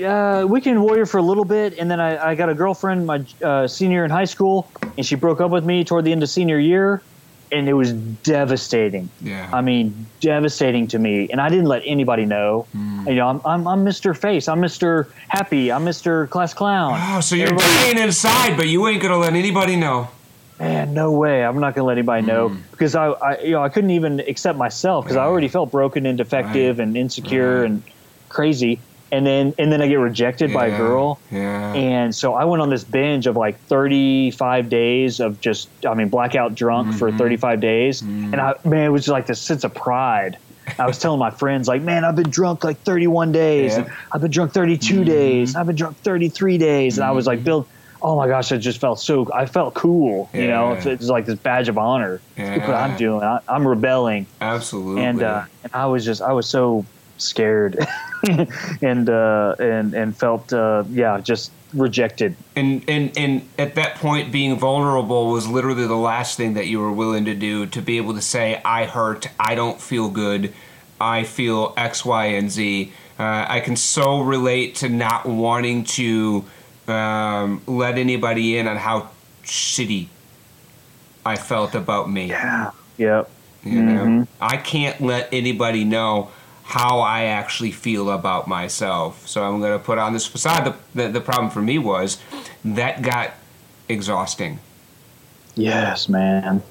uh, 0.05 0.45
weekend 0.47 0.81
warrior 0.81 1.05
for 1.05 1.17
a 1.17 1.21
little 1.23 1.45
bit, 1.45 1.77
and 1.79 1.89
then 1.89 1.99
I, 1.99 2.31
I 2.31 2.35
got 2.35 2.49
a 2.49 2.53
girlfriend 2.53 3.07
my 3.07 3.25
uh, 3.43 3.67
senior 3.67 4.05
in 4.05 4.11
high 4.11 4.25
school, 4.25 4.69
and 4.97 5.05
she 5.05 5.15
broke 5.15 5.41
up 5.41 5.51
with 5.51 5.65
me 5.65 5.83
toward 5.83 6.05
the 6.05 6.11
end 6.11 6.21
of 6.21 6.29
senior 6.29 6.59
year, 6.59 7.01
and 7.51 7.67
it 7.67 7.73
was 7.73 7.91
devastating. 7.91 9.09
Yeah. 9.21 9.49
I 9.51 9.61
mean, 9.61 10.05
devastating 10.19 10.87
to 10.87 10.99
me, 10.99 11.27
and 11.31 11.41
I 11.41 11.49
didn't 11.49 11.65
let 11.65 11.81
anybody 11.85 12.25
know. 12.25 12.67
Hmm. 12.71 13.07
You 13.07 13.15
know, 13.15 13.27
I'm, 13.29 13.41
I'm 13.45 13.67
I'm 13.67 13.85
Mr. 13.85 14.15
Face, 14.15 14.47
I'm 14.47 14.61
Mr. 14.61 15.07
Happy, 15.29 15.71
I'm 15.71 15.83
Mr. 15.83 16.29
Class 16.29 16.53
Clown. 16.53 16.99
Oh, 17.01 17.19
so 17.21 17.35
you're 17.35 17.47
Everybody- 17.47 17.67
dying 17.93 17.97
inside, 17.97 18.55
but 18.57 18.67
you 18.67 18.87
ain't 18.87 19.01
gonna 19.01 19.17
let 19.17 19.33
anybody 19.33 19.75
know. 19.75 20.07
Man, 20.61 20.93
no 20.93 21.11
way. 21.11 21.43
I'm 21.43 21.59
not 21.59 21.75
gonna 21.75 21.87
let 21.87 21.97
anybody 21.97 22.25
know 22.25 22.49
Hmm. 22.49 22.57
because 22.71 22.95
I, 22.95 23.07
I, 23.07 23.39
you 23.41 23.51
know, 23.51 23.63
I 23.63 23.69
couldn't 23.69 23.91
even 23.91 24.19
accept 24.21 24.57
myself 24.57 25.05
because 25.05 25.17
I 25.17 25.23
already 25.25 25.47
felt 25.47 25.71
broken 25.71 26.05
and 26.05 26.17
defective 26.17 26.77
Right. 26.77 26.87
and 26.87 26.95
insecure 26.95 27.61
Right. 27.61 27.65
and 27.71 27.83
crazy, 28.29 28.79
and 29.11 29.25
then 29.25 29.53
and 29.57 29.71
then 29.71 29.81
I 29.81 29.87
get 29.87 29.95
rejected 29.99 30.53
by 30.53 30.67
a 30.67 30.77
girl, 30.77 31.19
Yeah. 31.31 31.73
and 31.73 32.15
so 32.15 32.33
I 32.35 32.45
went 32.45 32.61
on 32.61 32.69
this 32.69 32.83
binge 32.83 33.27
of 33.27 33.35
like 33.35 33.59
35 33.67 34.69
days 34.69 35.19
of 35.19 35.41
just, 35.41 35.67
I 35.85 35.93
mean, 35.95 36.09
blackout 36.09 36.55
drunk 36.55 36.89
Mm-hmm. 36.89 36.97
for 36.97 37.11
35 37.11 37.59
days, 37.59 38.01
and 38.01 38.35
I, 38.35 38.53
man, 38.63 38.85
it 38.85 38.89
was 38.89 39.07
like 39.07 39.25
this 39.25 39.41
sense 39.41 39.63
of 39.63 39.73
pride. 39.73 40.37
I 40.79 40.85
was 40.85 40.99
telling 40.99 41.19
my 41.19 41.31
friends, 41.31 41.67
like, 41.67 41.81
man, 41.81 42.05
I've 42.05 42.15
been 42.15 42.29
drunk 42.29 42.63
like 42.63 42.77
31 42.83 43.31
days. 43.31 43.73
Yeah. 43.73 43.83
Mm-hmm. 43.83 43.93
I've 44.15 44.21
been 44.21 44.31
drunk 44.31 44.53
32 44.53 45.03
days. 45.03 45.55
I've 45.55 45.65
been 45.65 45.75
drunk 45.75 45.97
33 45.97 46.59
days. 46.59 46.97
And 46.99 47.03
I 47.03 47.11
was 47.11 47.25
like, 47.25 47.43
Bill, 47.43 47.65
oh 48.01 48.15
my 48.15 48.27
gosh, 48.27 48.51
I 48.51 48.57
just 48.57 48.79
felt 48.79 48.99
so, 48.99 49.29
I 49.33 49.45
felt 49.45 49.73
cool. 49.73 50.29
You 50.33 50.47
know, 50.47 50.73
Yeah. 50.73 50.89
it's 50.89 51.07
like 51.07 51.25
this 51.25 51.39
badge 51.39 51.69
of 51.69 51.77
honor. 51.77 52.19
Look 52.37 52.61
what 52.67 52.75
I'm 52.75 52.97
doing. 52.97 53.21
I, 53.23 53.39
I'm 53.47 53.67
rebelling. 53.67 54.25
Absolutely. 54.41 55.03
And, 55.03 55.21
uh, 55.21 55.43
and 55.63 55.73
I 55.73 55.85
was 55.85 56.03
just, 56.05 56.21
I 56.21 56.33
was 56.33 56.47
so 56.47 56.85
scared 57.17 57.77
and, 58.81 59.09
uh, 59.09 59.55
and, 59.59 59.93
and 59.93 60.15
felt, 60.17 60.51
uh, 60.53 60.83
yeah, 60.89 61.19
just 61.19 61.51
rejected. 61.73 62.35
and 62.57 62.83
and 62.89 63.17
and 63.17 63.47
at 63.57 63.75
that 63.75 63.95
point 63.95 64.29
being 64.29 64.57
vulnerable 64.59 65.31
was 65.31 65.47
literally 65.47 65.87
the 65.87 65.95
last 65.95 66.35
thing 66.35 66.55
that 66.55 66.67
you 66.67 66.77
were 66.81 66.91
willing 66.91 67.23
to 67.23 67.33
do 67.33 67.65
to 67.65 67.81
be 67.81 67.95
able 67.95 68.13
to 68.13 68.19
say 68.21 68.61
i 68.65 68.83
hurt 68.83 69.29
i 69.39 69.55
don't 69.55 69.79
feel 69.79 70.09
good 70.09 70.53
i 70.99 71.23
feel 71.23 71.73
x 71.77 72.03
y 72.03 72.25
and 72.25 72.51
z 72.51 72.91
uh, 73.17 73.45
i 73.47 73.61
can 73.61 73.77
so 73.77 74.19
relate 74.19 74.75
to 74.75 74.89
not 74.89 75.25
wanting 75.25 75.85
to 75.85 76.43
um, 76.87 77.61
let 77.67 77.97
anybody 77.97 78.57
in 78.57 78.67
on 78.67 78.77
how 78.77 79.09
shitty 79.43 80.07
i 81.25 81.35
felt 81.35 81.75
about 81.75 82.09
me 82.09 82.27
Yeah. 82.29 82.71
Yep. 82.97 83.29
you 83.63 83.81
know 83.83 84.05
Mhm. 84.05 84.27
i 84.39 84.57
can't 84.57 84.99
let 85.01 85.29
anybody 85.31 85.83
know 85.83 86.29
how 86.63 86.99
i 86.99 87.23
actually 87.25 87.71
feel 87.71 88.09
about 88.11 88.47
myself 88.47 89.27
so 89.27 89.43
i'm 89.43 89.59
going 89.59 89.77
to 89.77 89.83
put 89.83 89.97
on 89.97 90.13
this 90.13 90.25
facade 90.25 90.65
the, 90.65 90.75
the, 91.03 91.09
the 91.09 91.21
problem 91.21 91.49
for 91.49 91.61
me 91.61 91.77
was 91.77 92.17
that 92.65 93.01
got 93.01 93.31
exhausting 93.89 94.59
Yes, 95.55 96.07
man. 96.07 96.63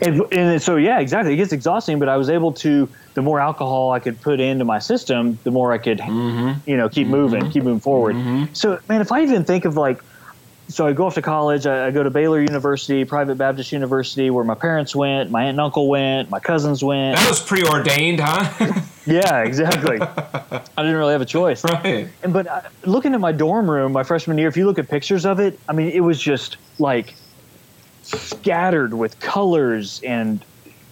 And, 0.00 0.22
and 0.32 0.62
so, 0.62 0.76
yeah, 0.76 1.00
exactly. 1.00 1.32
It 1.32 1.36
gets 1.36 1.52
exhausting, 1.52 1.98
but 1.98 2.08
I 2.08 2.16
was 2.16 2.30
able 2.30 2.52
to, 2.54 2.88
the 3.14 3.22
more 3.22 3.40
alcohol 3.40 3.92
I 3.92 3.98
could 3.98 4.20
put 4.20 4.40
into 4.40 4.64
my 4.64 4.78
system, 4.78 5.38
the 5.44 5.50
more 5.50 5.72
I 5.72 5.78
could, 5.78 5.98
mm-hmm. 5.98 6.68
you 6.68 6.76
know, 6.76 6.88
keep 6.88 7.08
moving, 7.08 7.42
mm-hmm. 7.42 7.50
keep 7.50 7.64
moving 7.64 7.80
forward. 7.80 8.16
Mm-hmm. 8.16 8.54
So, 8.54 8.78
man, 8.88 9.00
if 9.00 9.12
I 9.12 9.22
even 9.22 9.44
think 9.44 9.64
of 9.64 9.76
like, 9.76 10.02
so 10.68 10.86
I 10.86 10.92
go 10.92 11.06
off 11.06 11.14
to 11.14 11.22
college, 11.22 11.66
I, 11.66 11.88
I 11.88 11.90
go 11.90 12.02
to 12.02 12.10
Baylor 12.10 12.40
University, 12.40 13.04
private 13.04 13.36
Baptist 13.36 13.72
University, 13.72 14.30
where 14.30 14.44
my 14.44 14.54
parents 14.54 14.94
went, 14.94 15.30
my 15.30 15.42
aunt 15.42 15.50
and 15.50 15.60
uncle 15.60 15.88
went, 15.88 16.30
my 16.30 16.38
cousins 16.38 16.82
went. 16.84 17.18
that 17.18 17.28
was 17.28 17.40
preordained 17.40 18.20
huh 18.20 18.80
Yeah, 19.06 19.42
exactly. 19.42 19.98
I 20.00 20.62
didn't 20.76 20.94
really 20.94 21.12
have 21.12 21.20
a 21.20 21.26
choice. 21.26 21.64
Right. 21.64 22.08
And 22.22 22.32
but 22.32 22.46
uh, 22.46 22.62
looking 22.84 23.14
at 23.14 23.20
my 23.20 23.32
dorm 23.32 23.68
room 23.68 23.92
my 23.92 24.04
freshman 24.04 24.38
year, 24.38 24.48
if 24.48 24.56
you 24.56 24.66
look 24.66 24.78
at 24.78 24.88
pictures 24.88 25.26
of 25.26 25.40
it, 25.40 25.58
I 25.68 25.72
mean, 25.72 25.88
it 25.88 26.00
was 26.00 26.20
just 26.20 26.58
like 26.78 27.14
scattered 28.10 28.94
with 28.94 29.18
colors 29.20 30.00
and 30.04 30.44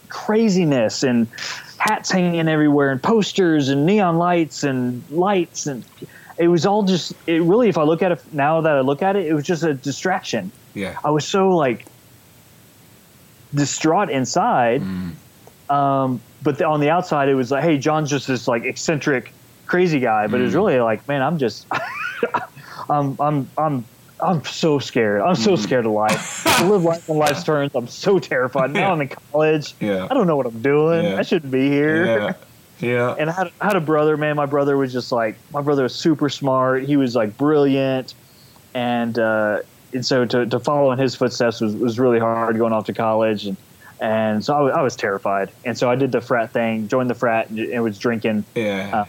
craziness 0.08 1.02
and 1.02 1.28
hats 1.78 2.10
hanging 2.10 2.48
everywhere 2.48 2.90
and 2.90 3.02
posters 3.02 3.68
and 3.68 3.86
neon 3.86 4.16
lights 4.16 4.64
and 4.64 5.08
lights 5.10 5.66
and 5.66 5.84
it 6.38 6.48
was 6.48 6.64
all 6.64 6.82
just 6.82 7.12
it 7.26 7.42
really 7.42 7.68
if 7.68 7.76
I 7.76 7.82
look 7.82 8.02
at 8.02 8.12
it 8.12 8.32
now 8.32 8.60
that 8.60 8.76
I 8.76 8.80
look 8.80 9.02
at 9.02 9.16
it, 9.16 9.26
it 9.26 9.34
was 9.34 9.44
just 9.44 9.64
a 9.64 9.74
distraction. 9.74 10.52
Yeah. 10.74 10.98
I 11.04 11.10
was 11.10 11.26
so 11.26 11.50
like 11.50 11.86
distraught 13.54 14.10
inside. 14.10 14.82
Um, 15.70 16.20
but 16.42 16.58
the, 16.58 16.66
on 16.66 16.80
the 16.80 16.90
outside, 16.90 17.28
it 17.28 17.34
was 17.34 17.50
like, 17.50 17.64
hey, 17.64 17.78
John's 17.78 18.10
just 18.10 18.26
this 18.26 18.48
like 18.48 18.64
eccentric, 18.64 19.32
crazy 19.66 20.00
guy. 20.00 20.26
But 20.26 20.40
it 20.40 20.44
was 20.44 20.54
really 20.54 20.78
like, 20.80 21.06
man, 21.08 21.22
I'm 21.22 21.38
just, 21.38 21.66
I'm, 22.88 23.16
I'm, 23.20 23.50
I'm, 23.58 23.84
I'm 24.20 24.44
so 24.44 24.78
scared. 24.78 25.20
I'm 25.20 25.36
so 25.36 25.56
scared 25.56 25.86
of 25.86 25.92
life. 25.92 26.46
I 26.46 26.66
live 26.68 26.82
life 26.82 27.08
on 27.08 27.18
life's 27.18 27.44
terms. 27.44 27.72
I'm 27.74 27.88
so 27.88 28.18
terrified. 28.18 28.72
Now 28.72 28.92
I'm 28.92 29.00
in 29.00 29.08
college. 29.08 29.74
Yeah. 29.80 30.06
I 30.10 30.14
don't 30.14 30.26
know 30.26 30.36
what 30.36 30.46
I'm 30.46 30.60
doing. 30.60 31.04
Yeah. 31.04 31.16
I 31.16 31.22
shouldn't 31.22 31.52
be 31.52 31.68
here. 31.68 32.06
Yeah. 32.06 32.32
Yeah. 32.80 33.14
And 33.18 33.28
I 33.28 33.32
had, 33.32 33.52
I 33.60 33.66
had 33.66 33.76
a 33.76 33.80
brother, 33.80 34.16
man. 34.16 34.36
My 34.36 34.46
brother 34.46 34.76
was 34.76 34.92
just 34.92 35.10
like, 35.10 35.36
my 35.52 35.62
brother 35.62 35.82
was 35.82 35.94
super 35.94 36.28
smart. 36.28 36.84
He 36.84 36.96
was 36.96 37.16
like 37.16 37.36
brilliant. 37.36 38.14
And, 38.72 39.18
uh, 39.18 39.62
and 39.92 40.06
so 40.06 40.24
to, 40.24 40.46
to 40.46 40.60
follow 40.60 40.92
in 40.92 40.98
his 40.98 41.14
footsteps 41.14 41.60
was, 41.60 41.74
was 41.74 41.98
really 41.98 42.20
hard 42.20 42.56
going 42.56 42.72
off 42.72 42.86
to 42.86 42.92
college. 42.94 43.46
And, 43.46 43.56
and 44.00 44.44
so 44.44 44.54
I 44.54 44.60
was, 44.60 44.74
was 44.76 44.96
terrified. 44.96 45.50
And 45.64 45.76
so 45.76 45.90
I 45.90 45.96
did 45.96 46.12
the 46.12 46.20
frat 46.20 46.52
thing, 46.52 46.86
joined 46.86 47.10
the 47.10 47.14
frat, 47.14 47.50
and, 47.50 47.58
and 47.58 47.82
was 47.82 47.98
drinking, 47.98 48.44
yeah. 48.54 48.90
uh, 48.94 49.04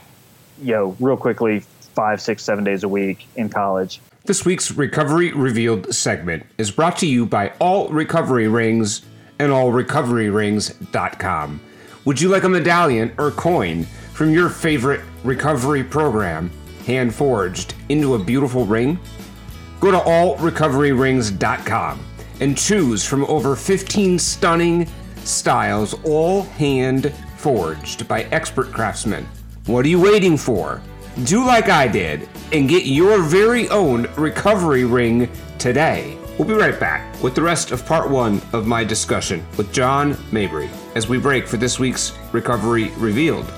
you 0.61 0.73
know, 0.73 0.95
real 0.99 1.17
quickly, 1.17 1.59
five, 1.93 2.21
six, 2.21 2.43
seven 2.43 2.63
days 2.63 2.83
a 2.83 2.89
week 2.89 3.27
in 3.35 3.49
college. 3.49 3.99
This 4.25 4.43
week's 4.45 4.71
Recovery 4.71 5.31
Revealed 5.31 5.93
segment 5.95 6.45
is 6.57 6.71
brought 6.71 6.97
to 6.97 7.07
you 7.07 7.25
by 7.25 7.53
All 7.59 7.87
Recovery 7.89 8.47
Rings 8.49 9.01
and 9.39 9.51
AllRecoveryRings.com. 9.51 11.61
Would 12.05 12.21
you 12.21 12.29
like 12.29 12.43
a 12.43 12.49
medallion 12.49 13.11
or 13.17 13.31
coin 13.31 13.85
from 14.13 14.29
your 14.31 14.49
favorite 14.49 15.01
recovery 15.23 15.83
program 15.83 16.51
hand 16.85 17.15
forged 17.15 17.73
into 17.87 18.13
a 18.15 18.23
beautiful 18.23 18.65
ring? 18.65 18.99
Go 19.79 19.91
to 19.91 19.97
allrecoveryrings.com 19.97 21.99
and 22.41 22.57
choose 22.57 23.05
from 23.05 23.23
over 23.25 23.55
15 23.55 24.19
stunning 24.19 24.87
styles, 25.23 25.93
all 26.03 26.43
hand 26.43 27.13
forged 27.37 28.07
by 28.07 28.23
expert 28.25 28.71
craftsmen. 28.73 29.25
What 29.65 29.85
are 29.85 29.89
you 29.89 29.99
waiting 30.01 30.37
for? 30.37 30.81
Do 31.23 31.43
like 31.45 31.69
I 31.69 31.87
did 31.87 32.27
and 32.51 32.67
get 32.67 32.85
your 32.85 33.21
very 33.21 33.69
own 33.69 34.07
recovery 34.15 34.85
ring 34.85 35.29
today. 35.57 36.17
We'll 36.37 36.47
be 36.47 36.53
right 36.53 36.79
back 36.79 37.21
with 37.21 37.35
the 37.35 37.41
rest 37.41 37.71
of 37.71 37.85
part 37.85 38.09
one 38.09 38.41
of 38.53 38.65
my 38.65 38.83
discussion 38.83 39.45
with 39.57 39.73
John 39.73 40.17
Mabry 40.31 40.69
as 40.95 41.07
we 41.07 41.17
break 41.17 41.47
for 41.47 41.57
this 41.57 41.79
week's 41.79 42.17
Recovery 42.31 42.89
Revealed. 42.97 43.51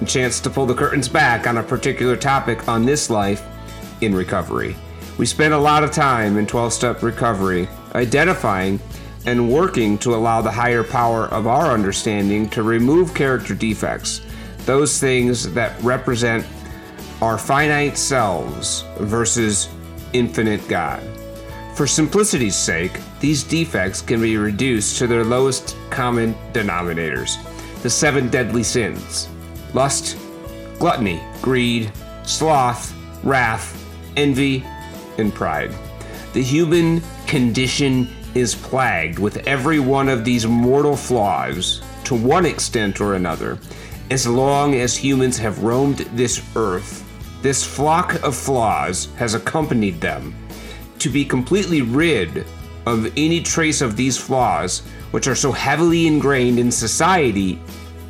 A 0.00 0.04
chance 0.04 0.40
to 0.40 0.50
pull 0.50 0.64
the 0.64 0.74
curtains 0.74 1.08
back 1.08 1.46
on 1.46 1.58
a 1.58 1.62
particular 1.62 2.16
topic 2.16 2.68
on 2.68 2.86
this 2.86 3.10
life 3.10 3.44
in 4.00 4.14
recovery. 4.14 4.76
We 5.18 5.26
spend 5.26 5.52
a 5.52 5.58
lot 5.58 5.84
of 5.84 5.90
time 5.90 6.38
in 6.38 6.46
12 6.46 6.72
step 6.72 7.02
recovery 7.02 7.68
identifying 7.94 8.80
and 9.26 9.52
working 9.52 9.98
to 9.98 10.14
allow 10.14 10.40
the 10.40 10.50
higher 10.50 10.84
power 10.84 11.26
of 11.26 11.46
our 11.46 11.72
understanding 11.72 12.48
to 12.50 12.62
remove 12.62 13.12
character 13.12 13.54
defects, 13.54 14.22
those 14.64 14.98
things 14.98 15.52
that 15.52 15.78
represent 15.82 16.46
our 17.22 17.36
finite 17.36 17.98
selves 17.98 18.84
versus 18.98 19.68
infinite 20.12 20.66
God. 20.68 21.02
For 21.74 21.86
simplicity's 21.86 22.56
sake, 22.56 22.98
these 23.20 23.44
defects 23.44 24.02
can 24.02 24.20
be 24.20 24.36
reduced 24.36 24.98
to 24.98 25.06
their 25.06 25.24
lowest 25.24 25.76
common 25.90 26.34
denominators 26.52 27.36
the 27.82 27.90
seven 27.90 28.28
deadly 28.28 28.62
sins 28.62 29.28
lust, 29.72 30.18
gluttony, 30.78 31.22
greed, 31.40 31.92
sloth, 32.24 32.94
wrath, 33.22 33.76
envy, 34.16 34.64
and 35.18 35.32
pride. 35.32 35.72
The 36.32 36.42
human 36.42 37.02
condition 37.26 38.08
is 38.34 38.54
plagued 38.54 39.18
with 39.18 39.38
every 39.46 39.78
one 39.80 40.08
of 40.08 40.24
these 40.24 40.46
mortal 40.46 40.96
flaws 40.96 41.82
to 42.04 42.14
one 42.14 42.46
extent 42.46 43.00
or 43.00 43.14
another. 43.14 43.58
As 44.10 44.26
long 44.26 44.74
as 44.74 44.96
humans 44.96 45.38
have 45.38 45.62
roamed 45.62 45.98
this 46.14 46.42
earth, 46.56 47.04
this 47.42 47.64
flock 47.64 48.22
of 48.22 48.36
flaws 48.36 49.08
has 49.16 49.34
accompanied 49.34 50.00
them. 50.00 50.34
To 50.98 51.08
be 51.08 51.24
completely 51.24 51.82
rid 51.82 52.46
of 52.86 53.12
any 53.16 53.42
trace 53.42 53.80
of 53.80 53.96
these 53.96 54.16
flaws, 54.18 54.80
which 55.10 55.26
are 55.26 55.34
so 55.34 55.52
heavily 55.52 56.06
ingrained 56.06 56.58
in 56.58 56.70
society 56.70 57.60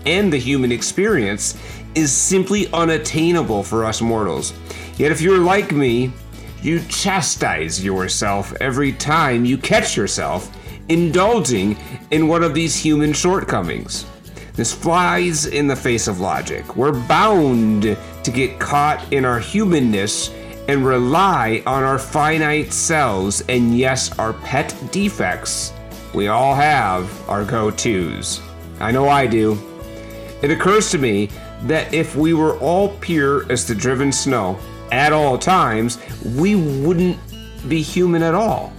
and 0.06 0.32
the 0.32 0.38
human 0.38 0.72
experience, 0.72 1.56
is 1.94 2.12
simply 2.12 2.70
unattainable 2.72 3.62
for 3.62 3.84
us 3.84 4.00
mortals. 4.00 4.52
Yet, 4.96 5.12
if 5.12 5.20
you're 5.20 5.38
like 5.38 5.72
me, 5.72 6.12
you 6.62 6.80
chastise 6.88 7.82
yourself 7.82 8.52
every 8.60 8.92
time 8.92 9.44
you 9.44 9.56
catch 9.56 9.96
yourself 9.96 10.56
indulging 10.88 11.76
in 12.10 12.28
one 12.28 12.42
of 12.42 12.54
these 12.54 12.76
human 12.76 13.12
shortcomings. 13.12 14.06
This 14.54 14.74
flies 14.74 15.46
in 15.46 15.68
the 15.68 15.76
face 15.76 16.06
of 16.08 16.20
logic. 16.20 16.76
We're 16.76 16.92
bound 17.06 17.96
to 18.24 18.30
get 18.30 18.58
caught 18.58 19.12
in 19.12 19.24
our 19.24 19.38
humanness 19.38 20.30
and 20.68 20.84
rely 20.86 21.62
on 21.66 21.82
our 21.82 21.98
finite 21.98 22.72
selves 22.72 23.42
and, 23.48 23.76
yes, 23.76 24.16
our 24.18 24.32
pet 24.32 24.74
defects. 24.90 25.72
We 26.14 26.28
all 26.28 26.54
have 26.54 27.28
our 27.28 27.44
go 27.44 27.70
tos. 27.70 28.40
I 28.80 28.92
know 28.92 29.08
I 29.08 29.26
do. 29.26 29.58
It 30.42 30.50
occurs 30.50 30.90
to 30.92 30.98
me 30.98 31.30
that 31.62 31.92
if 31.92 32.16
we 32.16 32.34
were 32.34 32.58
all 32.58 32.96
pure 32.96 33.50
as 33.50 33.66
the 33.66 33.74
driven 33.74 34.10
snow 34.10 34.58
at 34.92 35.12
all 35.12 35.38
times, 35.38 35.98
we 36.36 36.54
wouldn't 36.54 37.18
be 37.68 37.82
human 37.82 38.22
at 38.22 38.34
all. 38.34 38.72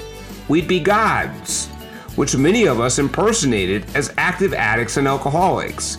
We'd 0.47 0.67
be 0.67 0.79
gods, 0.79 1.67
which 2.15 2.35
many 2.35 2.65
of 2.65 2.79
us 2.79 2.99
impersonated 2.99 3.85
as 3.95 4.13
active 4.17 4.53
addicts 4.53 4.97
and 4.97 5.07
alcoholics. 5.07 5.97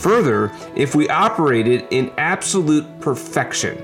Further, 0.00 0.52
if 0.74 0.94
we 0.94 1.08
operated 1.08 1.86
in 1.90 2.12
absolute 2.18 2.86
perfection, 3.00 3.82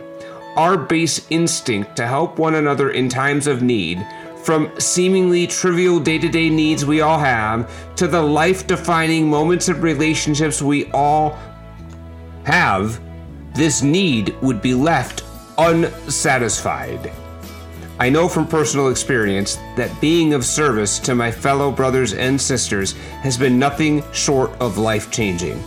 our 0.56 0.76
base 0.76 1.26
instinct 1.30 1.96
to 1.96 2.06
help 2.06 2.38
one 2.38 2.56
another 2.56 2.90
in 2.90 3.08
times 3.08 3.46
of 3.46 3.62
need, 3.62 4.06
from 4.44 4.70
seemingly 4.78 5.46
trivial 5.46 6.00
day 6.00 6.18
to 6.18 6.28
day 6.28 6.50
needs 6.50 6.84
we 6.84 7.00
all 7.00 7.18
have 7.18 7.70
to 7.96 8.08
the 8.08 8.20
life 8.20 8.66
defining 8.66 9.28
moments 9.28 9.68
of 9.68 9.82
relationships 9.82 10.60
we 10.60 10.90
all 10.92 11.38
have, 12.44 13.00
this 13.54 13.82
need 13.82 14.34
would 14.42 14.60
be 14.60 14.74
left 14.74 15.24
unsatisfied. 15.58 17.12
I 17.98 18.08
know 18.08 18.28
from 18.28 18.48
personal 18.48 18.88
experience 18.88 19.56
that 19.76 20.00
being 20.00 20.34
of 20.34 20.44
service 20.44 20.98
to 21.00 21.14
my 21.14 21.30
fellow 21.30 21.70
brothers 21.70 22.14
and 22.14 22.40
sisters 22.40 22.92
has 23.22 23.38
been 23.38 23.58
nothing 23.58 24.02
short 24.12 24.50
of 24.60 24.76
life 24.76 25.10
changing. 25.10 25.62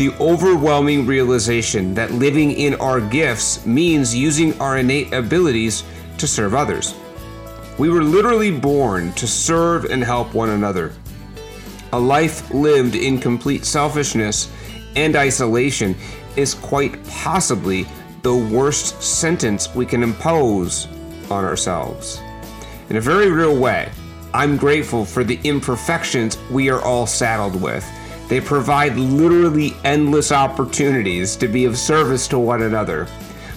The 0.00 0.14
overwhelming 0.18 1.04
realization 1.04 1.92
that 1.92 2.10
living 2.10 2.52
in 2.52 2.74
our 2.76 3.02
gifts 3.02 3.66
means 3.66 4.16
using 4.16 4.58
our 4.58 4.78
innate 4.78 5.12
abilities 5.12 5.84
to 6.16 6.26
serve 6.26 6.54
others. 6.54 6.94
We 7.76 7.90
were 7.90 8.02
literally 8.02 8.50
born 8.50 9.12
to 9.12 9.26
serve 9.26 9.84
and 9.84 10.02
help 10.02 10.32
one 10.32 10.48
another. 10.48 10.94
A 11.92 12.00
life 12.00 12.50
lived 12.50 12.94
in 12.94 13.18
complete 13.18 13.66
selfishness 13.66 14.50
and 14.96 15.16
isolation 15.16 15.94
is 16.34 16.54
quite 16.54 17.04
possibly 17.04 17.86
the 18.22 18.34
worst 18.34 19.02
sentence 19.02 19.74
we 19.74 19.84
can 19.84 20.02
impose 20.02 20.86
on 21.30 21.44
ourselves. 21.44 22.18
In 22.88 22.96
a 22.96 23.02
very 23.02 23.30
real 23.30 23.60
way, 23.60 23.92
I'm 24.32 24.56
grateful 24.56 25.04
for 25.04 25.24
the 25.24 25.38
imperfections 25.44 26.38
we 26.50 26.70
are 26.70 26.80
all 26.80 27.06
saddled 27.06 27.60
with. 27.60 27.86
They 28.30 28.40
provide 28.40 28.94
literally 28.94 29.74
endless 29.82 30.30
opportunities 30.30 31.34
to 31.34 31.48
be 31.48 31.64
of 31.64 31.76
service 31.76 32.28
to 32.28 32.38
one 32.38 32.62
another. 32.62 33.08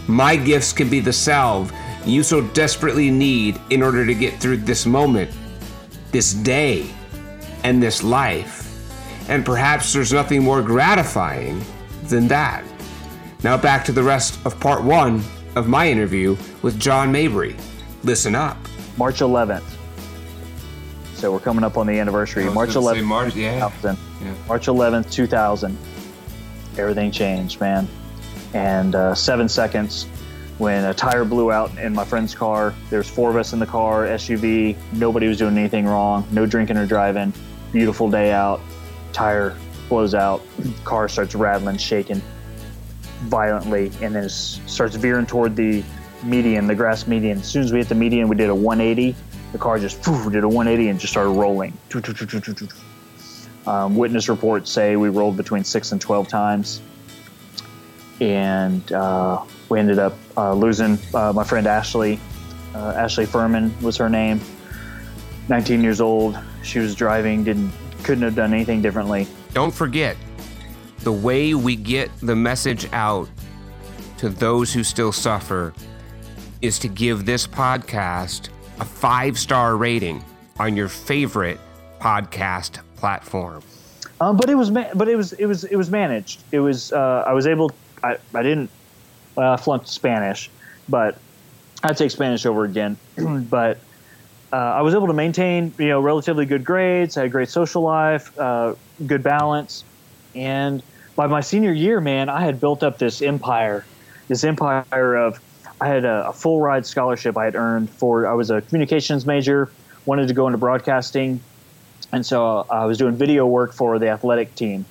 My 0.07 0.35
gifts 0.35 0.73
can 0.73 0.89
be 0.89 0.99
the 0.99 1.13
salve 1.13 1.71
you 2.07 2.23
so 2.23 2.41
desperately 2.41 3.11
need 3.11 3.61
in 3.69 3.83
order 3.83 4.03
to 4.03 4.15
get 4.15 4.39
through 4.39 4.57
this 4.57 4.87
moment, 4.87 5.29
this 6.11 6.33
day, 6.33 6.89
and 7.63 7.83
this 7.83 8.01
life. 8.01 8.61
And 9.29 9.45
perhaps 9.45 9.93
there's 9.93 10.11
nothing 10.11 10.41
more 10.41 10.63
gratifying 10.63 11.63
than 12.05 12.27
that. 12.29 12.63
Now 13.43 13.57
back 13.57 13.85
to 13.85 13.91
the 13.91 14.01
rest 14.01 14.43
of 14.43 14.59
part 14.59 14.83
one 14.83 15.23
of 15.55 15.67
my 15.67 15.87
interview 15.87 16.35
with 16.63 16.79
John 16.79 17.11
Mabry. 17.11 17.55
Listen 18.03 18.33
up. 18.33 18.57
March 18.97 19.19
11th. 19.19 19.82
So 21.23 21.31
we're 21.31 21.39
coming 21.39 21.63
up 21.63 21.77
on 21.77 21.87
the 21.87 21.97
anniversary. 21.97 22.43
March 22.49 22.73
gonna 22.73 22.85
11th, 22.85 23.03
March, 23.05 23.33
yeah. 23.33 23.69
2000. 23.69 23.97
Yeah. 24.21 24.33
March 24.45 24.65
11th, 24.65 25.09
2000. 25.09 25.77
everything 26.77 27.11
changed, 27.11 27.61
man. 27.61 27.87
And 28.53 28.93
uh, 28.93 29.15
seven 29.15 29.47
seconds 29.47 30.03
when 30.57 30.83
a 30.83 30.93
tire 30.93 31.23
blew 31.23 31.49
out 31.49 31.77
in 31.77 31.93
my 31.93 32.03
friend's 32.03 32.35
car. 32.35 32.73
There's 32.89 33.09
four 33.09 33.29
of 33.29 33.37
us 33.37 33.53
in 33.53 33.59
the 33.59 33.65
car, 33.65 34.05
SUV. 34.05 34.75
Nobody 34.91 35.29
was 35.29 35.37
doing 35.37 35.57
anything 35.57 35.85
wrong. 35.85 36.27
No 36.29 36.45
drinking 36.45 36.75
or 36.75 36.85
driving. 36.85 37.31
Beautiful 37.71 38.11
day 38.11 38.33
out. 38.33 38.59
Tire 39.13 39.55
blows 39.87 40.13
out. 40.13 40.41
Car 40.83 41.07
starts 41.07 41.35
rattling, 41.35 41.77
shaking 41.77 42.21
violently, 43.29 43.93
and 44.01 44.13
then 44.13 44.27
starts 44.27 44.97
veering 44.97 45.25
toward 45.25 45.55
the 45.55 45.85
median, 46.21 46.67
the 46.67 46.75
grass 46.75 47.07
median. 47.07 47.37
As 47.37 47.47
soon 47.47 47.63
as 47.63 47.71
we 47.71 47.79
hit 47.79 47.87
the 47.87 47.95
median, 47.95 48.27
we 48.27 48.35
did 48.35 48.49
a 48.49 48.55
180. 48.55 49.15
The 49.53 49.59
car 49.59 49.79
just 49.79 50.01
did 50.03 50.43
a 50.43 50.47
180 50.47 50.89
and 50.89 50.99
just 50.99 51.13
started 51.13 51.29
rolling. 51.29 51.77
Um, 53.65 53.95
witness 53.95 54.27
reports 54.27 54.69
say 54.69 54.97
we 54.97 55.09
rolled 55.09 55.37
between 55.37 55.63
six 55.63 55.93
and 55.93 56.01
12 56.01 56.27
times. 56.27 56.81
And 58.19 58.91
uh, 58.91 59.43
we 59.69 59.79
ended 59.79 59.99
up 59.99 60.17
uh, 60.35 60.53
losing 60.53 60.97
uh, 61.13 61.31
my 61.33 61.43
friend 61.43 61.67
Ashley. 61.67 62.19
Uh, 62.75 62.93
Ashley 62.97 63.25
Furman 63.25 63.73
was 63.81 63.95
her 63.97 64.09
name. 64.09 64.41
19 65.49 65.81
years 65.81 66.01
old. 66.01 66.37
She 66.63 66.79
was 66.79 66.95
driving, 66.95 67.43
didn't 67.43 67.71
couldn't 68.03 68.23
have 68.23 68.35
done 68.35 68.53
anything 68.53 68.81
differently. 68.81 69.27
Don't 69.53 69.73
forget, 69.73 70.17
the 70.99 71.11
way 71.11 71.53
we 71.53 71.75
get 71.75 72.11
the 72.21 72.35
message 72.35 72.87
out 72.91 73.29
to 74.17 74.29
those 74.29 74.73
who 74.73 74.83
still 74.83 75.11
suffer 75.11 75.73
is 76.61 76.79
to 76.79 76.87
give 76.87 77.25
this 77.25 77.47
podcast 77.47 78.49
a 78.79 78.85
five 78.85 79.37
star 79.37 79.77
rating 79.77 80.23
on 80.59 80.75
your 80.75 80.87
favorite 80.87 81.59
podcast 81.99 82.79
platform. 82.95 83.63
Um, 84.21 84.37
but 84.37 84.49
it 84.49 84.55
was, 84.55 84.71
ma- 84.71 84.93
but 84.93 85.07
it 85.07 85.15
was, 85.15 85.33
it 85.33 85.45
was, 85.45 85.63
it 85.65 85.75
was 85.75 85.89
managed. 85.89 86.43
It 86.51 86.59
was. 86.59 86.93
Uh, 86.93 87.23
I 87.25 87.33
was 87.33 87.47
able. 87.47 87.71
I, 88.03 88.17
I 88.33 88.43
didn't. 88.43 88.69
I 89.37 89.57
flunked 89.57 89.87
Spanish, 89.87 90.49
but 90.87 91.17
I'd 91.83 91.97
take 91.97 92.11
Spanish 92.11 92.45
over 92.45 92.65
again. 92.65 92.97
but 93.49 93.79
uh, 94.51 94.55
I 94.55 94.81
was 94.81 94.93
able 94.93 95.07
to 95.07 95.13
maintain, 95.13 95.73
you 95.77 95.87
know, 95.87 95.99
relatively 95.99 96.45
good 96.45 96.63
grades. 96.63 97.17
I 97.17 97.21
had 97.21 97.27
a 97.27 97.31
great 97.31 97.49
social 97.49 97.81
life, 97.81 98.37
uh, 98.39 98.75
good 99.07 99.23
balance, 99.23 99.83
and 100.35 100.83
by 101.15 101.27
my 101.27 101.41
senior 101.41 101.73
year, 101.73 101.99
man, 101.99 102.29
I 102.29 102.41
had 102.41 102.59
built 102.59 102.83
up 102.83 102.97
this 102.97 103.21
empire, 103.21 103.85
this 104.27 104.43
empire 104.43 105.15
of 105.15 105.39
I 105.81 105.87
had 105.87 106.05
a, 106.05 106.29
a, 106.29 106.33
full 106.33 106.61
ride 106.61 106.85
scholarship 106.85 107.37
I 107.37 107.45
had 107.45 107.55
earned 107.55 107.89
for. 107.89 108.27
I 108.27 108.33
was 108.33 108.49
a 108.49 108.61
communications 108.61 109.25
major, 109.25 109.69
wanted 110.05 110.27
to 110.27 110.33
go 110.33 110.47
into 110.47 110.57
broadcasting, 110.57 111.39
and 112.11 112.25
so 112.25 112.59
uh, 112.59 112.65
I 112.69 112.85
was 112.85 112.97
doing 112.97 113.15
video 113.15 113.45
work 113.45 113.73
for 113.73 113.99
the 113.99 114.09
athletic 114.09 114.55
team. 114.55 114.85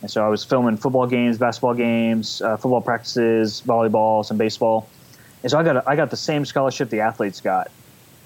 And 0.00 0.10
so 0.10 0.24
I 0.24 0.28
was 0.28 0.44
filming 0.44 0.76
football 0.76 1.06
games, 1.06 1.38
basketball 1.38 1.74
games, 1.74 2.40
uh, 2.40 2.56
football 2.56 2.80
practices, 2.80 3.62
volleyball, 3.66 4.24
some 4.24 4.36
baseball. 4.36 4.88
And 5.42 5.50
so 5.50 5.58
I 5.58 5.64
got 5.64 5.76
a, 5.76 5.88
I 5.88 5.96
got 5.96 6.10
the 6.10 6.16
same 6.16 6.44
scholarship 6.44 6.88
the 6.90 7.00
athletes 7.00 7.40
got. 7.40 7.70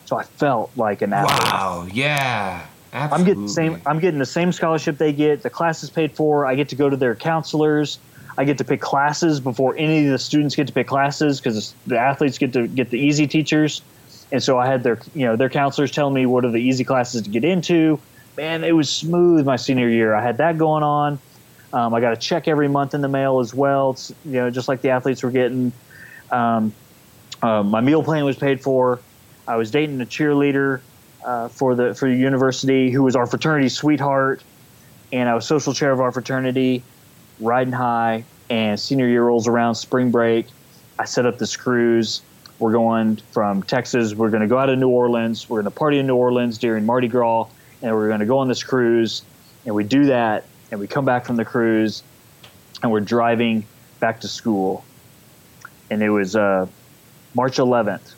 So 0.04 0.16
I 0.16 0.24
felt 0.24 0.70
like 0.76 1.00
an 1.00 1.12
athlete. 1.12 1.52
Wow! 1.52 1.88
Yeah. 1.90 2.66
Absolutely. 2.92 3.18
I'm 3.18 3.26
getting 3.26 3.42
the 3.42 3.48
same. 3.48 3.82
I'm 3.86 3.98
getting 4.00 4.18
the 4.18 4.26
same 4.26 4.52
scholarship 4.52 4.98
they 4.98 5.12
get. 5.14 5.42
The 5.42 5.50
class 5.50 5.82
is 5.82 5.88
paid 5.88 6.12
for. 6.12 6.44
I 6.44 6.54
get 6.54 6.68
to 6.70 6.76
go 6.76 6.90
to 6.90 6.96
their 6.96 7.14
counselors. 7.14 7.98
I 8.38 8.44
get 8.44 8.58
to 8.58 8.64
pick 8.64 8.80
classes 8.80 9.40
before 9.40 9.76
any 9.76 10.06
of 10.06 10.12
the 10.12 10.18
students 10.18 10.54
get 10.54 10.66
to 10.66 10.72
pick 10.72 10.86
classes 10.86 11.40
because 11.40 11.74
the 11.86 11.98
athletes 11.98 12.38
get 12.38 12.52
to 12.54 12.66
get 12.66 12.90
the 12.90 12.98
easy 12.98 13.26
teachers. 13.26 13.82
And 14.30 14.42
so 14.42 14.58
I 14.58 14.66
had 14.66 14.82
their, 14.82 14.98
you 15.14 15.26
know, 15.26 15.36
their 15.36 15.50
counselors 15.50 15.90
telling 15.90 16.14
me 16.14 16.24
what 16.24 16.44
are 16.44 16.50
the 16.50 16.58
easy 16.58 16.84
classes 16.84 17.22
to 17.22 17.30
get 17.30 17.44
into. 17.44 18.00
Man, 18.36 18.64
it 18.64 18.74
was 18.74 18.88
smooth 18.88 19.44
my 19.44 19.56
senior 19.56 19.88
year. 19.88 20.14
I 20.14 20.22
had 20.22 20.38
that 20.38 20.56
going 20.56 20.82
on. 20.82 21.18
Um, 21.74 21.92
I 21.94 22.00
got 22.00 22.14
a 22.14 22.16
check 22.16 22.48
every 22.48 22.68
month 22.68 22.94
in 22.94 23.02
the 23.02 23.08
mail 23.08 23.40
as 23.40 23.54
well. 23.54 23.90
It's, 23.90 24.10
you 24.24 24.32
know, 24.32 24.50
just 24.50 24.68
like 24.68 24.80
the 24.80 24.90
athletes 24.90 25.22
were 25.22 25.30
getting. 25.30 25.72
Um, 26.30 26.72
uh, 27.42 27.62
my 27.62 27.80
meal 27.80 28.02
plan 28.02 28.24
was 28.24 28.36
paid 28.36 28.62
for. 28.62 29.00
I 29.46 29.56
was 29.56 29.70
dating 29.70 30.00
a 30.00 30.06
cheerleader 30.06 30.80
uh, 31.24 31.48
for 31.48 31.74
the 31.74 31.94
for 31.94 32.08
the 32.08 32.16
university 32.16 32.90
who 32.90 33.02
was 33.02 33.16
our 33.16 33.26
fraternity 33.26 33.68
sweetheart, 33.68 34.42
and 35.12 35.28
I 35.28 35.34
was 35.34 35.46
social 35.46 35.74
chair 35.74 35.92
of 35.92 36.00
our 36.00 36.12
fraternity 36.12 36.82
riding 37.40 37.72
high, 37.72 38.24
and 38.50 38.78
senior 38.78 39.08
year 39.08 39.24
rolls 39.24 39.48
around, 39.48 39.74
spring 39.76 40.10
break. 40.10 40.46
I 40.98 41.04
set 41.04 41.26
up 41.26 41.38
this 41.38 41.56
cruise. 41.56 42.22
We're 42.58 42.72
going 42.72 43.16
from 43.32 43.62
Texas. 43.62 44.14
We're 44.14 44.30
going 44.30 44.42
to 44.42 44.48
go 44.48 44.58
out 44.58 44.68
of 44.68 44.78
New 44.78 44.88
Orleans. 44.88 45.48
We're 45.48 45.62
going 45.62 45.72
to 45.72 45.78
party 45.78 45.98
in 45.98 46.06
New 46.06 46.16
Orleans 46.16 46.58
during 46.58 46.84
Mardi 46.84 47.08
Gras, 47.08 47.48
and 47.80 47.94
we're 47.94 48.08
going 48.08 48.20
to 48.20 48.26
go 48.26 48.38
on 48.38 48.48
this 48.48 48.62
cruise. 48.62 49.22
And 49.64 49.74
we 49.74 49.84
do 49.84 50.06
that, 50.06 50.44
and 50.70 50.78
we 50.78 50.86
come 50.86 51.04
back 51.04 51.24
from 51.24 51.36
the 51.36 51.44
cruise, 51.44 52.02
and 52.82 52.92
we're 52.92 53.00
driving 53.00 53.64
back 54.00 54.20
to 54.20 54.28
school. 54.28 54.84
And 55.90 56.02
it 56.02 56.10
was 56.10 56.36
uh, 56.36 56.66
March 57.34 57.56
11th. 57.56 58.14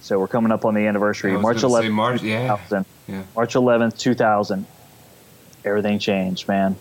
So 0.00 0.18
we're 0.18 0.28
coming 0.28 0.52
up 0.52 0.64
on 0.64 0.74
the 0.74 0.86
anniversary. 0.86 1.36
March 1.36 1.58
11th, 1.58 1.90
March, 1.90 2.22
yeah. 2.22 2.58
yeah. 3.08 3.22
March 3.36 3.54
11th, 3.54 3.98
2000. 3.98 4.66
Everything 5.64 5.98
changed, 5.98 6.48
man 6.48 6.76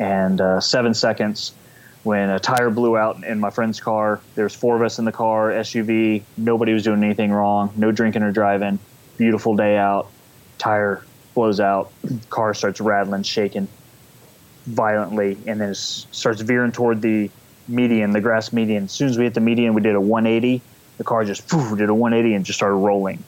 and 0.00 0.40
uh, 0.40 0.60
seven 0.60 0.94
seconds 0.94 1.52
when 2.02 2.30
a 2.30 2.40
tire 2.40 2.70
blew 2.70 2.96
out 2.96 3.22
in 3.22 3.38
my 3.38 3.50
friend's 3.50 3.78
car. 3.78 4.20
There's 4.34 4.54
four 4.54 4.74
of 4.74 4.82
us 4.82 4.98
in 4.98 5.04
the 5.04 5.12
car, 5.12 5.50
SUV. 5.50 6.22
Nobody 6.36 6.72
was 6.72 6.82
doing 6.82 7.04
anything 7.04 7.30
wrong. 7.30 7.72
No 7.76 7.92
drinking 7.92 8.22
or 8.22 8.32
driving. 8.32 8.78
Beautiful 9.18 9.54
day 9.54 9.76
out. 9.76 10.10
Tire 10.58 11.04
blows 11.34 11.60
out. 11.60 11.92
Car 12.30 12.54
starts 12.54 12.80
rattling, 12.80 13.22
shaking 13.22 13.68
violently, 14.64 15.36
and 15.46 15.60
then 15.60 15.74
starts 15.74 16.40
veering 16.40 16.72
toward 16.72 17.02
the 17.02 17.30
median, 17.68 18.12
the 18.12 18.20
grass 18.20 18.52
median. 18.52 18.84
As 18.84 18.92
soon 18.92 19.10
as 19.10 19.18
we 19.18 19.24
hit 19.24 19.34
the 19.34 19.40
median, 19.40 19.74
we 19.74 19.82
did 19.82 19.94
a 19.94 20.00
180. 20.00 20.62
The 20.96 21.04
car 21.04 21.24
just 21.24 21.46
did 21.48 21.88
a 21.88 21.94
180 21.94 22.34
and 22.34 22.44
just 22.44 22.58
started 22.58 22.76
rolling. 22.76 23.22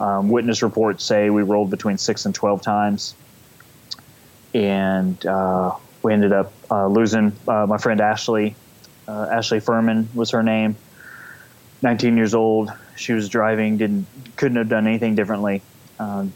Um, 0.00 0.28
witness 0.30 0.62
reports 0.62 1.04
say 1.04 1.28
we 1.28 1.42
rolled 1.42 1.70
between 1.70 1.98
six 1.98 2.24
and 2.24 2.34
12 2.34 2.62
times 2.62 3.14
and 4.54 5.24
uh, 5.26 5.74
we 6.02 6.12
ended 6.12 6.32
up 6.32 6.52
uh, 6.70 6.86
losing 6.86 7.32
uh, 7.46 7.66
my 7.66 7.78
friend 7.78 8.00
Ashley. 8.00 8.54
Uh, 9.06 9.28
Ashley 9.30 9.60
Furman 9.60 10.08
was 10.14 10.30
her 10.30 10.42
name. 10.42 10.76
19 11.82 12.16
years 12.16 12.34
old. 12.34 12.72
She 12.96 13.12
was 13.12 13.28
driving. 13.28 13.76
Didn't 13.76 14.06
couldn't 14.36 14.56
have 14.56 14.68
done 14.68 14.86
anything 14.86 15.14
differently. 15.14 15.62
Um, 15.98 16.32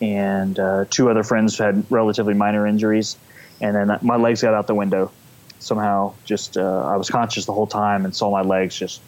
and 0.00 0.58
uh, 0.58 0.86
two 0.90 1.08
other 1.10 1.22
friends 1.22 1.58
had 1.58 1.84
relatively 1.90 2.34
minor 2.34 2.66
injuries. 2.66 3.16
And 3.60 3.76
then 3.76 3.98
my 4.02 4.16
legs 4.16 4.42
got 4.42 4.54
out 4.54 4.66
the 4.66 4.74
window. 4.74 5.12
Somehow, 5.60 6.14
just 6.24 6.56
I 6.56 6.96
was 6.96 7.08
conscious 7.08 7.46
the 7.46 7.52
whole 7.52 7.68
time 7.68 8.04
and 8.04 8.14
saw 8.14 8.32
my 8.32 8.42
legs 8.42 8.76
just 8.76 9.00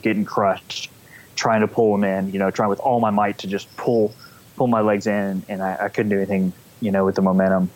getting 0.00 0.24
crushed, 0.24 0.90
trying 1.36 1.60
to 1.60 1.68
pull 1.68 1.92
them 1.92 2.04
in. 2.04 2.32
You 2.32 2.38
know, 2.38 2.50
trying 2.50 2.70
with 2.70 2.80
all 2.80 2.98
my 2.98 3.10
might 3.10 3.38
to 3.38 3.46
just 3.46 3.74
pull 3.76 4.14
pull 4.56 4.68
my 4.68 4.80
legs 4.80 5.06
in, 5.06 5.42
and 5.50 5.62
I, 5.62 5.76
I 5.82 5.88
couldn't 5.90 6.08
do 6.08 6.16
anything. 6.16 6.54
You 6.80 6.92
know, 6.92 7.04
with 7.04 7.16
the 7.16 7.22
momentum 7.22 7.70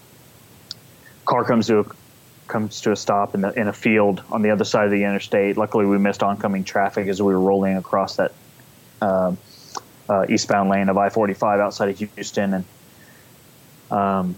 car 1.33 1.45
comes 1.45 1.67
to 1.67 1.81
a 1.81 1.85
comes 2.47 2.83
to 2.83 2.93
a 2.93 2.97
stop 2.97 3.35
in, 3.35 3.41
the, 3.41 3.59
in 3.59 3.69
a 3.69 3.73
field 3.73 4.23
on 4.31 4.43
the 4.43 4.51
other 4.51 4.65
side 4.65 4.85
of 4.85 4.91
the 4.91 5.05
interstate. 5.05 5.57
Luckily, 5.57 5.87
we 5.87 5.97
missed 5.97 6.23
oncoming 6.23 6.63
traffic 6.63 7.09
as 7.09 7.23
we 7.23 7.33
were 7.33 7.41
rolling 7.41 7.79
across 7.79 8.17
that 8.17 8.33
uh, 9.01 9.35
uh, 10.11 10.27
eastbound 10.29 10.69
lane 10.69 10.91
of 10.91 10.99
I-45 10.99 11.61
outside 11.61 11.89
of 11.89 11.99
Houston, 11.99 12.53
and 12.53 12.65
um, 13.91 14.37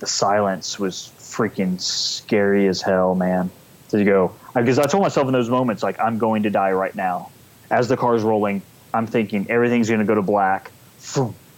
the 0.00 0.08
silence 0.08 0.80
was 0.80 1.12
freaking 1.16 1.80
scary 1.80 2.66
as 2.66 2.82
hell, 2.82 3.14
man. 3.14 3.50
To 3.90 4.04
go 4.04 4.34
because 4.54 4.78
I 4.78 4.86
told 4.86 5.02
myself 5.02 5.26
in 5.28 5.32
those 5.32 5.50
moments 5.50 5.82
like 5.82 6.00
I'm 6.00 6.18
going 6.18 6.42
to 6.44 6.50
die 6.50 6.72
right 6.72 6.94
now. 6.94 7.30
As 7.70 7.88
the 7.88 7.96
car's 7.96 8.22
rolling, 8.22 8.62
I'm 8.92 9.06
thinking 9.06 9.48
everything's 9.48 9.88
going 9.88 10.00
to 10.00 10.06
go 10.06 10.14
to 10.14 10.22
black 10.22 10.72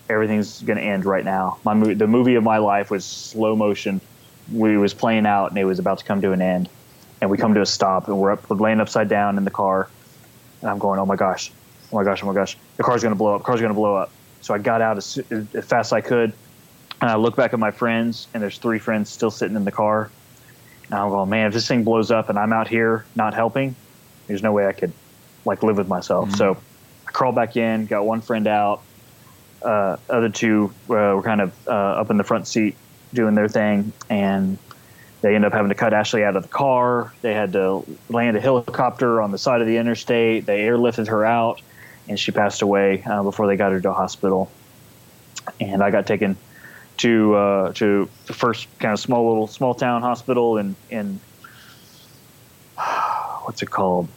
everything's 0.09 0.63
going 0.63 0.79
to 0.79 0.85
end 0.85 1.05
right 1.05 1.25
now. 1.25 1.59
My 1.65 1.75
mo- 1.75 1.95
the 1.95 2.07
movie 2.07 2.35
of 2.35 2.45
my 2.45 2.59
life 2.59 2.91
was 2.91 3.05
slow 3.05 3.57
motion. 3.57 4.01
We 4.53 4.77
was 4.77 4.93
playing 4.93 5.27
out 5.27 5.51
and 5.51 5.59
it 5.59 5.65
was 5.65 5.79
about 5.79 5.99
to 5.99 6.05
come 6.05 6.21
to 6.23 6.33
an 6.33 6.43
end, 6.43 6.69
and 7.21 7.31
we 7.31 7.39
come 7.39 7.55
to 7.55 7.63
a 7.63 7.67
stop 7.67 8.09
and 8.09 8.19
we're 8.19 8.33
up, 8.33 8.49
we're 8.51 8.57
laying 8.57 8.81
upside 8.81 9.09
down 9.09 9.39
in 9.39 9.45
the 9.45 9.51
car, 9.51 9.89
and 10.61 10.71
I'm 10.71 10.79
going, 10.79 10.99
oh 10.99 11.07
my 11.07 11.17
gosh, 11.17 11.51
oh 11.93 11.97
my 11.97 12.05
gosh, 12.05 12.23
oh 12.23 12.27
my 12.27 12.35
gosh, 12.35 12.57
the 12.77 12.83
car's 12.83 13.03
going 13.03 13.15
to 13.15 13.19
blow 13.19 13.35
up, 13.35 13.41
the 13.41 13.47
car's 13.47 13.61
going 13.61 13.73
to 13.73 13.75
blow 13.75 13.97
up. 13.97 14.11
So 14.43 14.53
I 14.53 14.59
got 14.59 14.83
out 14.83 14.99
as, 14.99 15.19
as 15.31 15.65
fast 15.65 15.89
as 15.89 15.93
I 15.93 16.03
could, 16.03 16.35
and 17.01 17.11
I 17.11 17.17
look 17.17 17.37
back 17.37 17.55
at 17.55 17.59
my 17.59 17.71
friends, 17.71 18.29
and 18.35 18.43
there's 18.43 18.59
three 18.59 18.79
friends 18.79 19.09
still 19.09 19.31
sitting 19.31 19.57
in 19.57 19.65
the 19.65 19.73
car, 19.73 20.11
and 20.85 20.95
I'm 20.95 21.09
going, 21.09 21.31
man, 21.31 21.47
if 21.47 21.55
this 21.55 21.67
thing 21.67 21.83
blows 21.83 22.11
up 22.11 22.29
and 22.29 22.39
I'm 22.39 22.53
out 22.53 22.69
here 22.69 23.07
not 23.17 23.33
helping, 23.33 23.75
there's 24.27 24.43
no 24.43 24.53
way 24.53 24.67
I 24.67 24.73
could 24.73 24.93
like 25.47 25.63
live 25.63 25.79
with 25.79 25.89
myself. 25.89 26.29
Mm-hmm. 26.29 26.37
So 26.37 26.59
I 27.07 27.11
crawled 27.11 27.35
back 27.35 27.57
in, 27.57 27.87
got 27.87 28.05
one 28.05 28.21
friend 28.21 28.47
out 28.47 28.83
uh, 29.65 29.97
other 30.09 30.29
two 30.29 30.73
uh, 30.91 30.93
were 31.17 31.23
kind 31.23 31.41
of 31.41 31.53
uh, 31.67 31.71
up 31.71 32.11
in 32.11 32.17
the 32.17 32.25
front 32.25 32.47
seat 32.47 32.77
doing 33.13 33.35
their 33.35 33.49
thing, 33.49 33.93
and 34.11 34.59
they 35.21 35.35
ended 35.35 35.47
up 35.47 35.53
having 35.53 35.71
to 35.71 35.75
cut 35.75 35.95
Ashley 35.95 36.25
out 36.25 36.37
of 36.37 36.43
the 36.43 36.49
car. 36.49 37.13
They 37.23 37.33
had 37.33 37.53
to 37.55 37.85
land 38.09 38.37
a 38.37 38.41
helicopter 38.41 39.23
on 39.23 39.31
the 39.31 39.39
side 39.39 39.61
of 39.61 39.67
the 39.67 39.79
interstate. 39.79 40.47
They 40.47 40.61
airlifted 40.61 41.09
her 41.09 41.25
out, 41.25 41.63
and 42.09 42.19
she 42.19 42.31
passed 42.31 42.63
away 42.63 43.03
uh, 43.05 43.23
before 43.23 43.47
they 43.47 43.57
got 43.57 43.73
her 43.73 43.81
to 43.81 43.91
a 43.91 43.95
hospital. 43.95 44.51
And 45.61 45.83
I 45.83 45.91
got 45.91 46.07
taken 46.07 46.37
to 46.99 47.35
uh, 47.35 47.73
to 47.75 48.09
the 48.27 48.33
first 48.35 48.67
kind 48.79 48.93
of 48.93 49.01
small 49.01 49.29
little 49.29 49.47
small 49.47 49.75
town 49.75 50.03
hospital 50.03 50.59
in 50.59 50.77
in 50.91 51.21
what's 53.45 53.63
it 53.63 53.71
called 53.71 54.09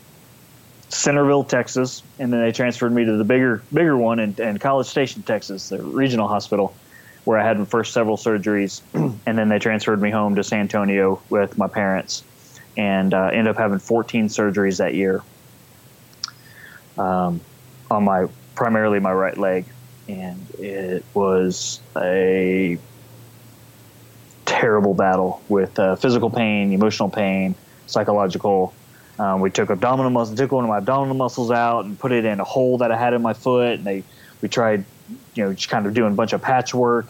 Centerville, 0.90 1.44
Texas, 1.44 2.02
and 2.20 2.32
then 2.32 2.42
they 2.42 2.52
transferred 2.52 2.94
me 2.94 3.06
to 3.06 3.18
the 3.18 3.24
bigger 3.24 3.64
bigger 3.74 3.98
one 3.98 4.20
in, 4.20 4.40
in 4.42 4.58
College 4.58 4.88
Station, 4.88 5.24
Texas, 5.24 5.70
the 5.70 5.82
regional 5.82 6.28
hospital 6.28 6.74
where 7.28 7.38
I 7.38 7.46
had 7.46 7.60
my 7.60 7.66
first 7.66 7.92
several 7.92 8.16
surgeries, 8.16 8.82
and 8.94 9.38
then 9.38 9.50
they 9.50 9.60
transferred 9.60 10.02
me 10.02 10.12
home 10.12 10.36
to 10.36 10.44
San 10.46 10.62
Antonio 10.62 11.22
with 11.30 11.58
my 11.58 11.68
parents, 11.68 12.24
and 12.78 13.14
uh, 13.14 13.26
ended 13.34 13.48
up 13.48 13.58
having 13.58 13.80
14 13.80 14.30
surgeries 14.30 14.78
that 14.78 14.94
year 14.94 15.22
um, 16.98 17.42
on 17.92 18.06
my 18.06 18.28
primarily 18.56 19.00
my 19.00 19.12
right 19.12 19.38
leg, 19.38 19.66
and 20.08 20.50
it 20.58 21.04
was 21.14 21.82
a 21.98 22.78
terrible 24.46 24.94
battle 24.94 25.42
with 25.50 25.78
uh, 25.78 25.96
physical 25.98 26.30
pain, 26.30 26.72
emotional 26.72 27.10
pain, 27.10 27.56
psychological. 27.88 28.74
Um, 29.20 29.42
we 29.42 29.50
took 29.50 29.70
abdominal 29.70 30.12
muscle, 30.12 30.36
took 30.36 30.52
one 30.52 30.64
of 30.64 30.70
my 30.70 30.78
abdominal 30.78 31.16
muscles 31.16 31.52
out, 31.52 31.86
and 31.86 31.98
put 31.98 32.12
it 32.12 32.26
in 32.26 32.40
a 32.40 32.44
hole 32.44 32.80
that 32.80 32.92
I 32.92 32.98
had 32.98 33.14
in 33.14 33.22
my 33.22 33.34
foot. 33.34 33.74
And 33.74 33.86
they, 33.86 34.04
we 34.42 34.50
tried, 34.50 34.86
you 35.34 35.44
know, 35.44 35.54
just 35.54 35.70
kind 35.70 35.86
of 35.86 35.94
doing 35.94 36.14
a 36.14 36.16
bunch 36.16 36.34
of 36.34 36.42
patchwork. 36.42 37.08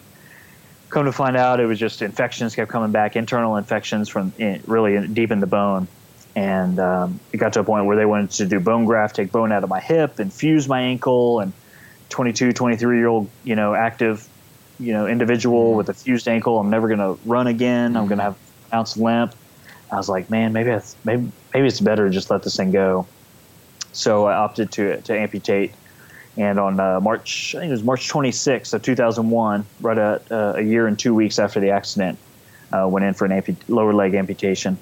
Come 0.88 1.04
to 1.04 1.12
find 1.12 1.36
out, 1.36 1.60
it 1.60 1.66
was 1.66 1.78
just 1.78 2.00
infections 2.00 2.54
kept 2.54 2.70
coming 2.70 2.92
back, 2.92 3.14
internal 3.14 3.56
infections 3.56 4.08
from 4.08 4.32
in, 4.38 4.62
really 4.66 4.96
in, 4.96 5.12
deep 5.12 5.30
in 5.30 5.40
the 5.40 5.46
bone. 5.46 5.86
And 6.34 6.78
um, 6.78 7.20
it 7.32 7.38
got 7.38 7.54
to 7.54 7.60
a 7.60 7.64
point 7.64 7.86
where 7.86 7.96
they 7.96 8.06
wanted 8.06 8.30
to 8.32 8.46
do 8.46 8.60
bone 8.60 8.86
graft, 8.86 9.16
take 9.16 9.30
bone 9.30 9.52
out 9.52 9.64
of 9.64 9.68
my 9.68 9.80
hip, 9.80 10.18
and 10.18 10.32
fuse 10.32 10.66
my 10.66 10.80
ankle. 10.80 11.40
And 11.40 11.52
22, 12.08 12.52
23 12.52 12.96
year 12.96 13.06
old, 13.06 13.28
you 13.44 13.54
know, 13.54 13.74
active, 13.74 14.26
you 14.78 14.92
know, 14.92 15.06
individual 15.06 15.74
with 15.74 15.90
a 15.90 15.94
fused 15.94 16.26
ankle. 16.26 16.58
I'm 16.58 16.70
never 16.70 16.86
going 16.88 17.00
to 17.00 17.18
run 17.28 17.48
again. 17.48 17.96
I'm 17.96 18.06
going 18.06 18.18
to 18.18 18.24
have 18.24 18.34
an 18.70 18.78
ounce 18.78 18.96
limp. 18.96 19.34
I 19.90 19.96
was 19.96 20.08
like, 20.08 20.30
man, 20.30 20.52
maybe 20.52 20.70
maybe 21.04 21.32
maybe 21.54 21.66
it's 21.66 21.80
better 21.80 22.06
to 22.06 22.10
just 22.10 22.30
let 22.30 22.42
this 22.42 22.56
thing 22.56 22.72
go. 22.72 23.06
So 23.92 24.26
I 24.26 24.34
opted 24.34 24.70
to 24.72 25.00
to 25.02 25.18
amputate 25.18 25.74
and 26.38 26.60
on 26.60 26.78
uh, 26.78 27.00
March, 27.00 27.54
I 27.56 27.60
think 27.60 27.70
it 27.70 27.72
was 27.72 27.82
March 27.82 28.08
26th 28.08 28.72
of 28.72 28.82
2001, 28.82 29.66
right 29.80 29.98
uh, 29.98 30.52
a 30.56 30.62
year 30.62 30.86
and 30.86 30.96
two 30.96 31.12
weeks 31.12 31.38
after 31.40 31.58
the 31.58 31.70
accident, 31.70 32.16
uh, 32.72 32.86
went 32.88 33.04
in 33.04 33.12
for 33.14 33.24
an 33.24 33.32
ampu- 33.32 33.56
lower 33.68 33.92
leg 33.92 34.14
amputation, 34.14 34.78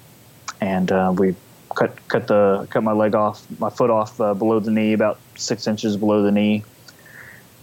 and 0.61 0.91
uh, 0.91 1.11
we 1.17 1.33
cut 1.75 2.07
cut 2.09 2.27
the 2.27 2.67
cut 2.69 2.83
my 2.83 2.91
leg 2.91 3.15
off, 3.15 3.43
my 3.59 3.71
foot 3.71 3.89
off 3.89 4.21
uh, 4.21 4.35
below 4.35 4.59
the 4.59 4.69
knee, 4.69 4.93
about 4.93 5.19
six 5.35 5.65
inches 5.65 5.97
below 5.97 6.21
the 6.21 6.31
knee, 6.31 6.63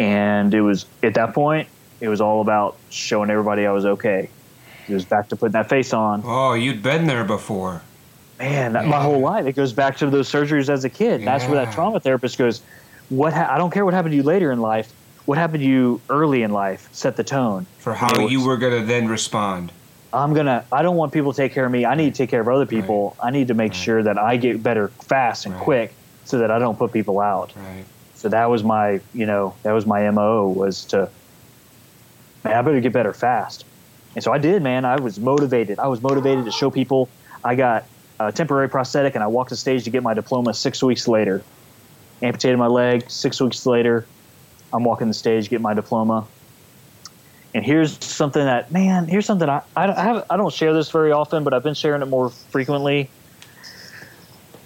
and 0.01 0.53
it 0.53 0.63
was 0.63 0.87
at 1.05 1.15
that 1.15 1.33
point, 1.33 1.69
it 2.01 2.09
was 2.09 2.21
all 2.21 2.41
about 2.41 2.77
showing 2.91 3.31
everybody 3.31 3.65
I 3.65 3.71
was 3.71 3.85
okay. 3.87 4.29
It 4.89 4.95
was 4.95 5.05
back 5.05 5.29
to 5.29 5.37
putting 5.37 5.53
that 5.53 5.69
face 5.69 5.93
on. 5.93 6.23
Oh, 6.25 6.55
you'd 6.55 6.83
been 6.83 7.07
there 7.07 7.25
before. 7.25 7.83
Man, 8.39 8.73
that, 8.73 8.87
my 8.87 9.01
whole 9.01 9.21
life 9.21 9.47
it 9.47 9.53
goes 9.53 9.73
back 9.73 9.97
to 9.99 10.11
those 10.11 10.31
surgeries 10.31 10.69
as 10.69 10.85
a 10.85 10.91
kid. 10.91 11.21
Yeah. 11.21 11.27
That's 11.27 11.45
where 11.49 11.65
that 11.65 11.73
trauma 11.73 12.01
therapist 12.01 12.37
goes 12.37 12.63
what 13.09 13.33
ha- 13.33 13.49
I 13.51 13.59
don't 13.59 13.71
care 13.71 13.85
what 13.85 13.95
happened 13.95 14.13
to 14.13 14.17
you 14.17 14.23
later 14.23 14.53
in 14.53 14.61
life. 14.61 14.93
What 15.27 15.39
happened 15.39 15.63
to 15.63 15.69
you 15.69 16.01
early 16.11 16.43
in 16.43 16.53
life 16.53 16.89
set 16.93 17.17
the 17.17 17.25
tone 17.25 17.67
for 17.79 17.95
how 17.95 18.27
you, 18.27 18.45
were 18.45 18.57
going 18.57 18.79
to 18.79 18.87
then 18.87 19.09
respond. 19.09 19.73
I'm 20.13 20.35
gonna. 20.35 20.65
I 20.71 20.83
don't 20.83 20.97
want 20.97 21.13
people 21.13 21.33
to 21.33 21.37
take 21.37 21.53
care 21.53 21.65
of 21.65 21.73
me. 21.73 21.85
I 21.85 21.95
need 21.97 22.15
to 22.15 22.17
take 22.17 22.31
care 22.31 22.41
of 22.41 22.49
other 22.49 22.67
people. 22.67 23.17
Right. 23.19 23.29
I 23.29 23.31
need 23.31 23.49
to 23.49 23.55
make 23.55 23.73
right. 23.73 23.81
sure 23.81 24.03
that 24.03 24.17
I 24.17 24.37
get 24.37 24.63
better 24.63 24.89
fast 24.89 25.47
and 25.47 25.55
right. 25.55 25.65
quick, 25.65 25.95
so 26.25 26.39
that 26.39 26.53
I 26.53 26.59
don't 26.61 26.79
put 26.79 26.93
people 26.93 27.21
out. 27.21 27.53
So 28.15 28.29
that 28.29 28.47
was 28.47 28.63
my, 28.63 29.01
you 29.13 29.27
know, 29.27 29.55
that 29.65 29.73
was 29.73 29.87
my 29.87 30.09
mo 30.11 30.49
was 30.49 30.85
to. 30.87 31.11
Man, 32.45 32.55
I 32.55 32.63
better 32.63 32.81
get 32.81 32.93
better 32.93 33.13
fast, 33.13 33.65
and 34.15 34.23
so 34.23 34.33
I 34.33 34.39
did. 34.39 34.63
Man, 34.63 34.85
I 34.85 34.97
was 35.01 35.19
motivated. 35.19 35.79
I 35.79 35.89
was 35.89 36.03
motivated 36.03 36.45
to 36.45 36.53
show 36.53 36.71
people. 36.71 37.09
I 37.43 37.55
got 37.55 37.85
a 38.21 38.33
temporary 38.33 38.69
prosthetic, 38.69 39.15
and 39.15 39.25
I 39.25 39.27
walked 39.27 39.51
the 39.51 39.57
stage 39.57 39.85
to 39.85 39.91
get 39.91 40.03
my 40.03 40.15
diploma 40.15 40.55
six 40.55 40.83
weeks 40.83 41.09
later 41.09 41.43
amputated 42.23 42.59
my 42.59 42.67
leg. 42.67 43.11
Six 43.11 43.41
weeks 43.41 43.67
later, 43.67 44.07
I'm 44.73 44.85
walking 44.85 45.09
the 45.09 45.15
stage, 45.15 45.49
get 45.49 45.61
my 45.61 45.75
diploma. 45.75 46.27
And 47.55 47.65
here's 47.65 48.03
something 48.05 48.45
that, 48.45 48.73
man, 48.73 49.07
here's 49.07 49.27
something 49.27 49.49
I, 49.49 49.63
I, 49.77 49.93
have, 49.93 50.27
I 50.29 50.37
don't 50.37 50.53
share 50.53 50.73
this 50.73 50.91
very 50.91 51.13
often, 51.13 51.45
but 51.45 51.55
I've 51.55 51.63
been 51.63 51.75
sharing 51.75 52.03
it 52.03 52.07
more 52.07 52.31
frequently. 52.31 53.09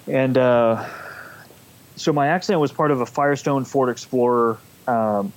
And 0.06 0.38
uh, 0.38 0.88
so 1.96 2.14
my 2.14 2.28
accident 2.28 2.60
was 2.60 2.72
part 2.72 2.90
of 2.90 3.02
a 3.02 3.06
Firestone 3.06 3.64
Ford 3.64 3.90
Explorer 3.90 4.58
um, 4.86 5.32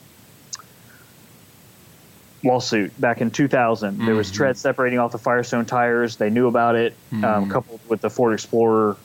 lawsuit 2.43 2.99
back 2.99 3.21
in 3.21 3.31
2000. 3.31 3.93
Mm-hmm. 3.93 4.05
There 4.05 4.15
was 4.15 4.27
mm-hmm. 4.27 4.35
tread 4.35 4.57
separating 4.57 4.99
off 4.99 5.11
the 5.11 5.17
Firestone 5.17 5.65
tires. 5.65 6.15
They 6.15 6.29
knew 6.29 6.47
about 6.47 6.75
it, 6.75 6.93
um, 7.11 7.21
mm-hmm. 7.21 7.25
um, 7.25 7.49
coupled 7.49 7.81
with 7.87 8.01
the 8.01 8.09
Ford 8.09 8.33
Explorer 8.33 8.97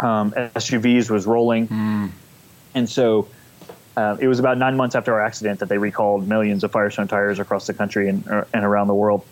um, 0.00 0.32
SUVs 0.32 1.10
was 1.10 1.26
rolling, 1.26 1.68
mm. 1.68 2.10
and 2.74 2.88
so 2.88 3.28
uh, 3.96 4.16
it 4.18 4.28
was 4.28 4.38
about 4.38 4.56
nine 4.56 4.76
months 4.76 4.94
after 4.94 5.12
our 5.12 5.20
accident 5.20 5.60
that 5.60 5.68
they 5.68 5.78
recalled 5.78 6.26
millions 6.26 6.64
of 6.64 6.72
Firestone 6.72 7.06
tires 7.06 7.38
across 7.38 7.66
the 7.66 7.74
country 7.74 8.08
and, 8.08 8.26
uh, 8.28 8.44
and 8.54 8.64
around 8.64 8.86
the 8.86 8.94
world. 8.94 9.24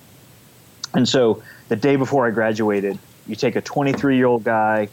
And 0.94 1.08
so 1.08 1.42
the 1.68 1.76
day 1.76 1.96
before 1.96 2.26
I 2.26 2.30
graduated, 2.30 2.98
you 3.26 3.34
take 3.34 3.56
a 3.56 3.60
23 3.60 4.16
year 4.16 4.26
old 4.26 4.44
guy 4.44 4.88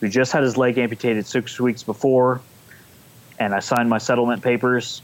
who 0.00 0.08
just 0.08 0.32
had 0.32 0.42
his 0.42 0.56
leg 0.56 0.78
amputated 0.78 1.26
six 1.26 1.58
weeks 1.58 1.82
before, 1.82 2.40
and 3.38 3.54
I 3.54 3.60
signed 3.60 3.88
my 3.88 3.98
settlement 3.98 4.42
papers 4.42 5.02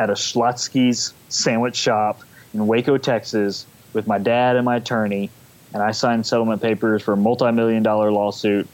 at 0.00 0.10
a 0.10 0.14
Schlotzsky's 0.14 1.12
sandwich 1.28 1.76
shop 1.76 2.22
in 2.54 2.66
Waco, 2.66 2.96
Texas, 2.96 3.66
with 3.92 4.06
my 4.06 4.18
dad 4.18 4.56
and 4.56 4.64
my 4.64 4.76
attorney, 4.76 5.30
and 5.72 5.82
I 5.82 5.92
signed 5.92 6.26
settlement 6.26 6.62
papers 6.62 7.02
for 7.02 7.12
a 7.12 7.16
multi-million 7.16 7.82
dollar 7.82 8.10
lawsuit 8.10 8.66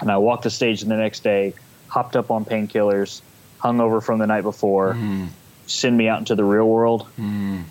and 0.00 0.10
I 0.10 0.18
walked 0.18 0.44
the 0.44 0.50
stage 0.50 0.82
the 0.82 0.96
next 0.96 1.20
day, 1.20 1.54
hopped 1.88 2.16
up 2.16 2.30
on 2.30 2.44
painkillers, 2.44 3.20
hung 3.58 3.80
over 3.80 4.00
from 4.00 4.18
the 4.18 4.26
night 4.26 4.42
before, 4.42 4.94
mm. 4.94 5.28
send 5.66 5.96
me 5.96 6.08
out 6.08 6.18
into 6.18 6.34
the 6.34 6.44
real 6.44 6.68
world. 6.68 7.08
Mm. 7.18 7.64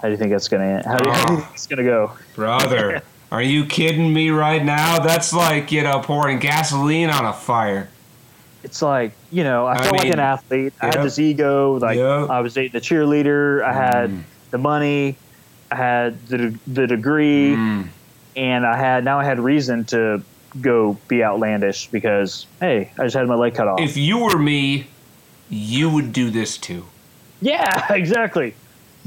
How 0.00 0.08
do 0.08 0.10
you 0.10 0.16
think 0.16 0.30
that's 0.30 0.48
gonna 0.48 0.82
how 0.86 0.96
do, 0.96 1.08
you, 1.08 1.10
oh. 1.10 1.14
how 1.14 1.26
do 1.26 1.32
you 1.34 1.40
think 1.40 1.54
it's 1.54 1.66
gonna 1.66 1.84
go, 1.84 2.12
brother? 2.34 3.02
are 3.32 3.42
you 3.42 3.66
kidding 3.66 4.12
me 4.12 4.30
right 4.30 4.64
now? 4.64 5.00
That's 5.00 5.32
like 5.32 5.72
you 5.72 5.82
know 5.82 6.00
pouring 6.00 6.38
gasoline 6.38 7.10
on 7.10 7.26
a 7.26 7.32
fire. 7.32 7.88
It's 8.62 8.82
like 8.82 9.12
you 9.30 9.44
know 9.44 9.66
I, 9.66 9.74
I 9.74 9.82
felt 9.82 9.92
mean, 9.92 10.02
like 10.02 10.12
an 10.12 10.20
athlete. 10.20 10.72
I 10.80 10.86
had 10.86 11.02
this 11.02 11.18
ego. 11.18 11.78
Like 11.78 11.96
yep. 11.96 12.30
I 12.30 12.40
was 12.40 12.54
dating 12.54 12.72
the 12.72 12.80
cheerleader. 12.80 13.62
I 13.62 13.72
had 13.72 14.10
mm. 14.10 14.22
the 14.50 14.58
money. 14.58 15.16
I 15.70 15.76
had 15.76 16.26
the 16.26 16.58
the 16.66 16.86
degree, 16.86 17.54
mm. 17.54 17.88
and 18.36 18.66
I 18.66 18.76
had 18.76 19.04
now 19.04 19.20
I 19.20 19.24
had 19.24 19.38
reason 19.38 19.84
to 19.86 20.22
go 20.60 20.96
be 21.08 21.22
outlandish 21.22 21.88
because 21.88 22.46
hey, 22.60 22.90
I 22.98 23.04
just 23.04 23.16
had 23.16 23.26
my 23.28 23.34
leg 23.34 23.54
cut 23.54 23.68
off. 23.68 23.80
If 23.80 23.96
you 23.96 24.18
were 24.18 24.38
me, 24.38 24.88
you 25.48 25.90
would 25.90 26.12
do 26.12 26.30
this 26.30 26.58
too. 26.58 26.84
Yeah, 27.40 27.92
exactly. 27.92 28.54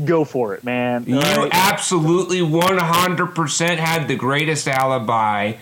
Go 0.04 0.24
for 0.24 0.56
it, 0.56 0.64
man. 0.64 1.04
You 1.06 1.20
right. 1.20 1.50
absolutely 1.52 2.40
100% 2.40 3.78
had 3.78 4.08
the 4.08 4.16
greatest 4.16 4.68
alibi 4.68 5.56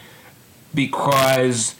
because 0.73 1.75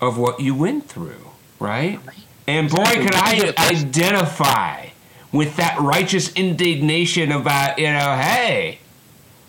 of 0.00 0.16
what 0.16 0.40
you 0.40 0.54
went 0.54 0.88
through, 0.88 1.27
right? 1.58 2.00
And 2.46 2.70
boy, 2.70 2.84
could 2.84 3.14
I 3.14 3.54
identify 3.58 4.86
with 5.32 5.56
that 5.56 5.78
righteous 5.80 6.32
indignation 6.34 7.32
about, 7.32 7.78
you 7.78 7.92
know, 7.92 8.16
hey, 8.16 8.78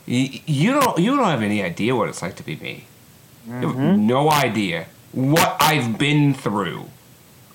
you 0.06 0.74
don't 0.74 0.98
you 0.98 1.16
don't 1.16 1.26
have 1.26 1.44
any 1.44 1.64
idea 1.64 1.96
what 1.96 2.10
it's 2.10 2.22
like 2.22 2.36
to 2.38 2.44
be 2.44 2.56
me. 2.56 2.86
Mm-hmm. 3.48 4.08
No 4.08 4.32
idea 4.32 4.88
what 5.12 5.56
I've 5.60 5.98
been 5.98 6.34
through. 6.34 6.86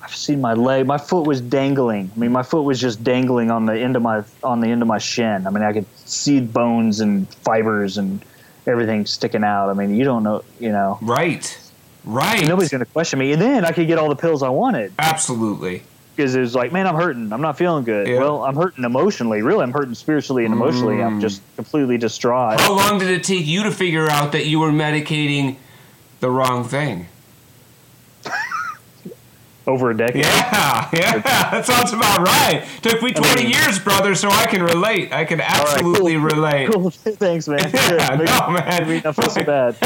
I've 0.00 0.14
seen 0.14 0.40
my 0.40 0.54
leg. 0.54 0.86
My 0.86 0.98
foot 0.98 1.26
was 1.26 1.40
dangling. 1.40 2.10
I 2.14 2.18
mean, 2.18 2.30
my 2.30 2.42
foot 2.42 2.62
was 2.62 2.80
just 2.80 3.02
dangling 3.02 3.50
on 3.50 3.66
the 3.66 3.78
end 3.78 3.96
of 3.96 4.02
my 4.02 4.22
on 4.42 4.60
the 4.60 4.68
end 4.68 4.82
of 4.82 4.88
my 4.88 4.98
shin. 4.98 5.46
I 5.46 5.50
mean, 5.50 5.64
I 5.64 5.72
could 5.72 5.86
see 5.98 6.40
bones 6.40 7.00
and 7.00 7.28
fibers 7.36 7.98
and 7.98 8.24
everything 8.66 9.06
sticking 9.06 9.44
out. 9.44 9.70
I 9.70 9.74
mean, 9.74 9.94
you 9.94 10.04
don't 10.04 10.22
know, 10.22 10.44
you 10.60 10.70
know. 10.70 10.98
Right. 11.02 11.58
Right. 12.04 12.46
nobody's 12.46 12.70
going 12.70 12.84
to 12.84 12.90
question 12.90 13.18
me. 13.18 13.32
And 13.32 13.40
then 13.40 13.64
I 13.64 13.72
could 13.72 13.86
get 13.86 13.98
all 13.98 14.08
the 14.08 14.16
pills 14.16 14.42
I 14.42 14.50
wanted. 14.50 14.92
Absolutely. 14.98 15.82
Because 16.14 16.34
it 16.36 16.40
was 16.40 16.54
like, 16.54 16.70
man, 16.70 16.86
I'm 16.86 16.94
hurting. 16.94 17.32
I'm 17.32 17.40
not 17.40 17.58
feeling 17.58 17.84
good. 17.84 18.06
Yeah. 18.06 18.20
Well, 18.20 18.44
I'm 18.44 18.54
hurting 18.54 18.84
emotionally. 18.84 19.42
Really, 19.42 19.62
I'm 19.62 19.72
hurting 19.72 19.94
spiritually 19.94 20.44
and 20.44 20.54
emotionally. 20.54 20.96
Mm. 20.96 21.06
I'm 21.06 21.20
just 21.20 21.42
completely 21.56 21.98
distraught. 21.98 22.60
How 22.60 22.72
long 22.76 23.00
did 23.00 23.08
it 23.08 23.24
take 23.24 23.46
you 23.46 23.64
to 23.64 23.72
figure 23.72 24.08
out 24.08 24.30
that 24.32 24.46
you 24.46 24.60
were 24.60 24.70
medicating 24.70 25.56
the 26.24 26.30
wrong 26.30 26.64
thing. 26.64 27.06
Over 29.66 29.90
a 29.90 29.96
decade. 29.96 30.22
Yeah, 30.24 30.88
yeah, 30.94 31.18
that 31.18 31.66
sounds 31.66 31.92
about 31.92 32.20
right. 32.20 32.66
Took 32.80 33.02
me 33.02 33.12
twenty 33.12 33.42
I 33.42 33.44
mean, 33.44 33.50
years, 33.50 33.78
brother, 33.78 34.14
so 34.14 34.30
I 34.30 34.46
can 34.46 34.62
relate. 34.62 35.12
I 35.12 35.26
can 35.26 35.42
absolutely 35.42 36.16
right, 36.16 36.32
cool, 36.32 36.40
relate. 36.40 36.66
Cool. 36.72 36.90
Thanks, 36.90 37.46
man. 37.46 37.70
Yeah, 37.74 38.16
no, 38.16 38.50
man. 38.52 39.06
I 39.06 39.12
feel 39.12 39.30
so 39.30 39.44
bad. 39.44 39.76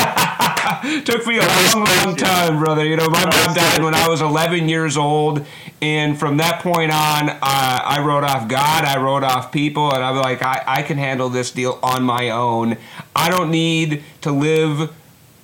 Took 1.04 1.26
me 1.26 1.38
a 1.38 1.42
long, 1.42 1.84
long 1.84 2.16
time, 2.16 2.58
brother. 2.58 2.84
You 2.84 2.96
know, 2.96 3.08
my 3.08 3.24
mom 3.24 3.54
died 3.54 3.82
when 3.82 3.94
I 3.94 4.08
was 4.08 4.20
11 4.20 4.68
years 4.68 4.96
old, 4.96 5.44
and 5.80 6.18
from 6.18 6.36
that 6.38 6.62
point 6.62 6.90
on, 6.92 7.30
uh, 7.30 7.38
I 7.42 8.02
wrote 8.04 8.24
off 8.24 8.48
God, 8.48 8.84
I 8.84 9.00
wrote 9.00 9.24
off 9.24 9.52
people, 9.52 9.92
and 9.92 10.02
I'm 10.04 10.16
like, 10.16 10.42
I, 10.42 10.62
I 10.66 10.82
can 10.82 10.98
handle 10.98 11.28
this 11.28 11.50
deal 11.50 11.78
on 11.82 12.02
my 12.02 12.30
own. 12.30 12.76
I 13.14 13.30
don't 13.30 13.50
need 13.50 14.02
to 14.22 14.32
live 14.32 14.92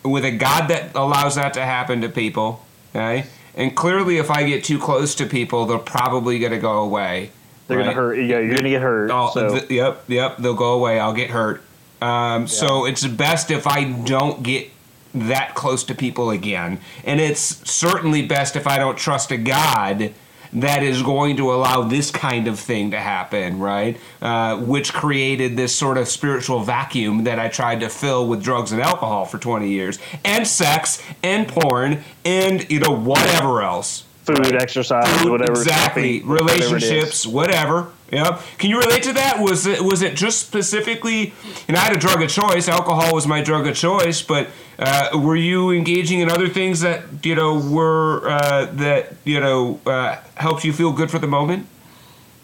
with 0.05 0.25
a 0.25 0.31
God 0.31 0.69
that 0.69 0.95
allows 0.95 1.35
that 1.37 1.55
to 1.55 1.63
happen 1.63 2.01
to 2.03 2.09
people. 2.09 2.65
Okay, 2.91 3.27
and 3.55 3.75
clearly, 3.77 4.19
if 4.19 4.31
I 4.31 4.45
get 4.45 4.65
too 4.65 4.79
close 4.79 5.15
to 5.17 5.27
people, 5.27 5.67
they're 5.67 5.79
probably 5.79 6.39
going 6.39 6.53
to 6.53 6.59
go 6.59 6.83
away. 6.83 7.31
They're 7.67 7.79
right? 7.79 7.85
gonna 7.85 7.97
hurt. 7.97 8.15
Yeah, 8.17 8.41
you're 8.41 8.55
gonna 8.55 8.69
get 8.69 8.83
hurt. 8.83 9.11
Oh, 9.11 9.31
so. 9.33 9.49
th- 9.59 9.71
yep, 9.71 10.05
yep. 10.09 10.37
They'll 10.37 10.55
go 10.55 10.75
away. 10.75 11.01
I'll 11.01 11.15
get 11.15 11.31
hurt. 11.31 11.63
Um, 12.03 12.47
So 12.47 12.85
it's 12.85 13.07
best 13.07 13.51
if 13.51 13.67
I 13.67 13.85
don't 13.85 14.43
get 14.43 14.71
that 15.15 15.55
close 15.55 15.85
to 15.85 15.95
people 15.95 16.31
again, 16.31 16.81
and 17.05 17.21
it's 17.21 17.41
certainly 17.71 18.27
best 18.27 18.57
if 18.57 18.67
I 18.67 18.79
don't 18.79 18.99
trust 18.99 19.31
a 19.31 19.37
God 19.37 20.13
that 20.55 20.85
is 20.85 21.03
going 21.03 21.37
to 21.37 21.53
allow 21.53 21.83
this 21.83 22.11
kind 22.11 22.47
of 22.47 22.59
thing 22.59 22.93
to 22.93 22.99
happen, 22.99 23.59
right? 23.59 23.99
Uh, 24.23 24.57
which 24.59 24.93
created 24.93 25.57
this 25.57 25.75
sort 25.75 25.99
of 25.99 26.09
spiritual 26.09 26.61
vacuum 26.61 27.25
that 27.25 27.41
I 27.41 27.49
tried 27.49 27.81
to 27.81 27.89
fill 27.89 28.29
with 28.29 28.43
drugs 28.43 28.71
and 28.71 28.81
alcohol 28.81 29.25
for 29.25 29.39
20 29.39 29.69
years, 29.69 29.99
and 30.25 30.47
sex, 30.47 31.03
and 31.23 31.49
porn, 31.49 32.05
and 32.25 32.71
you 32.71 32.79
know 32.79 32.97
whatever 32.97 33.63
else. 33.63 34.05
Food, 34.25 34.55
exercise, 34.55 35.27
whatever. 35.27 35.53
exactly. 35.53 36.23
relationships 36.23 37.27
whatever 37.27 37.91
yep 38.15 38.41
can 38.59 38.71
you 38.71 38.79
relate 38.79 39.03
to 39.03 39.13
that 39.13 39.41
was 39.41 39.67
it 39.67 39.81
was 39.81 40.03
it 40.03 40.15
just 40.15 40.41
specifically 40.41 41.33
and 41.69 41.77
i 41.77 41.81
had 41.81 41.97
a 41.97 41.99
drug 41.99 42.23
of 42.23 42.31
choice 42.31 42.69
alcohol 42.69 43.13
was 43.13 43.27
my 43.27 43.43
drug 43.43 43.67
of 43.67 43.75
choice 43.75 44.23
but 44.23 44.49
uh, 44.79 45.11
were 45.15 45.37
you 45.37 45.71
engaging 45.71 46.21
in 46.21 46.29
other 46.31 46.49
things 46.49 46.81
that 46.81 47.03
you 47.25 47.35
know 47.35 47.61
were 47.71 48.29
uh, 48.29 48.67
that 48.73 49.15
you 49.25 49.39
know 49.39 49.81
uh, 49.87 50.17
helped 50.35 50.65
you 50.65 50.73
feel 50.73 50.93
good 50.93 51.11
for 51.11 51.19
the 51.19 51.29
moment 51.29 51.67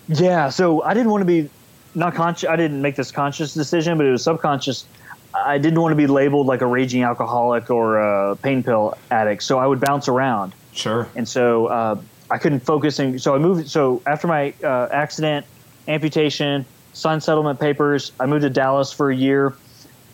Yeah, 0.08 0.48
so 0.50 0.82
I 0.82 0.92
didn't 0.92 1.10
want 1.10 1.22
to 1.22 1.26
be 1.26 1.48
not 1.94 2.14
conscious. 2.14 2.48
I 2.48 2.56
didn't 2.56 2.82
make 2.82 2.96
this 2.96 3.12
conscious 3.12 3.54
decision, 3.54 3.96
but 3.96 4.06
it 4.06 4.10
was 4.10 4.24
subconscious. 4.24 4.84
I 5.32 5.58
didn't 5.58 5.80
want 5.80 5.92
to 5.92 5.96
be 5.96 6.08
labeled 6.08 6.48
like 6.48 6.62
a 6.62 6.66
raging 6.66 7.04
alcoholic 7.04 7.70
or 7.70 7.98
a 7.98 8.36
pain 8.36 8.64
pill 8.64 8.98
addict, 9.12 9.44
so 9.44 9.58
I 9.60 9.66
would 9.66 9.80
bounce 9.80 10.08
around, 10.08 10.52
sure 10.72 11.08
and 11.14 11.28
so 11.28 11.66
uh, 11.66 12.00
I 12.28 12.38
couldn't 12.38 12.60
focus. 12.60 12.98
And 12.98 13.22
so 13.22 13.36
I 13.36 13.38
moved. 13.38 13.68
So 13.68 14.02
after 14.04 14.26
my 14.26 14.52
uh, 14.64 14.88
accident, 14.90 15.46
amputation, 15.88 16.64
signed 16.92 17.22
settlement 17.22 17.60
papers, 17.60 18.12
I 18.20 18.26
moved 18.26 18.42
to 18.42 18.50
Dallas 18.50 18.92
for 18.92 19.10
a 19.10 19.16
year 19.16 19.54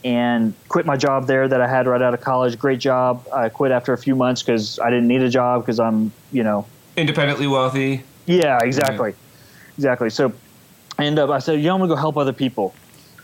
and 0.04 0.54
quit 0.68 0.86
my 0.86 0.96
job 0.96 1.26
there 1.26 1.48
that 1.48 1.60
I 1.60 1.66
had 1.66 1.86
right 1.86 2.00
out 2.00 2.14
of 2.14 2.20
college. 2.20 2.58
Great 2.58 2.78
job. 2.78 3.26
I 3.34 3.48
quit 3.48 3.72
after 3.72 3.92
a 3.92 3.98
few 3.98 4.14
months 4.14 4.42
because 4.42 4.78
I 4.78 4.90
didn't 4.90 5.08
need 5.08 5.22
a 5.22 5.30
job 5.30 5.62
because 5.62 5.80
I'm, 5.80 6.12
you 6.32 6.44
know, 6.44 6.66
independently 6.96 7.46
wealthy 7.46 8.04
yeah, 8.26 8.58
exactly, 8.62 9.14
exactly. 9.78 10.10
So 10.10 10.32
I 10.98 11.04
ended 11.04 11.20
up. 11.20 11.30
I 11.30 11.38
said, 11.38 11.60
"Yeah, 11.60 11.72
I'm 11.72 11.78
gonna 11.78 11.88
go 11.88 11.96
help 11.96 12.16
other 12.16 12.32
people." 12.32 12.74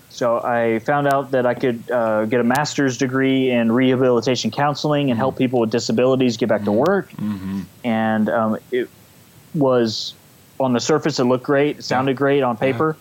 So 0.08 0.38
I 0.38 0.78
found 0.80 1.08
out 1.08 1.30
that 1.32 1.46
I 1.46 1.54
could 1.54 1.90
uh, 1.90 2.26
get 2.26 2.40
a 2.40 2.44
master's 2.44 2.98
degree 2.98 3.50
in 3.50 3.72
rehabilitation 3.72 4.50
counseling 4.50 5.10
and 5.10 5.18
help 5.18 5.38
people 5.38 5.60
with 5.60 5.70
disabilities 5.70 6.36
get 6.36 6.48
back 6.48 6.64
to 6.64 6.72
work. 6.72 7.10
And 7.82 8.28
um, 8.28 8.58
it 8.70 8.90
was 9.54 10.14
on 10.62 10.72
the 10.72 10.80
surface, 10.80 11.18
it 11.18 11.24
looked 11.24 11.44
great, 11.44 11.78
it 11.78 11.84
sounded 11.84 12.16
great 12.16 12.42
on 12.42 12.56
paper. 12.56 12.96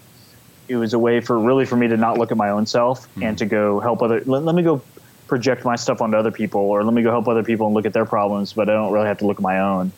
It 0.67 0.75
was 0.77 0.93
a 0.93 0.99
way 0.99 1.19
for 1.21 1.37
really 1.37 1.65
for 1.65 1.75
me 1.75 1.87
to 1.87 1.97
not 1.97 2.17
look 2.17 2.31
at 2.31 2.37
my 2.37 2.49
own 2.49 2.65
self 2.65 3.07
and 3.23 3.37
to 3.39 3.45
go 3.45 3.79
help 3.79 4.01
other. 4.01 4.21
Let, 4.25 4.43
let 4.43 4.55
me 4.55 4.63
go 4.63 4.81
project 5.27 5.63
my 5.63 5.77
stuff 5.77 6.01
onto 6.01 6.17
other 6.17 6.29
people, 6.31 6.59
or 6.59 6.83
let 6.83 6.93
me 6.93 7.01
go 7.01 7.09
help 7.09 7.25
other 7.27 7.43
people 7.43 7.65
and 7.65 7.73
look 7.73 7.85
at 7.85 7.93
their 7.93 8.05
problems, 8.05 8.51
but 8.51 8.69
I 8.69 8.73
don't 8.73 8.91
really 8.91 9.07
have 9.07 9.17
to 9.19 9.25
look 9.25 9.37
at 9.37 9.41
my 9.41 9.59
own. 9.61 9.91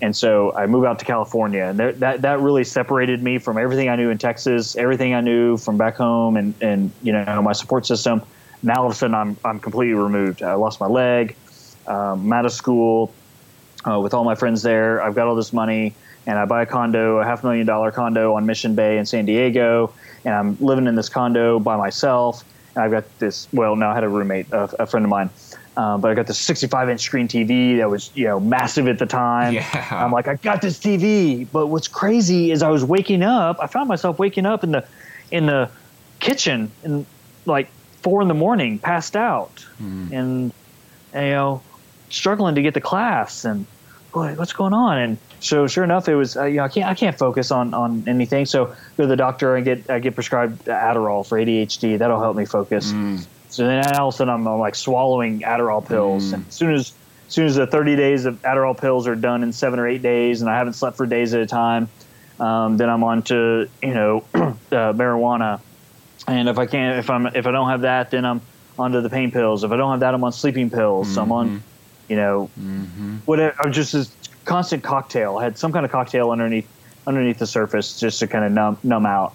And 0.00 0.14
so 0.16 0.54
I 0.54 0.66
moved 0.66 0.86
out 0.86 1.00
to 1.00 1.04
California, 1.04 1.64
and 1.64 1.78
there, 1.78 1.92
that 1.94 2.22
that 2.22 2.40
really 2.40 2.62
separated 2.64 3.20
me 3.20 3.38
from 3.38 3.58
everything 3.58 3.88
I 3.88 3.96
knew 3.96 4.10
in 4.10 4.18
Texas, 4.18 4.76
everything 4.76 5.14
I 5.14 5.20
knew 5.20 5.56
from 5.56 5.78
back 5.78 5.96
home, 5.96 6.36
and 6.36 6.54
and 6.60 6.92
you 7.02 7.12
know 7.12 7.42
my 7.42 7.52
support 7.52 7.86
system. 7.86 8.22
Now 8.62 8.82
all 8.82 8.86
of 8.86 8.92
a 8.92 8.94
sudden 8.94 9.14
I'm 9.14 9.36
I'm 9.44 9.58
completely 9.60 9.94
removed. 9.94 10.42
I 10.42 10.54
lost 10.54 10.80
my 10.80 10.86
leg. 10.86 11.36
Um, 11.88 12.26
I'm 12.26 12.32
out 12.32 12.46
of 12.46 12.52
school 12.52 13.12
uh, 13.84 13.98
with 13.98 14.14
all 14.14 14.24
my 14.24 14.34
friends 14.36 14.62
there. 14.62 15.02
I've 15.02 15.14
got 15.14 15.26
all 15.26 15.34
this 15.34 15.52
money, 15.52 15.94
and 16.28 16.38
I 16.38 16.44
buy 16.44 16.62
a 16.62 16.66
condo, 16.66 17.16
a 17.16 17.24
half 17.24 17.42
million 17.42 17.66
dollar 17.66 17.90
condo 17.90 18.34
on 18.34 18.44
Mission 18.44 18.74
Bay 18.74 18.98
in 18.98 19.06
San 19.06 19.24
Diego, 19.24 19.92
and 20.26 20.34
I'm 20.34 20.58
living 20.60 20.86
in 20.86 20.94
this 20.94 21.08
condo 21.08 21.58
by 21.58 21.76
myself. 21.76 22.44
And 22.74 22.84
I've 22.84 22.90
got 22.90 23.18
this. 23.18 23.48
Well, 23.52 23.74
now 23.76 23.90
I 23.90 23.94
had 23.94 24.04
a 24.04 24.08
roommate, 24.10 24.52
a, 24.52 24.82
a 24.82 24.86
friend 24.86 25.06
of 25.06 25.10
mine, 25.10 25.30
um, 25.78 26.02
but 26.02 26.10
I 26.10 26.14
got 26.14 26.26
this 26.26 26.38
65 26.38 26.90
inch 26.90 27.00
screen 27.00 27.28
TV 27.28 27.78
that 27.78 27.88
was 27.88 28.10
you 28.14 28.26
know 28.26 28.38
massive 28.38 28.88
at 28.88 28.98
the 28.98 29.06
time. 29.06 29.54
Yeah. 29.54 29.88
I'm 29.90 30.12
like, 30.12 30.28
I 30.28 30.34
got 30.34 30.60
this 30.60 30.78
TV, 30.78 31.46
but 31.50 31.68
what's 31.68 31.88
crazy 31.88 32.52
is 32.52 32.62
I 32.62 32.68
was 32.68 32.84
waking 32.84 33.22
up. 33.22 33.56
I 33.58 33.66
found 33.66 33.88
myself 33.88 34.18
waking 34.18 34.44
up 34.44 34.62
in 34.62 34.72
the 34.72 34.86
in 35.30 35.46
the 35.46 35.70
kitchen 36.20 36.70
in 36.84 37.06
like 37.46 37.70
four 38.02 38.20
in 38.20 38.28
the 38.28 38.34
morning, 38.34 38.78
passed 38.78 39.16
out, 39.16 39.64
and, 40.12 40.52
and 41.14 41.26
you 41.26 41.32
know 41.32 41.62
struggling 42.10 42.54
to 42.54 42.62
get 42.62 42.74
to 42.74 42.80
class 42.82 43.46
and 43.46 43.66
boy, 44.12 44.34
what's 44.34 44.52
going 44.52 44.72
on? 44.72 44.98
And 44.98 45.18
so 45.40 45.66
sure 45.66 45.84
enough, 45.84 46.08
it 46.08 46.14
was 46.14 46.36
uh, 46.36 46.44
you 46.44 46.56
know 46.56 46.64
I 46.64 46.68
can't 46.68 46.86
I 46.86 46.94
can't 46.94 47.16
focus 47.16 47.50
on 47.50 47.74
on 47.74 48.04
anything. 48.06 48.46
So 48.46 48.66
go 48.66 49.04
to 49.04 49.06
the 49.06 49.16
doctor 49.16 49.56
and 49.56 49.64
get 49.64 49.88
I 49.90 49.98
get 49.98 50.14
prescribed 50.14 50.64
Adderall 50.66 51.26
for 51.26 51.38
ADHD. 51.38 51.98
That'll 51.98 52.20
help 52.20 52.36
me 52.36 52.44
focus. 52.44 52.92
So 53.50 53.66
then 53.66 53.84
all 53.96 54.08
of 54.08 54.14
a 54.14 54.16
sudden 54.16 54.34
I'm, 54.34 54.46
I'm 54.46 54.58
like 54.58 54.74
swallowing 54.74 55.40
Adderall 55.40 55.86
pills, 55.86 56.32
and 56.32 56.46
as 56.46 56.54
soon 56.54 56.74
as 56.74 56.92
as 57.26 57.34
soon 57.34 57.46
as 57.46 57.56
the 57.56 57.66
30 57.66 57.96
days 57.96 58.24
of 58.24 58.40
Adderall 58.42 58.78
pills 58.78 59.06
are 59.06 59.14
done 59.14 59.42
in 59.42 59.52
seven 59.52 59.78
or 59.78 59.86
eight 59.86 60.02
days, 60.02 60.40
and 60.40 60.50
I 60.50 60.56
haven't 60.56 60.74
slept 60.74 60.96
for 60.96 61.06
days 61.06 61.34
at 61.34 61.40
a 61.42 61.46
time, 61.46 61.88
um, 62.40 62.76
then 62.76 62.88
I'm 62.88 63.04
on 63.04 63.22
to 63.24 63.68
you 63.82 63.94
know 63.94 64.24
uh, 64.34 64.54
marijuana. 64.70 65.60
And 66.26 66.48
if 66.48 66.58
I 66.58 66.66
can't, 66.66 66.98
if 66.98 67.10
I'm 67.10 67.26
if 67.26 67.46
I 67.46 67.50
don't 67.50 67.68
have 67.68 67.82
that, 67.82 68.10
then 68.10 68.24
I'm 68.24 68.40
onto 68.78 69.00
the 69.00 69.10
pain 69.10 69.30
pills. 69.30 69.64
If 69.64 69.72
I 69.72 69.76
don't 69.76 69.90
have 69.90 70.00
that, 70.00 70.14
I'm 70.14 70.24
on 70.24 70.32
sleeping 70.32 70.70
pills. 70.70 71.14
So 71.14 71.22
I'm 71.22 71.32
on, 71.32 71.62
you 72.08 72.16
know, 72.16 72.46
whatever. 73.24 73.54
I'm 73.60 73.72
just 73.72 73.92
this 73.92 74.10
constant 74.48 74.82
cocktail. 74.82 75.36
I 75.36 75.44
had 75.44 75.58
some 75.58 75.72
kind 75.72 75.84
of 75.84 75.92
cocktail 75.92 76.30
underneath 76.30 76.68
underneath 77.06 77.38
the 77.38 77.46
surface 77.46 78.00
just 78.00 78.18
to 78.20 78.26
kind 78.26 78.44
of 78.44 78.50
numb 78.50 78.78
numb 78.82 79.06
out. 79.06 79.34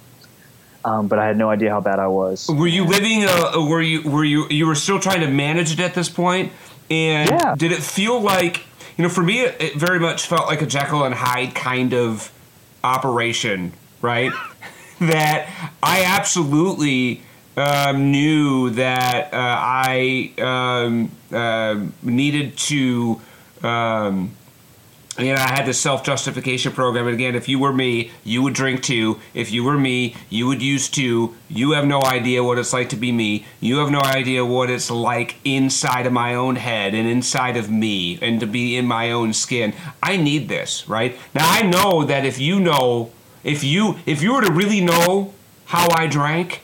Um, 0.85 1.07
but 1.07 1.17
I 1.17 1.25
had 1.25 1.37
no 1.37 1.49
idea 1.49 1.69
how 1.69 1.79
bad 1.79 1.99
I 1.99 2.07
was. 2.07 2.49
Were 2.49 2.67
you 2.67 2.83
living? 2.83 3.23
Uh, 3.23 3.65
were 3.69 3.81
you? 3.81 4.09
Were 4.09 4.25
you? 4.25 4.47
You 4.49 4.67
were 4.67 4.75
still 4.75 4.99
trying 4.99 5.21
to 5.21 5.29
manage 5.29 5.71
it 5.71 5.79
at 5.79 5.93
this 5.93 6.09
point, 6.09 6.51
and 6.89 7.29
Yeah. 7.29 7.55
did 7.57 7.71
it 7.71 7.81
feel 7.81 8.19
like 8.19 8.63
you 8.97 9.03
know? 9.03 9.09
For 9.09 9.23
me, 9.23 9.41
it, 9.41 9.61
it 9.61 9.75
very 9.75 9.99
much 9.99 10.27
felt 10.27 10.47
like 10.47 10.61
a 10.61 10.65
Jekyll 10.65 11.05
and 11.05 11.15
Hyde 11.15 11.55
kind 11.55 11.93
of 11.93 12.31
operation, 12.83 13.71
right? 14.01 14.33
that 14.99 15.47
I 15.81 16.03
absolutely 16.03 17.21
um, 17.55 18.11
knew 18.11 18.71
that 18.71 19.33
uh, 19.33 19.37
I 19.37 20.33
um, 20.39 21.11
um 21.31 21.93
needed 22.01 22.57
to. 22.57 23.21
Um, 23.63 24.31
know, 25.19 25.35
I 25.35 25.51
had 25.51 25.65
this 25.65 25.79
self 25.79 26.03
justification 26.03 26.71
program. 26.71 27.05
And 27.05 27.13
again, 27.13 27.35
if 27.35 27.47
you 27.47 27.59
were 27.59 27.73
me, 27.73 28.11
you 28.23 28.41
would 28.41 28.53
drink 28.53 28.81
too. 28.81 29.19
If 29.33 29.51
you 29.51 29.63
were 29.63 29.77
me, 29.77 30.15
you 30.29 30.47
would 30.47 30.61
use 30.61 30.89
too. 30.89 31.35
You 31.49 31.71
have 31.71 31.85
no 31.85 32.01
idea 32.01 32.43
what 32.43 32.57
it's 32.57 32.73
like 32.73 32.89
to 32.89 32.95
be 32.95 33.11
me. 33.11 33.45
You 33.59 33.77
have 33.77 33.91
no 33.91 33.99
idea 33.99 34.43
what 34.43 34.71
it's 34.71 34.89
like 34.89 35.35
inside 35.45 36.07
of 36.07 36.13
my 36.13 36.33
own 36.33 36.55
head 36.55 36.95
and 36.95 37.07
inside 37.07 37.57
of 37.57 37.69
me 37.69 38.17
and 38.21 38.39
to 38.39 38.47
be 38.47 38.75
in 38.75 38.87
my 38.87 39.11
own 39.11 39.33
skin. 39.33 39.73
I 40.01 40.17
need 40.17 40.49
this, 40.49 40.89
right? 40.89 41.15
Now, 41.35 41.49
I 41.49 41.61
know 41.61 42.03
that 42.05 42.25
if 42.25 42.39
you 42.39 42.59
know, 42.59 43.11
if 43.43 43.63
you, 43.63 43.99
if 44.07 44.23
you 44.23 44.33
were 44.33 44.41
to 44.41 44.51
really 44.51 44.81
know 44.81 45.33
how 45.65 45.87
I 45.91 46.07
drank, 46.07 46.61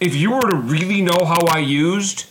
if 0.00 0.16
you 0.16 0.32
were 0.32 0.50
to 0.50 0.56
really 0.56 1.02
know 1.02 1.24
how 1.24 1.46
I 1.46 1.58
used, 1.58 2.29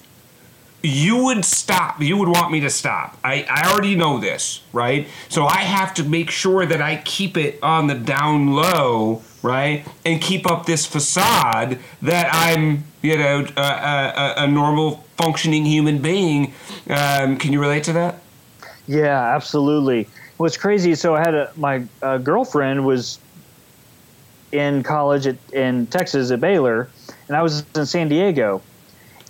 you 0.81 1.23
would 1.25 1.43
stop. 1.43 2.01
You 2.01 2.17
would 2.17 2.29
want 2.29 2.51
me 2.51 2.61
to 2.61 2.69
stop. 2.69 3.17
I, 3.23 3.45
I 3.49 3.71
already 3.71 3.95
know 3.95 4.19
this, 4.19 4.61
right? 4.71 5.07
So 5.27 5.45
I 5.45 5.59
have 5.59 5.93
to 5.95 6.03
make 6.03 6.29
sure 6.29 6.65
that 6.65 6.81
I 6.81 6.97
keep 7.03 7.37
it 7.37 7.59
on 7.61 7.87
the 7.87 7.95
down 7.95 8.53
low, 8.53 9.21
right? 9.43 9.85
And 10.05 10.21
keep 10.21 10.49
up 10.49 10.65
this 10.65 10.85
facade 10.85 11.79
that 12.01 12.29
I'm, 12.31 12.85
you 13.01 13.17
know, 13.17 13.45
a, 13.57 13.61
a, 13.61 14.33
a 14.37 14.47
normal 14.47 15.03
functioning 15.17 15.65
human 15.65 16.01
being. 16.01 16.53
Um, 16.89 17.37
can 17.37 17.51
you 17.51 17.59
relate 17.59 17.83
to 17.85 17.93
that? 17.93 18.21
Yeah, 18.87 19.35
absolutely. 19.35 20.07
What's 20.37 20.57
crazy? 20.57 20.95
So 20.95 21.15
I 21.15 21.19
had 21.19 21.33
a 21.35 21.51
my 21.57 21.83
uh, 22.01 22.17
girlfriend 22.17 22.85
was 22.85 23.19
in 24.51 24.83
college 24.83 25.27
at, 25.27 25.35
in 25.53 25.85
Texas 25.87 26.31
at 26.31 26.39
Baylor, 26.39 26.89
and 27.27 27.35
I 27.35 27.43
was 27.43 27.63
in 27.75 27.85
San 27.85 28.09
Diego, 28.09 28.61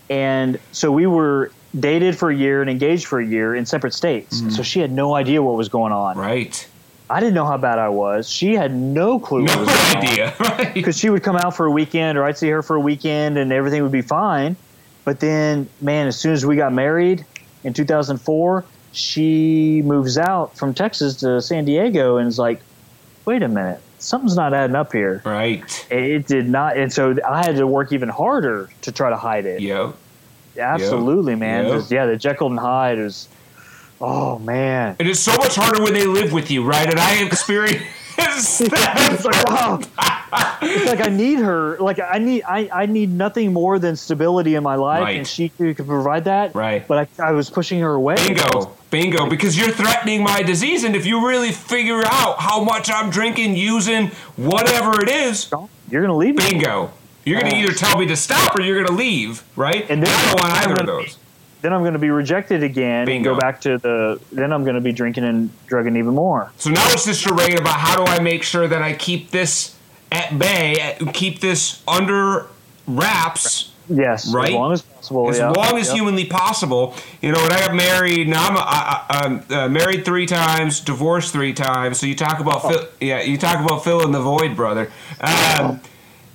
and 0.09 0.59
so 0.71 0.91
we 0.91 1.07
were 1.07 1.51
dated 1.79 2.17
for 2.17 2.31
a 2.31 2.35
year 2.35 2.61
and 2.61 2.69
engaged 2.69 3.05
for 3.05 3.19
a 3.19 3.25
year 3.25 3.55
in 3.55 3.65
separate 3.65 3.93
states. 3.93 4.41
Mm-hmm. 4.41 4.49
So 4.51 4.63
she 4.63 4.79
had 4.79 4.91
no 4.91 5.15
idea 5.15 5.41
what 5.43 5.55
was 5.55 5.69
going 5.69 5.93
on. 5.93 6.17
Right. 6.17 6.67
I 7.11 7.19
didn't 7.19 7.35
know 7.35 7.45
how 7.45 7.57
bad 7.57 7.79
I 7.79 7.89
was. 7.89 8.29
She 8.29 8.53
had 8.53 8.73
no 8.73 9.19
clue 9.19 9.43
what 9.43 9.55
No 9.55 9.59
was 9.61 9.69
going 9.69 9.97
on 9.97 9.97
idea, 9.97 10.35
right? 10.39 10.73
because 10.73 10.97
she 10.97 11.09
would 11.09 11.23
come 11.23 11.35
out 11.35 11.55
for 11.55 11.65
a 11.65 11.71
weekend 11.71 12.17
or 12.17 12.23
I'd 12.23 12.37
see 12.37 12.49
her 12.49 12.61
for 12.61 12.75
a 12.75 12.79
weekend 12.79 13.37
and 13.37 13.51
everything 13.51 13.81
would 13.83 13.91
be 13.91 14.01
fine. 14.01 14.55
But 15.05 15.19
then, 15.19 15.67
man, 15.81 16.07
as 16.07 16.19
soon 16.19 16.33
as 16.33 16.45
we 16.45 16.55
got 16.55 16.71
married, 16.71 17.25
in 17.63 17.73
2004, 17.73 18.65
she 18.91 19.81
moves 19.83 20.17
out 20.17 20.55
from 20.57 20.73
Texas 20.73 21.15
to 21.17 21.41
San 21.41 21.65
Diego 21.65 22.17
and 22.17 22.27
is 22.27 22.39
like, 22.39 22.61
wait 23.25 23.43
a 23.43 23.47
minute, 23.47 23.81
something's 23.99 24.35
not 24.35 24.53
adding 24.53 24.75
up 24.75 24.91
here. 24.91 25.21
Right. 25.25 25.87
It 25.91 26.25
did 26.27 26.49
not, 26.49 26.77
and 26.77 26.91
so 26.91 27.15
I 27.27 27.45
had 27.45 27.55
to 27.57 27.67
work 27.67 27.91
even 27.91 28.09
harder 28.09 28.69
to 28.81 28.91
try 28.91 29.09
to 29.09 29.17
hide 29.17 29.45
it. 29.45 29.61
Yep. 29.61 29.95
Absolutely, 30.57 31.33
Yep. 31.33 31.39
man. 31.39 31.65
Yep. 31.65 31.73
Just- 31.75 31.91
yeah, 31.91 32.05
the 32.05 32.17
Jekyll 32.17 32.47
and 32.47 32.59
Hyde 32.59 32.97
is. 32.99 33.27
Oh 34.01 34.39
man. 34.39 34.95
It 34.99 35.07
is 35.07 35.19
so 35.19 35.33
much 35.35 35.55
harder 35.55 35.83
when 35.83 35.93
they 35.93 36.05
live 36.05 36.31
with 36.31 36.49
you, 36.49 36.63
right? 36.63 36.89
And 36.89 36.97
I 36.99 37.21
experience 37.23 37.83
that. 38.17 39.09
it's 39.11 39.25
like 39.25 39.45
wow. 39.49 39.79
Like 40.31 41.01
I 41.01 41.09
need 41.09 41.39
her. 41.39 41.77
Like 41.77 41.99
I 41.99 42.17
need 42.19 42.43
I, 42.43 42.69
I 42.73 42.85
need 42.85 43.09
nothing 43.09 43.53
more 43.53 43.79
than 43.79 43.95
stability 43.95 44.55
in 44.55 44.63
my 44.63 44.75
life, 44.75 45.01
Right. 45.03 45.17
and 45.17 45.27
she 45.27 45.49
could 45.49 45.75
provide 45.77 46.25
that. 46.25 46.53
Right. 46.55 46.87
But 46.87 47.09
I, 47.19 47.29
I 47.29 47.31
was 47.31 47.49
pushing 47.49 47.79
her 47.79 47.93
away. 47.93 48.15
Bingo. 48.15 48.75
Bingo. 48.89 49.29
Because 49.29 49.57
you're 49.57 49.71
threatening 49.71 50.23
my 50.23 50.41
disease. 50.41 50.83
And 50.83 50.95
if 50.95 51.05
you 51.05 51.27
really 51.27 51.51
figure 51.51 52.01
out 52.05 52.39
how 52.39 52.63
much 52.63 52.89
I'm 52.91 53.09
drinking, 53.09 53.55
using, 53.55 54.07
whatever 54.35 55.01
it 55.01 55.09
is, 55.09 55.51
You're 55.89 56.01
gonna 56.01 56.15
leave 56.17 56.35
me. 56.35 56.49
bingo. 56.49 56.91
You're 57.25 57.41
going 57.41 57.51
to 57.51 57.57
uh, 57.59 57.63
either 57.63 57.73
tell 57.73 57.99
me 57.99 58.07
to 58.07 58.15
stop 58.15 58.55
or 58.57 58.61
you're 58.61 58.77
going 58.81 58.87
to 58.87 58.93
leave, 58.93 59.43
right? 59.55 59.87
And 59.89 60.01
then- 60.01 60.09
I 60.09 60.25
don't 60.31 60.39
want 60.41 60.53
either 60.53 60.73
of 60.73 60.79
I'm 60.79 60.85
gonna- 60.85 61.01
those. 61.03 61.17
Then 61.61 61.73
I'm 61.73 61.81
going 61.81 61.93
to 61.93 61.99
be 61.99 62.09
rejected 62.09 62.63
again 62.63 63.05
Bingo. 63.05 63.31
and 63.31 63.37
go 63.37 63.39
back 63.39 63.59
to 63.61 63.77
the. 63.77 64.19
Then 64.31 64.53
I'm 64.53 64.63
going 64.63 64.75
to 64.75 64.81
be 64.81 64.93
drinking 64.93 65.25
and 65.25 65.49
drugging 65.67 65.97
even 65.97 66.15
more. 66.15 66.49
So 66.57 66.69
now 66.69 66.87
it's 66.91 67.03
this 67.03 67.19
charade 67.19 67.59
about 67.59 67.75
how 67.77 67.97
do 68.03 68.09
I 68.09 68.19
make 68.19 68.43
sure 68.43 68.65
that 68.69 68.81
I 68.81 68.93
keep 68.93 69.29
this 69.31 69.75
at 70.11 70.37
bay, 70.37 70.97
keep 71.13 71.39
this 71.39 71.81
under 71.87 72.47
wraps 72.87 73.71
Yes, 73.91 74.31
Right? 74.31 74.49
as 74.49 74.53
long 74.53 74.71
as 74.73 74.81
possible. 74.83 75.29
as 75.31 75.37
yeah. 75.39 75.49
long 75.49 75.77
as 75.79 75.87
Yep. 75.87 75.95
humanly 75.95 76.25
possible. 76.25 76.93
You 77.23 77.31
know, 77.31 77.41
when 77.41 77.51
I 77.51 77.59
got 77.59 77.73
married, 77.73 78.27
now 78.27 78.47
I'm, 78.47 78.55
I, 78.57 78.61
I, 78.61 79.17
I'm 79.25 79.43
uh, 79.49 79.67
married 79.67 80.05
three 80.05 80.27
times, 80.27 80.79
divorced 80.79 81.33
three 81.33 81.53
times. 81.53 81.99
So 81.99 82.05
you 82.05 82.13
talk 82.15 82.39
about, 82.39 82.61
fill, 82.61 82.87
yeah, 83.01 83.21
you 83.21 83.35
talk 83.37 83.63
about 83.65 83.83
filling 83.83 84.11
the 84.11 84.21
void, 84.21 84.55
brother. 84.55 84.91
Um, 85.19 85.81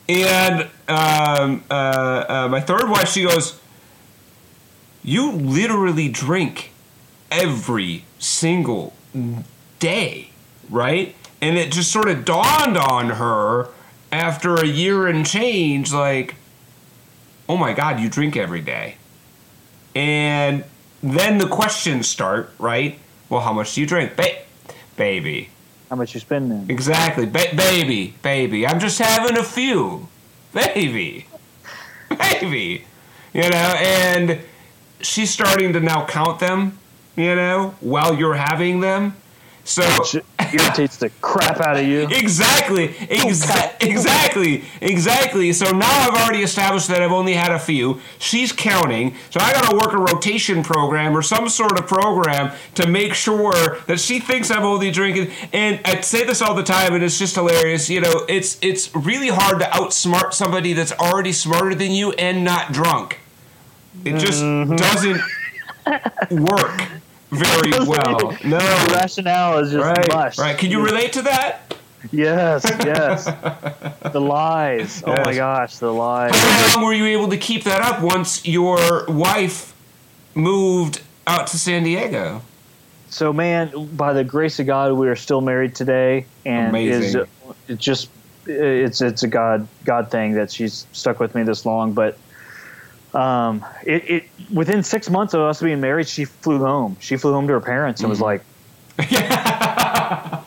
and 0.09 0.63
um, 0.89 1.63
uh, 1.71 1.73
uh, 2.29 2.49
my 2.51 2.61
third 2.61 2.91
wife, 2.91 3.09
she 3.09 3.23
goes, 3.25 3.59
"You 5.05 5.31
literally 5.33 6.09
drink 6.09 6.73
every 7.31 8.05
single 8.19 8.93
day, 9.79 10.31
right?" 10.69 11.15
And 11.41 11.59
it 11.59 11.73
just 11.73 11.93
sort 11.93 12.09
of 12.09 12.25
dawned 12.25 12.77
on 12.77 13.11
her 13.11 13.69
after 14.11 14.55
a 14.55 14.67
year 14.67 15.07
and 15.09 15.27
change, 15.27 15.93
like 15.93 16.37
oh 17.49 17.57
my 17.57 17.73
god 17.73 18.01
you 18.01 18.09
drink 18.09 18.37
every 18.37 18.61
day. 18.61 18.97
And 19.95 20.65
then 21.03 21.39
the 21.39 21.49
questions 21.49 22.09
start 22.09 22.51
right? 22.59 22.99
Well 23.29 23.41
how 23.41 23.53
much 23.53 23.75
do 23.75 23.81
you 23.81 23.87
drink? 23.87 24.17
Ba- 24.17 24.43
baby. 24.97 25.51
How 25.91 25.97
much 25.97 26.15
you 26.15 26.21
spending? 26.21 26.67
exactly. 26.71 27.27
Ba- 27.27 27.55
baby 27.55 28.15
baby. 28.23 28.67
I'm 28.67 28.81
just 28.81 28.99
having 28.99 29.37
a 29.37 29.45
few. 29.45 30.09
Baby. 30.53 31.27
Baby. 32.19 32.85
You 33.33 33.43
know 33.43 33.75
and 33.79 34.39
she's 35.01 35.31
starting 35.31 35.73
to 35.73 35.81
now 35.81 36.07
count 36.07 36.39
them 36.39 36.79
you 37.17 37.35
know 37.35 37.75
while 37.81 38.15
you're 38.15 38.35
having 38.35 38.81
them. 38.81 39.17
So 39.65 39.83
irritates 40.55 40.97
the 40.97 41.11
crap 41.21 41.61
out 41.61 41.77
of 41.77 41.87
you. 41.87 42.09
Exactly, 42.11 42.89
exa- 42.89 43.75
exactly, 43.81 44.65
exactly. 44.81 45.53
So 45.53 45.71
now 45.71 45.91
I've 45.91 46.23
already 46.23 46.43
established 46.43 46.89
that 46.89 47.03
I've 47.03 47.13
only 47.13 47.35
had 47.35 47.53
a 47.53 47.59
few. 47.59 48.01
She's 48.19 48.53
counting, 48.53 49.15
so 49.31 49.41
I 49.41 49.53
got 49.53 49.71
to 49.71 49.77
work 49.77 49.93
a 49.93 49.99
rotation 49.99 50.63
program 50.63 51.17
or 51.17 51.23
some 51.23 51.49
sort 51.49 51.79
of 51.79 51.87
program 51.87 52.53
to 52.75 52.89
make 52.89 53.15
sure 53.15 53.79
that 53.87 54.01
she 54.01 54.21
thinks 54.21 54.51
I'm 54.51 54.65
only 54.65 54.91
drinking. 54.91 55.33
And 55.53 55.81
I 55.85 56.01
say 56.01 56.25
this 56.25 56.43
all 56.43 56.55
the 56.55 56.63
time, 56.63 56.95
and 56.95 57.03
it's 57.03 57.19
just 57.19 57.35
hilarious. 57.35 57.91
You 57.91 58.01
know, 58.01 58.25
it's 58.29 58.59
it's 58.63 58.95
really 58.95 59.29
hard 59.29 59.61
to 59.61 59.67
outsmart 59.67 60.33
somebody 60.33 60.73
that's 60.73 60.93
already 60.93 61.33
smarter 61.33 61.75
than 61.75 61.91
you 61.93 62.13
and 62.13 62.45
not 62.45 62.73
drunk. 62.73 63.21
It 64.05 64.19
just 64.19 64.43
mm-hmm. 64.43 64.77
doesn't 64.77 65.21
work 66.31 66.83
very 67.35 67.71
well. 67.87 68.19
The 68.43 68.49
No. 68.49 68.59
rationale 68.95 69.59
is 69.59 69.73
just 69.73 69.85
Right, 69.85 70.09
mush. 70.13 70.39
right. 70.39 70.57
Can 70.57 70.71
you 70.71 70.83
relate 70.85 71.13
to 71.15 71.23
that? 71.23 71.75
Yes, 72.13 72.65
yes. 72.85 73.25
the 74.13 74.21
lies. 74.21 75.03
Oh 75.07 75.17
my 75.25 75.35
gosh, 75.35 75.77
the 75.79 75.93
lies. 75.93 76.33
How 76.35 76.77
long 76.77 76.85
were 76.85 76.93
you 76.93 77.07
able 77.07 77.29
to 77.29 77.39
keep 77.39 77.65
that 77.65 77.81
up 77.81 78.03
once 78.03 78.47
your 78.47 79.07
wife 79.09 79.75
moved 80.35 81.01
out 81.27 81.47
to 81.49 81.59
San 81.59 81.83
Diego? 81.85 82.43
So, 83.09 83.33
man, 83.33 83.71
by 83.97 84.13
the 84.13 84.25
grace 84.25 84.59
of 84.59 84.67
God, 84.67 84.93
we 84.93 85.09
are 85.09 85.17
still 85.17 85.41
married 85.41 85.75
today, 85.75 86.27
and 86.45 86.69
Amazing. 86.71 87.21
is 87.21 87.29
it 87.69 87.79
just 87.79 88.11
it's 88.47 89.01
it's 89.01 89.23
a 89.23 89.29
God 89.29 89.67
God 89.85 90.11
thing 90.11 90.33
that 90.35 90.51
she's 90.53 90.87
stuck 90.93 91.21
with 91.21 91.35
me 91.35 91.43
this 91.45 91.65
long. 91.65 91.93
But 91.93 92.19
um, 93.15 93.65
it, 93.85 94.11
it 94.11 94.25
within 94.53 94.83
six 94.83 95.09
months 95.09 95.35
of 95.35 95.41
us 95.41 95.61
being 95.63 95.81
married, 95.81 96.09
she 96.09 96.25
flew 96.25 96.59
home. 96.59 96.97
She 97.01 97.17
flew 97.17 97.33
home 97.33 97.47
to 97.47 97.53
her 97.55 97.61
parents 97.61 98.01
and 98.01 98.11
was 98.11 98.19
Mm-hmm. 98.21 98.25
like. 98.25 98.43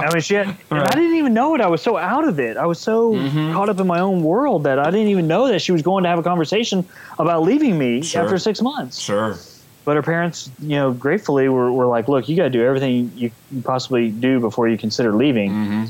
I 0.00 0.10
mean, 0.12 0.22
she 0.22 0.34
had, 0.34 0.46
and 0.70 0.80
I 0.80 0.94
didn't 0.94 1.16
even 1.16 1.34
know 1.34 1.54
it. 1.54 1.60
I 1.60 1.66
was 1.66 1.82
so 1.82 1.96
out 1.96 2.26
of 2.26 2.38
it. 2.38 2.56
I 2.56 2.66
was 2.66 2.78
so 2.78 3.12
Mm-hmm. 3.12 3.52
caught 3.52 3.68
up 3.68 3.80
in 3.80 3.86
my 3.86 3.98
own 4.00 4.22
world 4.22 4.62
that 4.64 4.78
I 4.78 4.90
didn't 4.90 5.08
even 5.08 5.26
know 5.26 5.48
that 5.48 5.60
she 5.60 5.72
was 5.72 5.82
going 5.82 6.04
to 6.04 6.08
have 6.10 6.18
a 6.18 6.22
conversation 6.22 6.86
about 7.18 7.42
leaving 7.42 7.78
me 7.78 8.02
Sure. 8.02 8.22
after 8.22 8.38
six 8.38 8.62
months 8.62 8.98
Sure. 9.00 9.36
but 9.84 9.96
her 9.96 10.02
parents, 10.02 10.50
you 10.60 10.76
know, 10.76 10.92
gratefully 10.92 11.48
were, 11.48 11.72
were 11.72 11.86
like, 11.86 12.06
look, 12.08 12.28
you 12.28 12.36
got 12.36 12.44
to 12.44 12.50
do 12.50 12.62
everything 12.64 13.10
you 13.16 13.30
you 13.50 13.62
possibly 13.62 14.10
do 14.10 14.38
before 14.40 14.68
you 14.68 14.78
consider 14.78 15.12
leaving. 15.14 15.50
Mm-hmm. 15.50 15.84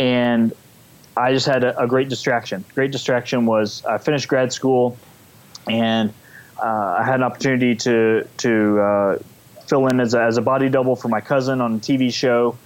And 0.00 0.52
I 1.16 1.32
just 1.32 1.46
had 1.46 1.64
a, 1.64 1.78
a 1.80 1.86
great 1.86 2.08
distraction. 2.08 2.64
Great 2.74 2.90
distraction 2.90 3.46
was 3.46 3.84
I 3.84 3.98
finished 3.98 4.28
grad 4.28 4.52
school 4.52 4.96
and 5.68 6.12
uh, 6.62 6.96
I 6.98 7.04
had 7.04 7.16
an 7.16 7.22
opportunity 7.22 7.74
to, 7.76 8.26
to 8.38 8.80
uh, 8.80 9.18
fill 9.66 9.86
in 9.88 10.00
as 10.00 10.14
a, 10.14 10.22
as 10.22 10.36
a 10.36 10.42
body 10.42 10.68
double 10.68 10.96
for 10.96 11.08
my 11.08 11.20
cousin 11.20 11.60
on 11.60 11.74
a 11.74 11.78
TV 11.78 12.12
show. 12.12 12.56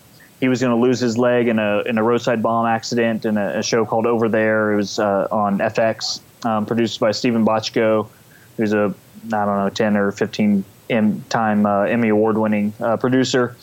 He 0.41 0.49
was 0.49 0.61
going 0.61 0.71
to 0.75 0.81
lose 0.81 1.01
his 1.01 1.19
leg 1.19 1.49
in 1.49 1.59
a, 1.59 1.81
in 1.83 1.99
a 1.99 2.03
roadside 2.03 2.43
bomb 2.43 2.67
accident 2.67 3.25
in 3.25 3.37
a, 3.37 3.59
a 3.59 3.63
show 3.63 3.85
called 3.85 4.07
Over 4.07 4.29
There. 4.29 4.73
It 4.73 4.77
was 4.77 4.99
uh, 4.99 5.27
on 5.31 5.59
FX, 5.59 6.21
um, 6.45 6.65
produced 6.65 7.01
by 7.01 7.11
Steven 7.11 7.45
Bochco, 7.45 8.09
who's 8.57 8.73
a 8.73 8.95
I 9.27 9.45
don't 9.45 9.57
know, 9.59 9.69
10 9.69 9.97
or 9.97 10.13
15 10.13 10.65
M- 10.91 11.23
time 11.29 11.67
uh, 11.67 11.83
Emmy 11.83 12.09
award 12.09 12.39
winning 12.39 12.73
uh, 12.81 12.97
producer 12.97 13.57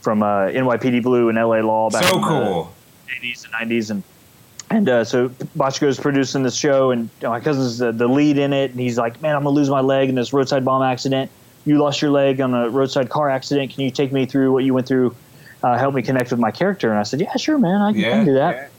from 0.00 0.22
uh, 0.22 0.46
NYPD 0.46 1.02
Blue 1.02 1.28
and 1.28 1.36
LA 1.36 1.58
Law 1.60 1.90
back 1.90 2.04
So 2.04 2.16
in 2.16 2.24
cool. 2.24 2.72
the 3.06 3.28
80s 3.28 3.44
and 3.44 3.70
90s. 3.70 3.90
And, 3.90 4.02
and 4.70 4.88
uh, 4.88 5.04
so 5.04 5.28
Bochco's 5.56 5.98
producing 5.98 6.42
this 6.42 6.56
show, 6.56 6.90
and 6.90 7.02
you 7.20 7.24
know, 7.24 7.30
my 7.30 7.40
cousin's 7.40 7.78
the, 7.78 7.92
the 7.92 8.08
lead 8.08 8.38
in 8.38 8.52
it. 8.52 8.72
And 8.72 8.80
he's 8.80 8.98
like, 8.98 9.20
Man, 9.22 9.36
I'm 9.36 9.42
going 9.44 9.54
to 9.54 9.58
lose 9.58 9.70
my 9.70 9.80
leg 9.80 10.08
in 10.08 10.14
this 10.14 10.32
roadside 10.32 10.64
bomb 10.64 10.82
accident. 10.82 11.30
You 11.64 11.78
lost 11.78 12.02
your 12.02 12.10
leg 12.10 12.40
on 12.40 12.54
a 12.54 12.68
roadside 12.68 13.08
car 13.08 13.30
accident. 13.30 13.72
Can 13.72 13.82
you 13.82 13.90
take 13.90 14.12
me 14.12 14.26
through 14.26 14.52
what 14.52 14.64
you 14.64 14.74
went 14.74 14.86
through? 14.86 15.14
Uh, 15.62 15.78
help 15.78 15.94
me 15.94 16.02
connect 16.02 16.30
with 16.30 16.38
my 16.40 16.50
character. 16.50 16.90
And 16.90 16.98
I 16.98 17.04
said, 17.04 17.20
Yeah, 17.20 17.36
sure, 17.36 17.58
man. 17.58 17.80
I 17.80 17.92
can, 17.92 18.04
I 18.04 18.08
can 18.10 18.24
do 18.26 18.34
that. 18.34 18.70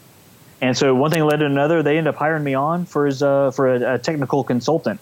And 0.59 0.77
so 0.77 0.93
one 0.95 1.11
thing 1.11 1.23
led 1.23 1.37
to 1.37 1.45
another. 1.45 1.83
They 1.83 1.97
ended 1.97 2.13
up 2.13 2.19
hiring 2.19 2.43
me 2.43 2.53
on 2.53 2.85
for 2.85 3.05
his 3.05 3.21
uh, 3.23 3.51
for 3.51 3.73
a, 3.73 3.95
a 3.95 3.99
technical 3.99 4.43
consultant 4.43 4.99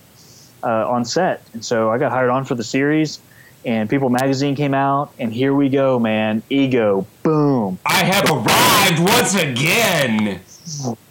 uh, 0.63 0.89
on 0.89 1.05
set, 1.05 1.41
and 1.53 1.63
so 1.63 1.89
I 1.91 1.97
got 1.97 2.11
hired 2.11 2.29
on 2.29 2.45
for 2.45 2.55
the 2.55 2.63
series. 2.63 3.19
And 3.63 3.89
People 3.89 4.09
Magazine 4.09 4.55
came 4.55 4.75
out, 4.75 5.11
and 5.17 5.33
here 5.33 5.55
we 5.55 5.69
go, 5.69 5.97
man. 5.97 6.43
Ego, 6.51 7.07
boom. 7.23 7.79
I 7.83 8.03
have 8.03 8.29
arrived 8.29 8.99
once 8.99 9.33
again. 9.33 10.41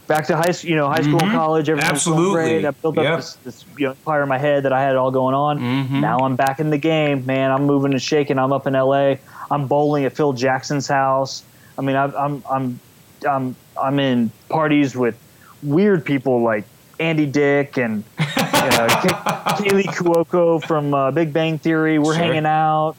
Back 0.07 0.27
to 0.27 0.37
high, 0.37 0.51
school, 0.51 0.71
you 0.71 0.77
know, 0.77 0.89
high 0.89 1.01
school, 1.03 1.19
Mhm. 1.21 1.33
college. 1.33 1.69
Everything 1.71 1.93
was 1.93 2.01
Absolutely. 2.07 2.33
great. 2.35 2.65
I 2.67 2.71
built 2.73 2.99
up 2.99 3.05
Yep. 3.05 3.17
this, 3.17 3.35
this 3.45 3.65
you 3.79 3.87
know, 3.87 3.91
empire 3.93 4.23
in 4.23 4.29
my 4.29 4.37
head 4.39 4.65
that 4.65 4.73
I 4.73 4.83
had 4.83 4.91
it 4.93 4.97
all 4.97 5.11
going 5.11 5.35
on. 5.35 5.59
Mhm. 5.61 6.01
Now 6.01 6.19
I'm 6.19 6.37
back 6.37 6.61
in 6.61 6.69
the 6.71 6.77
game, 6.79 7.25
man. 7.25 7.51
I'm 7.51 7.65
moving 7.65 7.93
and 7.93 8.03
shaking. 8.03 8.39
I'm 8.39 8.53
up 8.53 8.67
in 8.67 8.75
L.A. 8.75 9.19
I'm 9.51 9.67
bowling 9.67 10.05
at 10.05 10.13
Phil 10.15 10.33
Jackson's 10.35 10.87
house. 10.89 11.43
I 11.79 11.83
mean, 11.83 11.97
I'm 11.97 12.13
I'm 12.19 12.43
I'm 12.51 12.81
I'm, 13.29 13.57
I'm 13.83 13.99
in 13.99 14.31
parties 14.51 14.95
with 14.95 15.15
weird 15.63 16.05
people 16.05 16.43
like 16.43 16.65
Andy 17.01 17.25
Dick 17.27 17.79
and 17.79 18.05
uh, 18.19 19.01
Kay- 19.03 19.69
Kaley 19.71 19.85
Cuoco 19.85 20.63
from 20.63 20.93
uh, 20.93 21.11
Big 21.13 21.33
Bang 21.33 21.59
Theory. 21.59 21.99
We're 21.99 22.15
Sure. 22.15 22.23
hanging 22.23 22.45
out, 22.47 22.95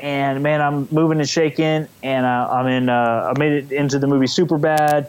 and 0.00 0.42
man, 0.42 0.62
I'm 0.62 0.88
moving 0.90 1.18
and 1.20 1.28
shaking, 1.28 1.86
and 2.02 2.24
uh, 2.26 2.48
I'm 2.50 2.66
in. 2.66 2.88
Uh, 2.88 3.32
I 3.34 3.38
made 3.38 3.52
it 3.52 3.72
into 3.72 3.98
the 3.98 4.06
movie 4.06 4.26
Superbad. 4.26 5.08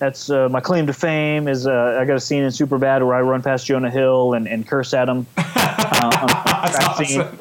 That's 0.00 0.30
uh, 0.30 0.48
my 0.48 0.60
claim 0.60 0.86
to 0.86 0.94
fame. 0.94 1.46
Is 1.46 1.66
uh, 1.66 1.98
I 2.00 2.06
got 2.06 2.16
a 2.16 2.20
scene 2.20 2.42
in 2.42 2.48
Superbad 2.48 3.06
where 3.06 3.14
I 3.14 3.20
run 3.20 3.42
past 3.42 3.66
Jonah 3.66 3.90
Hill 3.90 4.32
and, 4.32 4.48
and 4.48 4.66
curse 4.66 4.94
at 4.94 5.10
him. 5.10 5.26
uh, 5.36 7.04
scene. 7.04 7.20
awesome. 7.20 7.38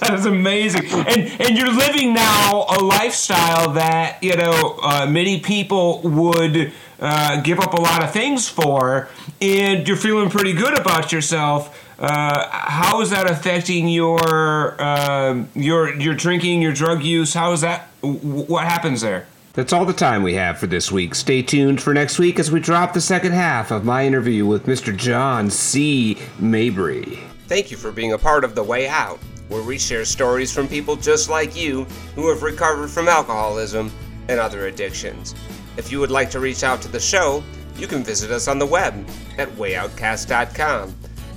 That 0.00 0.14
is 0.14 0.24
amazing, 0.24 0.86
and 0.90 1.38
and 1.38 1.58
you're 1.58 1.72
living 1.72 2.14
now 2.14 2.64
a 2.70 2.80
lifestyle 2.80 3.72
that 3.72 4.22
you 4.22 4.34
know 4.36 4.78
uh, 4.82 5.06
many 5.06 5.40
people 5.40 6.00
would 6.02 6.72
uh, 6.98 7.42
give 7.42 7.60
up 7.60 7.74
a 7.74 7.80
lot 7.80 8.02
of 8.02 8.10
things 8.10 8.48
for, 8.48 9.10
and 9.42 9.86
you're 9.86 9.98
feeling 9.98 10.30
pretty 10.30 10.54
good 10.54 10.78
about 10.78 11.12
yourself. 11.12 11.78
Uh, 11.98 12.48
how 12.50 13.02
is 13.02 13.10
that 13.10 13.30
affecting 13.30 13.86
your 13.86 14.80
uh, 14.80 15.44
your 15.54 15.94
your 16.00 16.14
drinking, 16.14 16.62
your 16.62 16.72
drug 16.72 17.02
use? 17.02 17.34
How 17.34 17.52
is 17.52 17.60
that? 17.60 17.88
What 18.00 18.64
happens 18.64 19.02
there? 19.02 19.26
That's 19.56 19.72
all 19.72 19.86
the 19.86 19.94
time 19.94 20.22
we 20.22 20.34
have 20.34 20.58
for 20.58 20.66
this 20.66 20.92
week. 20.92 21.14
Stay 21.14 21.40
tuned 21.40 21.80
for 21.80 21.94
next 21.94 22.18
week 22.18 22.38
as 22.38 22.52
we 22.52 22.60
drop 22.60 22.92
the 22.92 23.00
second 23.00 23.32
half 23.32 23.70
of 23.70 23.86
my 23.86 24.04
interview 24.04 24.44
with 24.44 24.66
Mr. 24.66 24.94
John 24.94 25.48
C. 25.48 26.18
Mabry. 26.38 27.18
Thank 27.48 27.70
you 27.70 27.78
for 27.78 27.90
being 27.90 28.12
a 28.12 28.18
part 28.18 28.44
of 28.44 28.54
The 28.54 28.62
Way 28.62 28.86
Out, 28.86 29.18
where 29.48 29.62
we 29.62 29.78
share 29.78 30.04
stories 30.04 30.52
from 30.52 30.68
people 30.68 30.94
just 30.94 31.30
like 31.30 31.56
you 31.56 31.84
who 32.14 32.28
have 32.28 32.42
recovered 32.42 32.90
from 32.90 33.08
alcoholism 33.08 33.90
and 34.28 34.38
other 34.38 34.66
addictions. 34.66 35.34
If 35.78 35.90
you 35.90 36.00
would 36.00 36.10
like 36.10 36.28
to 36.32 36.40
reach 36.40 36.62
out 36.62 36.82
to 36.82 36.88
the 36.88 37.00
show, 37.00 37.42
you 37.78 37.86
can 37.86 38.04
visit 38.04 38.30
us 38.30 38.48
on 38.48 38.58
the 38.58 38.66
web 38.66 39.08
at 39.38 39.48
wayoutcast.com. 39.52 40.94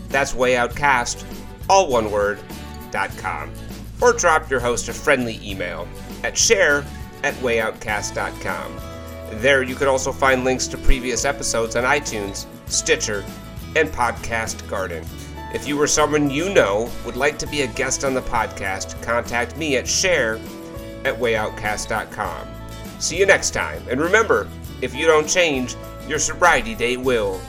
That's 0.10 0.34
wayoutcast, 0.34 1.24
all 1.70 1.90
one 1.90 2.12
word, 2.12 2.40
com. 2.92 3.50
Or 4.02 4.12
drop 4.12 4.50
your 4.50 4.60
host 4.60 4.90
a 4.90 4.94
friendly 4.94 5.40
email 5.42 5.88
at 6.26 6.38
share 6.38 6.84
at 7.24 7.34
wayoutcast.com. 7.36 8.80
There 9.42 9.64
you 9.64 9.76
can 9.76 9.88
also 9.88 10.12
find 10.12 10.44
links 10.44 10.68
to 10.68 10.78
previous 10.78 11.26
episodes 11.26 11.76
on 11.76 11.84
iTunes, 11.84 12.46
Stitcher, 12.66 13.24
and 13.76 13.90
Podcast 13.90 14.68
Garden. 14.70 15.06
If 15.54 15.68
you 15.68 15.80
or 15.80 15.88
someone 15.88 16.30
you 16.30 16.54
know 16.54 16.92
would 17.06 17.16
like 17.16 17.40
to 17.40 17.48
be 17.48 17.62
a 17.62 17.68
guest 17.68 18.04
on 18.04 18.14
the 18.14 18.22
podcast, 18.22 19.02
contact 19.02 19.58
me 19.58 19.78
at 19.78 19.88
share 19.88 20.36
at 21.06 21.16
wayoutcast.com. 21.16 22.48
See 23.00 23.18
you 23.18 23.26
next 23.26 23.52
time, 23.52 23.82
and 23.90 24.02
remember, 24.02 24.48
if 24.82 24.94
you 24.94 25.06
don't 25.06 25.28
change, 25.28 25.76
your 26.08 26.20
sobriety 26.20 26.76
date 26.76 27.00
will. 27.00 27.40